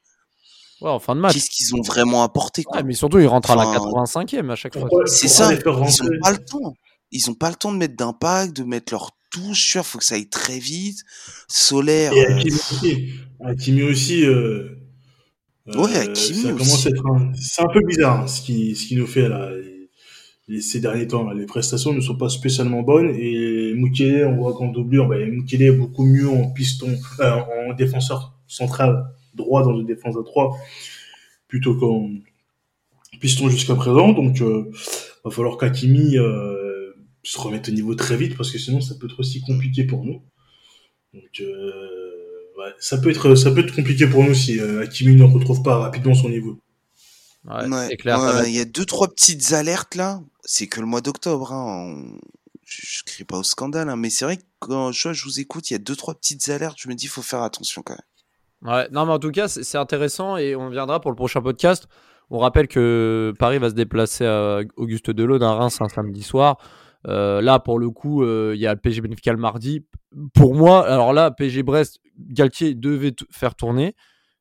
Ouais, 0.81 0.89
en 0.89 0.99
fin 0.99 1.15
de 1.15 1.21
match. 1.21 1.33
Qu'est-ce 1.33 1.49
qu'ils 1.49 1.75
ont 1.75 1.81
vraiment 1.81 2.23
apporté, 2.23 2.63
quoi 2.63 2.77
Ouais, 2.77 2.83
mais 2.83 2.93
surtout, 2.93 3.19
il 3.19 3.27
rentre 3.27 3.51
à 3.51 3.55
la 3.55 3.63
Enfin, 3.67 3.79
85e 4.23 4.49
à 4.51 4.55
chaque 4.55 4.77
fois. 4.77 4.87
C'est 5.05 5.27
ça, 5.27 5.51
ils 5.53 5.67
rentrer 5.67 6.07
ont 6.07 6.19
pas 6.21 6.31
le 6.31 6.37
temps. 6.37 6.73
Ils 7.11 7.29
ont 7.29 7.33
pas 7.35 7.49
le 7.49 7.55
temps 7.55 7.71
de 7.71 7.77
mettre 7.77 7.95
d'impact, 7.95 8.55
de 8.55 8.63
mettre 8.63 8.93
leur 8.93 9.11
touche, 9.31 9.73
vois, 9.73 9.83
faut 9.83 9.97
que 9.97 10.05
ça 10.05 10.15
aille 10.15 10.29
très 10.29 10.59
vite. 10.59 10.99
Solaire, 11.47 12.13
Et 12.13 12.25
euh, 12.25 12.35
Hakimi 12.35 12.53
aussi. 12.55 13.09
Hakimi 13.43 13.83
aussi, 13.83 14.25
euh, 14.25 14.69
Ouais, 15.67 15.95
euh, 15.95 16.01
Hakimi 16.01 16.41
ça 16.43 16.53
aussi. 16.53 16.57
commence 16.57 16.85
à 16.85 16.89
être 16.89 17.05
un, 17.07 17.31
c'est 17.35 17.61
un 17.61 17.67
peu 17.73 17.81
bizarre, 17.85 18.21
hein, 18.21 18.27
ce 18.27 18.41
qui, 18.41 18.75
ce 18.75 18.87
qui 18.87 18.95
nous 18.95 19.07
fait, 19.07 19.27
là. 19.27 19.49
Et 20.49 20.61
ces 20.61 20.79
derniers 20.79 21.07
temps, 21.07 21.25
là. 21.25 21.33
les 21.33 21.45
prestations 21.45 21.91
ne 21.93 21.99
sont 21.99 22.15
pas 22.15 22.29
spécialement 22.29 22.81
bonnes 22.81 23.09
et 23.13 23.73
Mukele, 23.75 24.25
on 24.27 24.37
voit 24.37 24.53
qu'en 24.53 24.67
doublure, 24.67 25.07
bah, 25.07 25.17
Mukele 25.17 25.61
est 25.63 25.71
beaucoup 25.71 26.05
mieux 26.05 26.29
en 26.29 26.49
piston, 26.51 26.87
euh, 27.19 27.31
en 27.69 27.73
défenseur 27.73 28.33
central 28.47 29.05
droit 29.37 29.63
dans 29.63 29.77
une 29.79 29.85
défense 29.85 30.15
à 30.17 30.23
3 30.23 30.57
plutôt 31.47 31.75
qu'en 31.77 32.09
piston 33.21 33.49
jusqu'à 33.49 33.75
présent. 33.75 34.09
Donc, 34.13 34.41
euh, 34.41 34.69
va 35.23 35.31
falloir 35.31 35.57
qu'Hakimi 35.57 36.17
euh, 36.17 36.93
se 37.23 37.39
remette 37.39 37.69
au 37.69 37.71
niveau 37.71 37.95
très 37.95 38.17
vite 38.17 38.35
parce 38.37 38.51
que 38.51 38.57
sinon 38.57 38.81
ça 38.81 38.95
peut 38.95 39.07
être 39.07 39.19
aussi 39.19 39.41
compliqué 39.41 39.83
pour 39.85 40.03
nous. 40.03 40.21
Donc, 41.13 41.39
euh, 41.39 41.71
ouais, 42.57 42.73
ça 42.79 42.97
peut 42.97 43.09
être 43.09 43.35
ça 43.35 43.51
peut 43.51 43.61
être 43.61 43.75
compliqué 43.75 44.07
pour 44.07 44.23
nous 44.23 44.33
si 44.33 44.59
euh, 44.59 44.81
Hakimi 44.83 45.15
ne 45.15 45.23
retrouve 45.23 45.63
pas 45.63 45.77
rapidement 45.77 46.13
son 46.15 46.29
niveau. 46.29 46.59
Ouais, 47.45 47.65
Ouais, 47.67 47.87
c'est 47.89 47.97
clair. 47.97 48.43
il 48.45 48.53
y 48.53 48.59
a 48.59 48.65
deux 48.65 48.85
trois 48.85 49.07
petites 49.07 49.53
alertes 49.53 49.95
là. 49.95 50.21
C'est 50.43 50.67
que 50.67 50.79
le 50.81 50.85
mois 50.85 51.01
d'octobre. 51.01 51.53
Hein. 51.53 51.65
on- 51.95 52.19
Je, 52.65 52.81
je 52.97 53.03
crie 53.05 53.23
pas 53.23 53.37
au 53.37 53.43
scandale, 53.43 53.87
hein, 53.89 53.95
mais 53.95 54.09
c'est 54.09 54.25
vrai 54.25 54.35
que 54.35 54.43
quand 54.59 54.91
je, 54.91 55.13
je 55.13 55.23
vous 55.23 55.39
écoute, 55.39 55.69
il 55.69 55.73
y 55.73 55.75
a 55.75 55.79
deux 55.79 55.95
trois 55.95 56.13
petites 56.15 56.49
alertes. 56.49 56.77
Je 56.77 56.89
me 56.89 56.95
dis, 56.95 57.07
faut 57.07 57.21
faire 57.21 57.41
attention 57.43 57.81
quand 57.81 57.93
même. 57.93 58.01
Ouais, 58.63 58.87
non, 58.91 59.05
mais 59.05 59.11
en 59.13 59.19
tout 59.19 59.31
cas, 59.31 59.47
c'est 59.47 59.77
intéressant 59.77 60.37
et 60.37 60.55
on 60.55 60.69
viendra 60.69 60.99
pour 60.99 61.11
le 61.11 61.15
prochain 61.15 61.41
podcast. 61.41 61.87
On 62.29 62.39
rappelle 62.39 62.67
que 62.67 63.33
Paris 63.39 63.57
va 63.59 63.69
se 63.69 63.75
déplacer 63.75 64.25
à 64.25 64.59
Auguste 64.75 65.11
Delaude 65.11 65.43
à 65.43 65.53
Reims 65.53 65.79
un 65.79 65.87
samedi 65.89 66.23
soir. 66.23 66.57
Euh, 67.07 67.39
là, 67.41 67.59
pour 67.59 67.79
le 67.79 67.89
coup, 67.89 68.23
euh, 68.23 68.51
il 68.55 68.59
y 68.59 68.67
a 68.67 68.73
le 68.73 68.79
PSG 68.79 69.01
Benfica 69.01 69.31
le 69.31 69.37
mardi. 69.37 69.85
Pour 70.33 70.55
moi, 70.55 70.85
alors 70.87 71.13
là, 71.13 71.31
PSG 71.31 71.63
Brest, 71.63 71.99
Galtier 72.17 72.73
devait 72.75 73.13
faire 73.31 73.55
tourner. 73.55 73.95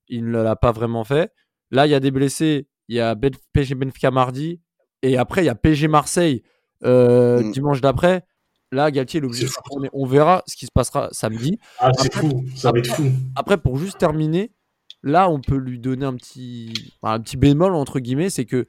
Il 0.08 0.24
ne 0.30 0.42
l'a 0.42 0.56
pas 0.56 0.72
vraiment 0.72 1.04
fait. 1.04 1.30
Là, 1.70 1.86
il 1.86 1.90
y 1.90 1.94
a 1.94 2.00
des 2.00 2.10
blessés. 2.10 2.66
Il 2.88 2.96
y 2.96 3.00
a 3.00 3.14
Ben- 3.14 3.30
PSG 3.52 3.74
Benfica 3.74 4.10
mardi. 4.10 4.60
Et 5.02 5.16
après, 5.18 5.42
il 5.42 5.46
y 5.46 5.50
a 5.50 5.54
PSG 5.54 5.86
Marseille 5.88 6.42
euh, 6.84 7.42
Mm. 7.42 7.52
dimanche 7.52 7.80
d'après. 7.80 8.24
Là, 8.72 8.90
Galtier 8.90 9.20
est 9.20 9.24
obligé 9.24 9.44
de 9.44 9.48
C'est 9.48 9.54
faire 9.54 9.62
tourner. 9.62 9.88
On 9.92 10.06
verra 10.06 10.42
ce 10.46 10.56
qui 10.56 10.66
se 10.66 10.72
passera 10.72 11.08
samedi. 11.12 11.58
Ah, 11.78 11.90
c'est 11.96 12.06
Après- 12.14 12.28
fou, 12.28 12.44
ça 12.56 12.72
va 12.72 12.78
être 12.80 12.92
fou. 12.94 13.04
Après, 13.36 13.56
pour 13.58 13.76
juste 13.78 13.98
terminer, 13.98 14.50
là, 15.02 15.30
on 15.30 15.40
peut 15.40 15.56
lui 15.56 15.78
donner 15.78 16.04
un 16.04 16.14
petit, 16.14 16.72
enfin, 17.00 17.14
un 17.14 17.20
petit 17.20 17.36
bémol, 17.36 17.74
entre 17.74 18.00
guillemets, 18.00 18.30
c'est 18.30 18.44
que 18.44 18.66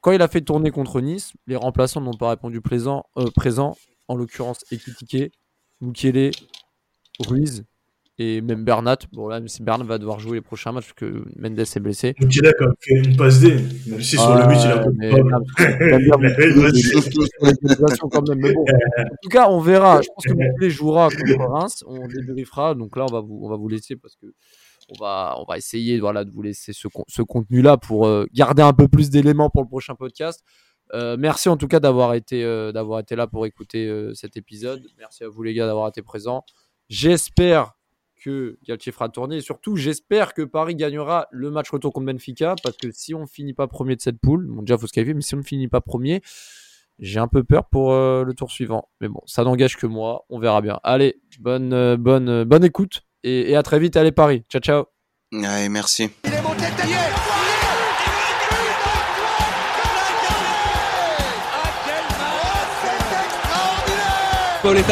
quand 0.00 0.12
il 0.12 0.22
a 0.22 0.28
fait 0.28 0.40
tourner 0.40 0.70
contre 0.70 1.00
Nice, 1.00 1.32
les 1.46 1.56
remplaçants 1.56 2.00
n'ont 2.00 2.14
pas 2.14 2.30
répondu 2.30 2.60
présent, 2.60 3.04
euh, 3.18 3.30
présent 3.34 3.76
en 4.06 4.14
l'occurrence 4.16 4.64
Ekitike, 4.70 5.32
Mukele, 5.80 6.30
Ruiz 7.26 7.64
et 8.18 8.40
même 8.40 8.64
Bernat. 8.64 8.98
Bon, 9.12 9.28
là, 9.28 9.40
si 9.46 9.62
Bernat 9.62 9.84
va 9.84 9.98
devoir 9.98 10.18
jouer 10.18 10.38
les 10.38 10.40
prochains 10.40 10.72
matchs 10.72 10.86
parce 10.86 10.94
que 10.94 11.24
Mendes 11.36 11.58
est 11.58 11.80
blessé. 11.80 12.14
Mukele 12.20 12.48
a 12.48 12.52
quand 12.52 12.66
même 12.66 12.74
fait 12.80 12.94
une 12.94 13.16
passe 13.16 13.40
D, 13.40 13.54
même 13.86 14.02
si 14.02 14.16
sur 14.16 14.34
le 14.34 14.46
but, 14.48 14.56
il 14.56 14.70
a 14.70 14.78
pas 14.78 14.90
mais, 14.96 15.10
quand 16.10 16.18
même. 16.18 16.34
Mais 18.40 18.52
bon, 18.52 18.62
en 18.62 19.16
tout 19.22 19.28
cas, 19.30 19.48
on 19.48 19.60
verra. 19.60 20.00
Je 20.02 20.08
pense 20.14 20.24
que 20.24 20.32
Mukele 20.32 20.70
jouera 20.70 21.08
contre 21.10 21.48
Reims. 21.48 21.84
On 21.86 22.06
débriefera. 22.08 22.74
Donc 22.74 22.96
là, 22.96 23.06
on 23.08 23.12
va 23.12 23.20
vous, 23.20 23.40
on 23.42 23.48
va 23.48 23.56
vous 23.56 23.68
laisser 23.68 23.96
parce 23.96 24.16
que 24.16 24.26
on 24.88 24.98
va, 24.98 25.34
on 25.38 25.44
va 25.44 25.58
essayer 25.58 26.00
voilà, 26.00 26.24
de 26.24 26.30
vous 26.30 26.42
laisser 26.42 26.72
ce, 26.72 26.88
ce 27.08 27.22
contenu-là 27.22 27.76
pour 27.76 28.06
euh, 28.06 28.26
garder 28.32 28.62
un 28.62 28.72
peu 28.72 28.88
plus 28.88 29.10
d'éléments 29.10 29.50
pour 29.50 29.62
le 29.62 29.68
prochain 29.68 29.94
podcast. 29.94 30.42
Euh, 30.94 31.16
merci 31.18 31.50
en 31.50 31.58
tout 31.58 31.68
cas 31.68 31.80
d'avoir 31.80 32.14
été, 32.14 32.42
euh, 32.42 32.72
d'avoir 32.72 33.00
été 33.00 33.14
là 33.14 33.26
pour 33.26 33.44
écouter 33.44 34.10
cet 34.14 34.36
épisode. 34.36 34.82
Merci 34.98 35.24
à 35.24 35.28
vous 35.28 35.42
les 35.42 35.54
gars 35.54 35.66
d'avoir 35.66 35.88
été 35.88 36.02
présents. 36.02 36.42
J'espère 36.88 37.77
que 38.18 38.58
Galtier 38.66 38.92
fera 38.92 39.08
tourner 39.08 39.36
et 39.36 39.40
surtout 39.40 39.76
j'espère 39.76 40.34
que 40.34 40.42
Paris 40.42 40.74
gagnera 40.74 41.28
le 41.30 41.50
match 41.50 41.70
retour 41.70 41.92
contre 41.92 42.06
Benfica 42.06 42.54
parce 42.62 42.76
que 42.76 42.90
si 42.90 43.14
on 43.14 43.26
finit 43.26 43.54
pas 43.54 43.66
premier 43.66 43.96
de 43.96 44.00
cette 44.00 44.20
poule, 44.20 44.46
bon 44.48 44.62
déjà 44.62 44.76
faut 44.76 44.86
se 44.86 44.92
qualifier, 44.92 45.14
mais 45.14 45.22
si 45.22 45.34
on 45.34 45.38
ne 45.38 45.42
finit 45.42 45.68
pas 45.68 45.80
premier, 45.80 46.20
j'ai 46.98 47.20
un 47.20 47.28
peu 47.28 47.44
peur 47.44 47.68
pour 47.70 47.92
le 47.92 48.32
tour 48.36 48.50
suivant. 48.50 48.88
Mais 49.00 49.08
bon, 49.08 49.20
ça 49.26 49.44
n'engage 49.44 49.76
que 49.76 49.86
moi, 49.86 50.24
on 50.30 50.38
verra 50.40 50.60
bien. 50.60 50.80
Allez, 50.82 51.20
bonne, 51.38 51.96
bonne, 51.96 52.44
bonne 52.44 52.64
écoute 52.64 53.02
et, 53.22 53.50
et 53.52 53.56
à 53.56 53.62
très 53.62 53.78
vite. 53.78 53.96
Allez 53.96 54.12
Paris, 54.12 54.42
ciao 54.48 54.60
ciao. 54.60 54.84
Ouais, 55.32 55.68
merci. 55.68 56.10
Il 56.24 56.32
est 56.34 56.42
monté 56.42 56.64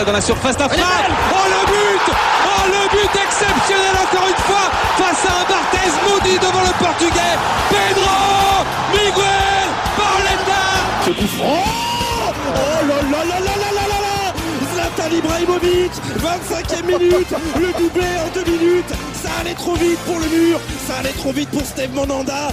dans 0.04 0.12
la 0.12 0.20
surface 0.20 0.56
d'affaire. 0.56 0.86
Oh 1.32 1.48
le 1.48 1.66
but 1.66 2.14
Oh 2.46 2.66
le 2.66 2.88
but 2.90 3.25
exceptionnel 3.36 3.94
encore 4.02 4.28
une 4.28 4.42
fois 4.48 4.70
face 4.96 5.24
à 5.26 5.40
un 5.40 5.44
Barthez 5.44 5.92
maudit 6.08 6.38
devant 6.38 6.62
le 6.62 6.72
portugais. 6.82 7.36
Pedro 7.68 8.64
Miguel 8.92 9.68
Pauletta 9.96 10.64
Ce 11.04 11.10
Oh 11.42 11.62
là 12.88 13.02
là 13.02 13.24
là 13.24 13.40
là 13.40 13.54
là 13.60 13.70
là 13.74 13.86
là. 13.88 13.98
Là 14.06 14.32
Zlatan 14.72 15.14
Ibrahimovic 15.14 15.92
25e 16.18 16.86
minute. 16.86 17.34
Le 17.58 17.72
doublé 17.78 18.06
en 18.24 18.34
deux 18.34 18.50
minutes. 18.50 18.92
Ça 19.22 19.30
allait 19.40 19.54
trop 19.54 19.74
vite 19.74 19.98
pour 20.00 20.18
le 20.18 20.26
mur. 20.28 20.60
Ça 20.86 20.98
allait 21.00 21.12
trop 21.12 21.32
vite 21.32 21.50
pour 21.50 21.62
Steve 21.62 21.92
Monanda 21.94 22.48